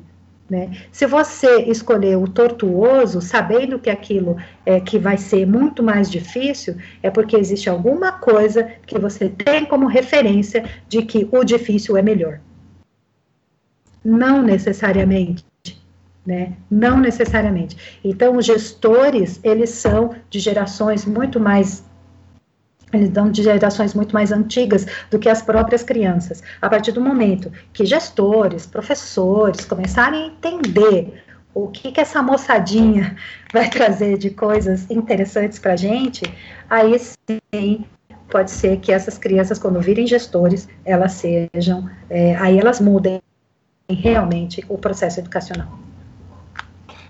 Né? 0.49 0.77
Se 0.93 1.07
você 1.07 1.63
escolher 1.63 2.19
o 2.19 2.29
tortuoso, 2.29 3.23
sabendo 3.23 3.79
que 3.79 3.89
aquilo 3.89 4.37
é 4.67 4.79
que 4.79 4.99
vai 4.99 5.17
ser 5.17 5.47
muito 5.47 5.83
mais 5.83 6.11
difícil, 6.11 6.77
é 7.03 7.11
porque 7.11 7.37
existe 7.37 7.71
alguma 7.71 8.13
coisa 8.13 8.71
que 8.87 8.99
você 8.99 9.31
tem 9.31 9.65
como 9.65 9.87
referência 9.87 10.65
de 10.87 11.03
que 11.03 11.27
o 11.33 11.43
difícil 11.45 11.97
é 11.97 12.03
melhor. 12.03 12.41
Não 14.05 14.43
necessariamente 14.43 15.47
né? 16.27 16.55
Não 16.71 16.99
necessariamente. 16.99 18.01
Então, 18.03 18.37
os 18.37 18.47
gestores, 18.47 19.41
eles 19.43 19.71
são 19.71 20.15
de 20.31 20.39
gerações 20.39 21.05
muito 21.05 21.39
mais 21.39 21.85
eles 22.93 23.11
dão 23.11 23.29
de 23.29 23.43
gerações 23.43 23.93
muito 23.93 24.15
mais 24.15 24.31
antigas 24.31 24.87
do 25.11 25.19
que 25.19 25.29
as 25.29 25.43
próprias 25.43 25.83
crianças. 25.83 26.45
A 26.63 26.69
partir 26.69 26.93
do 26.93 27.01
momento 27.01 27.51
que 27.73 27.85
gestores, 27.85 28.67
professores 28.67 29.65
começarem 29.65 30.23
a 30.23 30.27
entender 30.27 31.25
o 31.53 31.69
que, 31.69 31.91
que 31.91 32.01
essa 32.01 32.23
moçadinha 32.23 33.17
vai 33.53 33.69
trazer 33.69 34.17
de 34.17 34.31
coisas 34.31 34.89
interessantes 34.91 35.59
para 35.59 35.73
a 35.73 35.77
gente, 35.77 36.23
aí 36.71 36.97
sim 36.99 37.85
pode 38.29 38.51
ser 38.51 38.79
que 38.79 38.91
essas 38.93 39.19
crianças, 39.19 39.59
quando 39.59 39.81
virem 39.81 40.07
gestores, 40.07 40.69
elas 40.85 41.13
sejam, 41.13 41.89
é, 42.09 42.35
aí 42.37 42.59
elas 42.59 42.81
mudem 42.81 43.23
realmente 43.89 44.65
o 44.69 44.79
processo 44.79 45.21
educacional. 45.21 45.69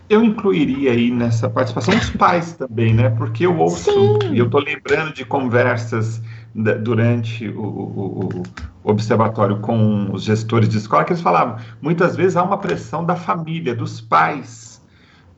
Eu 0.08 0.22
incluiria 0.22 0.92
aí 0.92 1.10
nessa 1.10 1.48
participação 1.48 1.96
os 1.96 2.10
pais 2.10 2.52
também, 2.52 2.92
né? 2.92 3.08
Porque 3.10 3.46
eu 3.46 3.56
ouço, 3.56 4.18
e 4.30 4.38
eu 4.38 4.44
estou 4.44 4.60
lembrando 4.60 5.14
de 5.14 5.24
conversas 5.24 6.20
da, 6.54 6.74
durante 6.74 7.48
o, 7.48 7.62
o, 7.62 8.28
o, 8.28 8.42
observatório 8.90 9.60
com 9.60 10.12
os 10.12 10.24
gestores 10.24 10.68
de 10.68 10.76
escola, 10.76 11.04
que 11.04 11.12
eles 11.12 11.22
falavam, 11.22 11.56
muitas 11.80 12.14
vezes 12.14 12.36
há 12.36 12.42
uma 12.42 12.58
pressão 12.58 13.02
da 13.02 13.16
família, 13.16 13.74
dos 13.74 13.98
pais, 13.98 14.82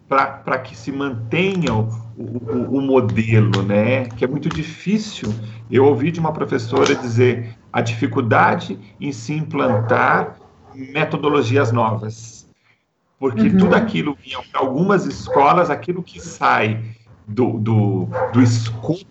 para 0.08 0.58
que 0.58 0.76
se 0.76 0.90
mantenha 0.90 1.72
o, 1.72 1.88
o, 2.16 2.78
o, 2.78 2.80
modelo, 2.80 3.62
né? 3.62 4.06
Que 4.06 4.24
é 4.24 4.28
muito 4.28 4.48
difícil. 4.48 5.32
Eu 5.70 5.84
ouvi 5.84 6.10
de 6.10 6.18
uma 6.18 6.32
professora 6.32 6.92
dizer 6.96 7.56
a 7.72 7.80
dificuldade 7.80 8.78
em 9.00 9.12
se 9.12 9.32
implantar 9.32 10.36
metodologias 10.74 11.70
novas 11.70 12.35
porque 13.18 13.42
uhum. 13.42 13.58
tudo 13.58 13.74
aquilo 13.74 14.16
vinha 14.22 14.38
para 14.50 14.60
algumas 14.60 15.06
escolas, 15.06 15.70
aquilo 15.70 16.02
que 16.02 16.20
sai 16.20 16.82
do, 17.26 17.58
do, 17.58 18.08
do 18.32 18.42
escopo 18.42 19.06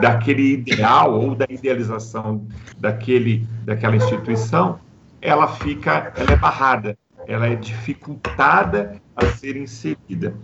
daquele 0.00 0.54
ideal 0.54 1.20
ou 1.20 1.34
da 1.34 1.46
idealização 1.48 2.46
daquele, 2.78 3.46
daquela 3.64 3.96
instituição, 3.96 4.78
ela 5.20 5.48
fica, 5.48 6.12
ela 6.16 6.32
é 6.32 6.36
barrada, 6.36 6.96
ela 7.26 7.46
é 7.46 7.54
dificultada 7.54 9.00
a 9.14 9.26
ser 9.26 9.56
inserida. 9.56 10.34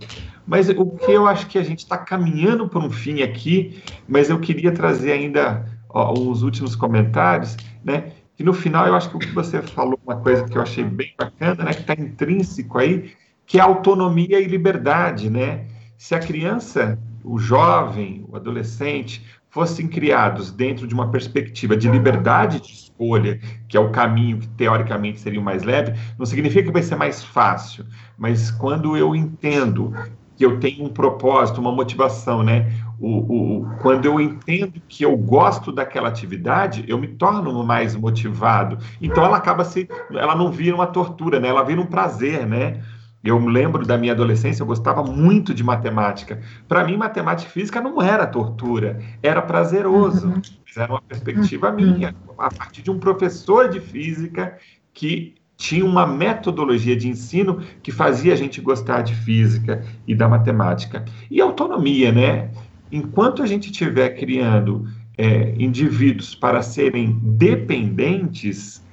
Mas 0.45 0.69
o 0.69 0.85
que 0.85 1.11
eu 1.11 1.27
acho 1.27 1.47
que 1.47 1.57
a 1.57 1.63
gente 1.63 1.79
está 1.79 1.97
caminhando 1.97 2.69
por 2.69 2.81
um 2.81 2.89
fim 2.89 3.21
aqui, 3.21 3.81
mas 4.07 4.29
eu 4.29 4.39
queria 4.39 4.71
trazer 4.71 5.11
ainda 5.11 5.65
ó, 5.89 6.13
uns 6.13 6.43
últimos 6.43 6.75
comentários, 6.75 7.57
né? 7.83 8.11
Que 8.37 8.43
no 8.43 8.53
final 8.53 8.85
eu 8.85 8.95
acho 8.95 9.09
que 9.09 9.15
o 9.15 9.19
que 9.19 9.33
você 9.33 9.63
falou, 9.63 9.99
uma 10.05 10.17
coisa 10.17 10.45
que 10.45 10.55
eu 10.55 10.61
achei 10.61 10.83
bem 10.83 11.11
bacana, 11.17 11.63
né, 11.63 11.73
que 11.73 11.81
está 11.81 11.93
intrínseco 11.93 12.77
aí, 12.77 13.11
que 13.47 13.57
é 13.57 13.61
autonomia 13.61 14.39
e 14.39 14.45
liberdade, 14.45 15.27
né? 15.27 15.65
Se 15.97 16.13
a 16.13 16.19
criança, 16.19 16.99
o 17.23 17.39
jovem, 17.39 18.23
o 18.29 18.35
adolescente 18.35 19.25
fossem 19.49 19.87
criados 19.87 20.51
dentro 20.51 20.85
de 20.85 20.93
uma 20.93 21.09
perspectiva 21.09 21.75
de 21.75 21.89
liberdade 21.89 22.59
de 22.61 22.71
escolha, 22.71 23.39
que 23.67 23.75
é 23.75 23.79
o 23.79 23.89
caminho 23.89 24.37
que 24.37 24.47
teoricamente 24.49 25.19
seria 25.19 25.39
o 25.39 25.43
mais 25.43 25.63
leve, 25.63 25.97
não 26.19 26.25
significa 26.25 26.63
que 26.63 26.71
vai 26.71 26.83
ser 26.83 26.95
mais 26.95 27.23
fácil, 27.23 27.85
mas 28.15 28.51
quando 28.51 28.95
eu 28.95 29.15
entendo 29.15 29.95
que 30.35 30.45
eu 30.45 30.59
tenho 30.59 30.85
um 30.85 30.89
propósito, 30.89 31.59
uma 31.59 31.71
motivação, 31.71 32.43
né? 32.43 32.71
O, 32.99 33.61
o, 33.61 33.69
quando 33.79 34.05
eu 34.05 34.19
entendo 34.19 34.81
que 34.87 35.03
eu 35.03 35.15
gosto 35.15 35.71
daquela 35.71 36.09
atividade, 36.09 36.83
eu 36.87 36.97
me 36.97 37.07
torno 37.07 37.63
mais 37.63 37.95
motivado. 37.95 38.77
Então 39.01 39.23
ela 39.23 39.37
acaba 39.37 39.63
se, 39.63 39.87
ela 40.11 40.35
não 40.35 40.51
vira 40.51 40.75
uma 40.75 40.87
tortura, 40.87 41.39
né? 41.39 41.47
Ela 41.47 41.63
vira 41.63 41.79
um 41.79 41.85
prazer, 41.85 42.47
né? 42.47 42.81
Eu 43.23 43.37
lembro 43.39 43.85
da 43.85 43.97
minha 43.97 44.13
adolescência, 44.13 44.63
eu 44.63 44.67
gostava 44.67 45.03
muito 45.03 45.53
de 45.53 45.63
matemática. 45.63 46.39
Para 46.67 46.83
mim, 46.85 46.95
matemática 46.95 47.49
e 47.49 47.53
física 47.53 47.81
não 47.81 48.01
era 48.01 48.25
tortura, 48.25 48.99
era 49.21 49.41
prazeroso. 49.41 50.27
Uhum. 50.29 50.41
Era 50.75 50.93
uma 50.93 51.01
perspectiva 51.01 51.69
uhum. 51.69 51.75
minha, 51.75 52.15
a 52.37 52.51
partir 52.51 52.81
de 52.83 52.91
um 52.91 52.99
professor 52.99 53.69
de 53.69 53.79
física 53.79 54.57
que 54.93 55.35
tinha 55.57 55.83
uma 55.83 56.05
metodologia 56.05 56.95
de 56.95 57.09
ensino 57.09 57.61
que 57.81 57.91
fazia 57.91 58.31
a 58.31 58.35
gente 58.35 58.61
gostar 58.61 59.01
de 59.01 59.15
física 59.15 59.83
e 60.07 60.15
da 60.15 60.29
matemática. 60.29 61.03
E 61.29 61.41
autonomia, 61.41 62.11
né? 62.11 62.51
Enquanto 62.91 63.41
a 63.41 63.47
gente 63.47 63.71
estiver 63.71 64.09
criando 64.11 64.87
é, 65.17 65.55
indivíduos 65.57 66.35
para 66.35 66.61
serem 66.61 67.19
dependentes, 67.21 68.85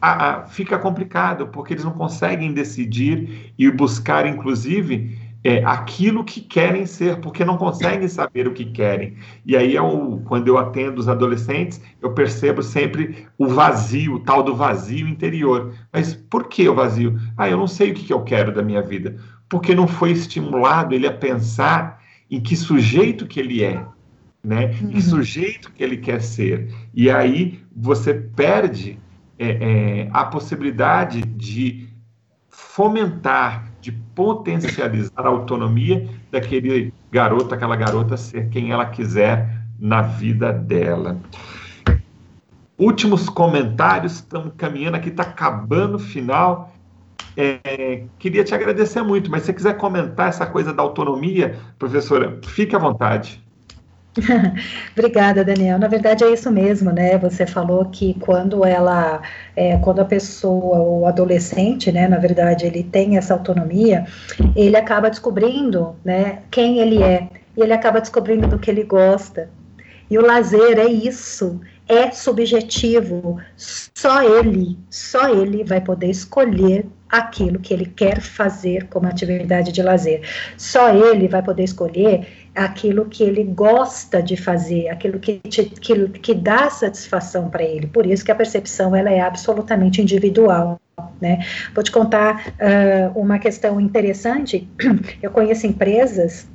a, 0.00 0.30
a, 0.30 0.46
fica 0.46 0.78
complicado, 0.78 1.48
porque 1.48 1.74
eles 1.74 1.84
não 1.84 1.92
conseguem 1.92 2.52
decidir 2.52 3.52
e 3.58 3.70
buscar, 3.70 4.26
inclusive, 4.26 5.18
é, 5.42 5.62
aquilo 5.64 6.24
que 6.24 6.40
querem 6.40 6.86
ser, 6.86 7.20
porque 7.20 7.44
não 7.44 7.58
conseguem 7.58 8.08
saber 8.08 8.46
o 8.46 8.52
que 8.52 8.64
querem. 8.64 9.16
E 9.44 9.56
aí, 9.56 9.74
eu, 9.74 10.20
é 10.22 10.28
quando 10.28 10.48
eu 10.48 10.56
atendo 10.56 11.00
os 11.00 11.08
adolescentes, 11.08 11.82
eu 12.00 12.12
percebo 12.12 12.62
sempre 12.62 13.26
o 13.36 13.46
vazio, 13.48 14.14
o 14.14 14.20
tal 14.20 14.42
do 14.42 14.56
vazio 14.56 15.06
interior. 15.06 15.74
Mas 15.92 16.14
por 16.14 16.48
que 16.48 16.66
o 16.66 16.74
vazio? 16.74 17.18
Ah, 17.36 17.48
eu 17.48 17.58
não 17.58 17.66
sei 17.66 17.90
o 17.90 17.94
que, 17.94 18.04
que 18.04 18.12
eu 18.12 18.22
quero 18.22 18.54
da 18.54 18.62
minha 18.62 18.80
vida. 18.80 19.16
Porque 19.48 19.74
não 19.74 19.86
foi 19.86 20.12
estimulado 20.12 20.94
ele 20.94 21.06
a 21.06 21.12
pensar 21.12 22.02
em 22.30 22.40
que 22.40 22.56
sujeito 22.56 23.26
que 23.26 23.40
ele 23.40 23.62
é, 23.62 23.84
né? 24.42 24.66
Uhum. 24.80 24.88
Que 24.88 25.02
sujeito 25.02 25.72
que 25.72 25.82
ele 25.82 25.96
quer 25.96 26.20
ser. 26.20 26.72
E 26.92 27.10
aí 27.10 27.60
você 27.74 28.14
perde 28.14 28.98
é, 29.38 29.48
é, 29.48 30.08
a 30.12 30.24
possibilidade 30.24 31.22
de 31.22 31.88
fomentar 32.48 33.74
de 33.84 33.92
potencializar 33.92 35.26
a 35.26 35.28
autonomia 35.28 36.08
daquele 36.30 36.90
garoto, 37.12 37.54
aquela 37.54 37.76
garota 37.76 38.16
ser 38.16 38.48
quem 38.48 38.70
ela 38.70 38.86
quiser 38.86 39.60
na 39.78 40.00
vida 40.00 40.50
dela. 40.50 41.20
Últimos 42.78 43.28
comentários, 43.28 44.14
estamos 44.14 44.54
caminhando 44.56 44.96
aqui, 44.96 45.10
está 45.10 45.22
acabando 45.22 45.96
o 45.96 45.98
final. 45.98 46.73
É, 47.36 48.02
queria 48.18 48.44
te 48.44 48.54
agradecer 48.54 49.02
muito, 49.02 49.30
mas 49.30 49.42
se 49.42 49.46
você 49.46 49.52
quiser 49.52 49.76
comentar 49.76 50.28
essa 50.28 50.46
coisa 50.46 50.72
da 50.72 50.82
autonomia, 50.82 51.56
professora, 51.78 52.38
fique 52.44 52.76
à 52.76 52.78
vontade. 52.78 53.42
Obrigada, 54.96 55.44
Daniel. 55.44 55.78
Na 55.78 55.88
verdade 55.88 56.24
é 56.24 56.32
isso 56.32 56.50
mesmo, 56.50 56.92
né? 56.92 57.18
Você 57.18 57.46
falou 57.46 57.86
que 57.86 58.14
quando 58.20 58.64
ela, 58.64 59.20
é, 59.56 59.76
quando 59.78 60.00
a 60.00 60.04
pessoa, 60.04 60.78
o 60.78 61.06
adolescente, 61.06 61.90
né, 61.90 62.06
na 62.06 62.18
verdade, 62.18 62.64
ele 62.64 62.84
tem 62.84 63.16
essa 63.16 63.34
autonomia, 63.34 64.06
ele 64.54 64.76
acaba 64.76 65.10
descobrindo, 65.10 65.96
né, 66.04 66.42
quem 66.50 66.78
ele 66.78 67.02
é 67.02 67.28
e 67.56 67.62
ele 67.62 67.72
acaba 67.72 68.00
descobrindo 68.00 68.46
do 68.46 68.58
que 68.58 68.70
ele 68.70 68.84
gosta. 68.84 69.50
E 70.10 70.18
o 70.18 70.22
lazer 70.22 70.78
é 70.78 70.86
isso, 70.86 71.60
é 71.88 72.10
subjetivo. 72.10 73.40
Só 73.56 74.22
ele, 74.22 74.78
só 74.90 75.28
ele 75.28 75.64
vai 75.64 75.80
poder 75.80 76.10
escolher 76.10 76.86
aquilo 77.08 77.60
que 77.60 77.72
ele 77.72 77.86
quer 77.86 78.20
fazer 78.20 78.88
como 78.88 79.06
atividade 79.06 79.70
de 79.70 79.82
lazer. 79.82 80.22
Só 80.56 80.90
ele 80.90 81.28
vai 81.28 81.42
poder 81.42 81.64
escolher 81.64 82.26
aquilo 82.54 83.04
que 83.06 83.22
ele 83.22 83.44
gosta 83.44 84.22
de 84.22 84.36
fazer, 84.36 84.88
aquilo 84.88 85.18
que, 85.18 85.38
te, 85.48 85.64
que, 85.64 86.08
que 86.08 86.34
dá 86.34 86.70
satisfação 86.70 87.50
para 87.50 87.62
ele. 87.62 87.86
Por 87.86 88.06
isso 88.06 88.24
que 88.24 88.32
a 88.32 88.34
percepção 88.34 88.94
ela 88.96 89.10
é 89.10 89.20
absolutamente 89.20 90.00
individual. 90.02 90.80
Né? 91.20 91.44
Vou 91.74 91.82
te 91.82 91.92
contar 91.92 92.54
uh, 92.54 93.18
uma 93.18 93.38
questão 93.38 93.80
interessante. 93.80 94.68
Eu 95.22 95.30
conheço 95.30 95.66
empresas 95.66 96.48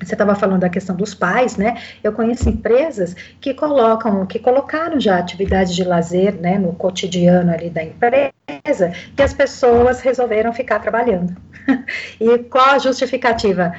você 0.00 0.14
estava 0.14 0.34
falando 0.34 0.60
da 0.60 0.68
questão 0.68 0.94
dos 0.94 1.14
pais, 1.14 1.56
né? 1.56 1.76
Eu 2.02 2.12
conheço 2.12 2.48
empresas 2.48 3.14
que 3.40 3.52
colocam, 3.52 4.24
que 4.26 4.38
colocaram 4.38 5.00
já 5.00 5.18
atividades 5.18 5.74
de 5.74 5.84
lazer, 5.84 6.34
né, 6.34 6.58
no 6.58 6.72
cotidiano 6.72 7.52
ali 7.52 7.68
da 7.68 7.82
empresa, 7.82 8.92
que 9.16 9.22
as 9.22 9.32
pessoas 9.32 10.00
resolveram 10.00 10.52
ficar 10.52 10.78
trabalhando. 10.78 11.36
e 12.20 12.38
qual 12.38 12.70
a 12.70 12.78
justificativa? 12.78 13.72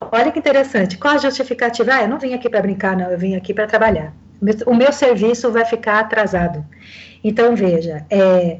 Olha 0.00 0.32
que 0.32 0.38
interessante. 0.38 0.98
Qual 0.98 1.14
a 1.14 1.18
justificativa? 1.18 1.92
Ah, 1.94 2.02
eu 2.02 2.08
não 2.08 2.18
vim 2.18 2.34
aqui 2.34 2.48
para 2.48 2.62
brincar, 2.62 2.96
não, 2.96 3.10
eu 3.10 3.18
vim 3.18 3.36
aqui 3.36 3.54
para 3.54 3.66
trabalhar. 3.66 4.12
O 4.66 4.74
meu 4.74 4.92
serviço 4.92 5.52
vai 5.52 5.64
ficar 5.64 6.00
atrasado. 6.00 6.64
Então, 7.22 7.54
veja, 7.54 8.06
é, 8.08 8.58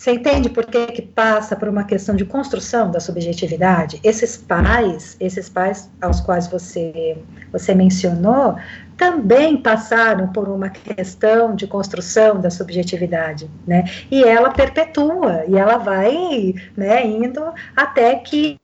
você 0.00 0.12
entende 0.12 0.48
por 0.48 0.64
que, 0.64 0.86
que 0.86 1.02
passa 1.02 1.54
por 1.54 1.68
uma 1.68 1.84
questão 1.84 2.16
de 2.16 2.24
construção 2.24 2.90
da 2.90 2.98
subjetividade? 2.98 4.00
Esses 4.02 4.34
pais, 4.34 5.14
esses 5.20 5.50
pais 5.50 5.90
aos 6.00 6.22
quais 6.22 6.46
você, 6.46 7.18
você 7.52 7.74
mencionou, 7.74 8.56
também 8.96 9.58
passaram 9.58 10.28
por 10.28 10.48
uma 10.48 10.70
questão 10.70 11.54
de 11.54 11.66
construção 11.66 12.40
da 12.40 12.48
subjetividade, 12.48 13.50
né? 13.66 13.84
E 14.10 14.24
ela 14.24 14.48
perpetua, 14.48 15.44
e 15.46 15.58
ela 15.58 15.76
vai, 15.76 16.54
né, 16.74 17.06
indo 17.06 17.52
até 17.76 18.14
que 18.14 18.58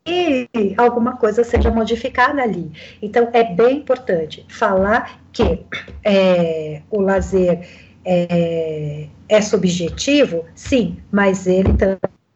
alguma 0.78 1.18
coisa 1.18 1.45
seja 1.45 1.70
modificada 1.70 2.41
ali. 2.41 2.72
Então, 3.03 3.28
é 3.34 3.45
bem 3.45 3.76
importante 3.76 4.43
falar 4.49 5.20
que 5.34 5.66
é, 6.03 6.80
o 6.91 6.99
lazer 7.03 7.86
é, 8.07 9.09
é 9.29 9.41
subjetivo, 9.43 10.45
sim, 10.55 10.99
mas 11.11 11.47
ele 11.47 11.75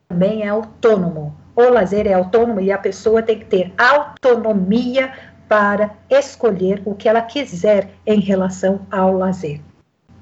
também 0.09 0.43
é 0.43 0.49
autônomo. 0.49 1.37
O 1.55 1.69
lazer 1.69 2.07
é 2.07 2.15
autônomo 2.15 2.61
e 2.61 2.73
a 2.73 2.79
pessoa 2.79 3.23
tem 3.23 3.39
que 3.39 3.45
ter 3.45 3.73
autonomia 3.79 5.13
para 5.49 5.91
escolher 6.09 6.83
o 6.85 6.95
que 6.95 7.09
ela 7.09 7.23
quiser 7.23 7.91
em 8.07 8.21
relação 8.21 8.87
ao 8.91 9.13
lazer. 9.17 9.61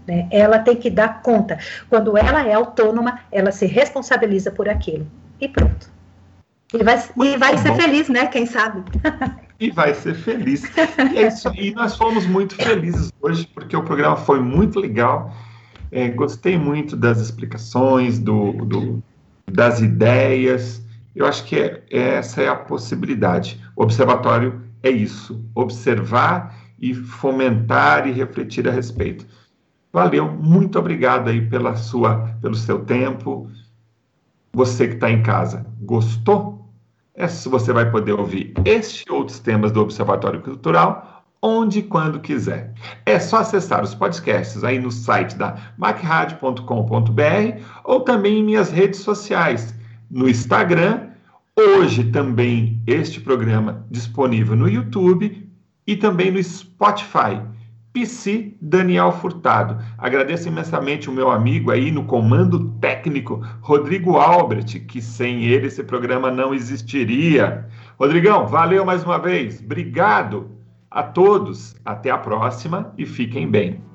Né? 0.06 0.26
Ela 0.30 0.58
tem 0.58 0.76
que 0.76 0.90
dar 0.90 1.22
conta. 1.22 1.58
Quando 1.88 2.16
ela 2.16 2.46
é 2.46 2.54
autônoma, 2.54 3.20
ela 3.30 3.52
se 3.52 3.66
responsabiliza 3.66 4.50
por 4.50 4.68
aquilo. 4.68 5.06
E 5.40 5.48
pronto. 5.48 5.90
E 6.74 6.82
vai, 6.82 6.98
e 7.24 7.36
vai 7.36 7.56
ser 7.58 7.74
feliz, 7.74 8.08
né? 8.08 8.26
Quem 8.26 8.44
sabe? 8.44 8.82
e 9.60 9.70
vai 9.70 9.94
ser 9.94 10.14
feliz. 10.14 10.64
E, 11.12 11.18
é 11.18 11.28
isso, 11.28 11.50
nós 11.74 11.96
fomos 11.96 12.26
muito 12.26 12.54
felizes 12.54 13.12
hoje, 13.20 13.46
porque 13.54 13.76
o 13.76 13.82
programa 13.82 14.16
foi 14.16 14.40
muito 14.40 14.78
legal. 14.78 15.34
É, 15.90 16.08
gostei 16.08 16.56
muito 16.56 16.96
das 16.96 17.18
explicações, 17.20 18.18
do, 18.18 18.52
do, 18.52 19.02
das 19.50 19.80
ideias. 19.80 20.82
Eu 21.14 21.26
acho 21.26 21.44
que 21.44 21.56
é, 21.56 21.82
essa 21.90 22.42
é 22.42 22.48
a 22.48 22.54
possibilidade. 22.54 23.60
O 23.74 23.82
observatório 23.82 24.62
é 24.82 24.90
isso: 24.90 25.44
observar 25.54 26.54
e 26.78 26.94
fomentar 26.94 28.06
e 28.06 28.12
refletir 28.12 28.68
a 28.68 28.70
respeito. 28.70 29.26
Valeu, 29.92 30.30
muito 30.30 30.78
obrigado 30.78 31.28
aí 31.28 31.40
pela 31.40 31.74
sua, 31.74 32.34
pelo 32.40 32.54
seu 32.54 32.84
tempo. 32.84 33.50
Você 34.52 34.88
que 34.88 34.94
está 34.94 35.10
em 35.10 35.22
casa, 35.22 35.66
gostou? 35.80 36.57
É, 37.18 37.28
você 37.48 37.72
vai 37.72 37.90
poder 37.90 38.12
ouvir 38.12 38.54
este 38.64 39.04
e 39.08 39.12
outros 39.12 39.38
temas 39.40 39.72
do 39.72 39.82
Observatório 39.82 40.40
Cultural 40.40 41.24
onde 41.40 41.80
e 41.80 41.82
quando 41.82 42.18
quiser. 42.18 42.74
É 43.06 43.20
só 43.20 43.38
acessar 43.38 43.84
os 43.84 43.94
podcasts 43.94 44.64
aí 44.64 44.78
no 44.78 44.90
site 44.90 45.36
da 45.36 45.56
macradio.com.br 45.76 47.62
ou 47.84 48.00
também 48.00 48.40
em 48.40 48.42
minhas 48.42 48.72
redes 48.72 49.00
sociais, 49.00 49.72
no 50.10 50.28
Instagram 50.28 51.08
Hoje 51.60 52.04
também 52.04 52.80
este 52.86 53.20
programa 53.20 53.84
disponível 53.90 54.54
no 54.54 54.68
YouTube 54.68 55.50
e 55.84 55.96
também 55.96 56.30
no 56.30 56.40
Spotify. 56.40 57.42
PC 57.92 58.54
Daniel 58.60 59.12
Furtado. 59.12 59.82
Agradeço 59.96 60.48
imensamente 60.48 61.08
o 61.08 61.12
meu 61.12 61.30
amigo 61.30 61.70
aí 61.70 61.90
no 61.90 62.04
comando 62.04 62.70
técnico, 62.80 63.42
Rodrigo 63.60 64.16
Albrecht, 64.16 64.80
que 64.80 65.00
sem 65.00 65.44
ele 65.44 65.66
esse 65.66 65.82
programa 65.82 66.30
não 66.30 66.54
existiria. 66.54 67.66
Rodrigão, 67.98 68.46
valeu 68.46 68.84
mais 68.84 69.02
uma 69.02 69.18
vez. 69.18 69.60
Obrigado 69.60 70.50
a 70.90 71.02
todos. 71.02 71.74
Até 71.84 72.10
a 72.10 72.18
próxima 72.18 72.92
e 72.96 73.04
fiquem 73.04 73.48
bem. 73.48 73.80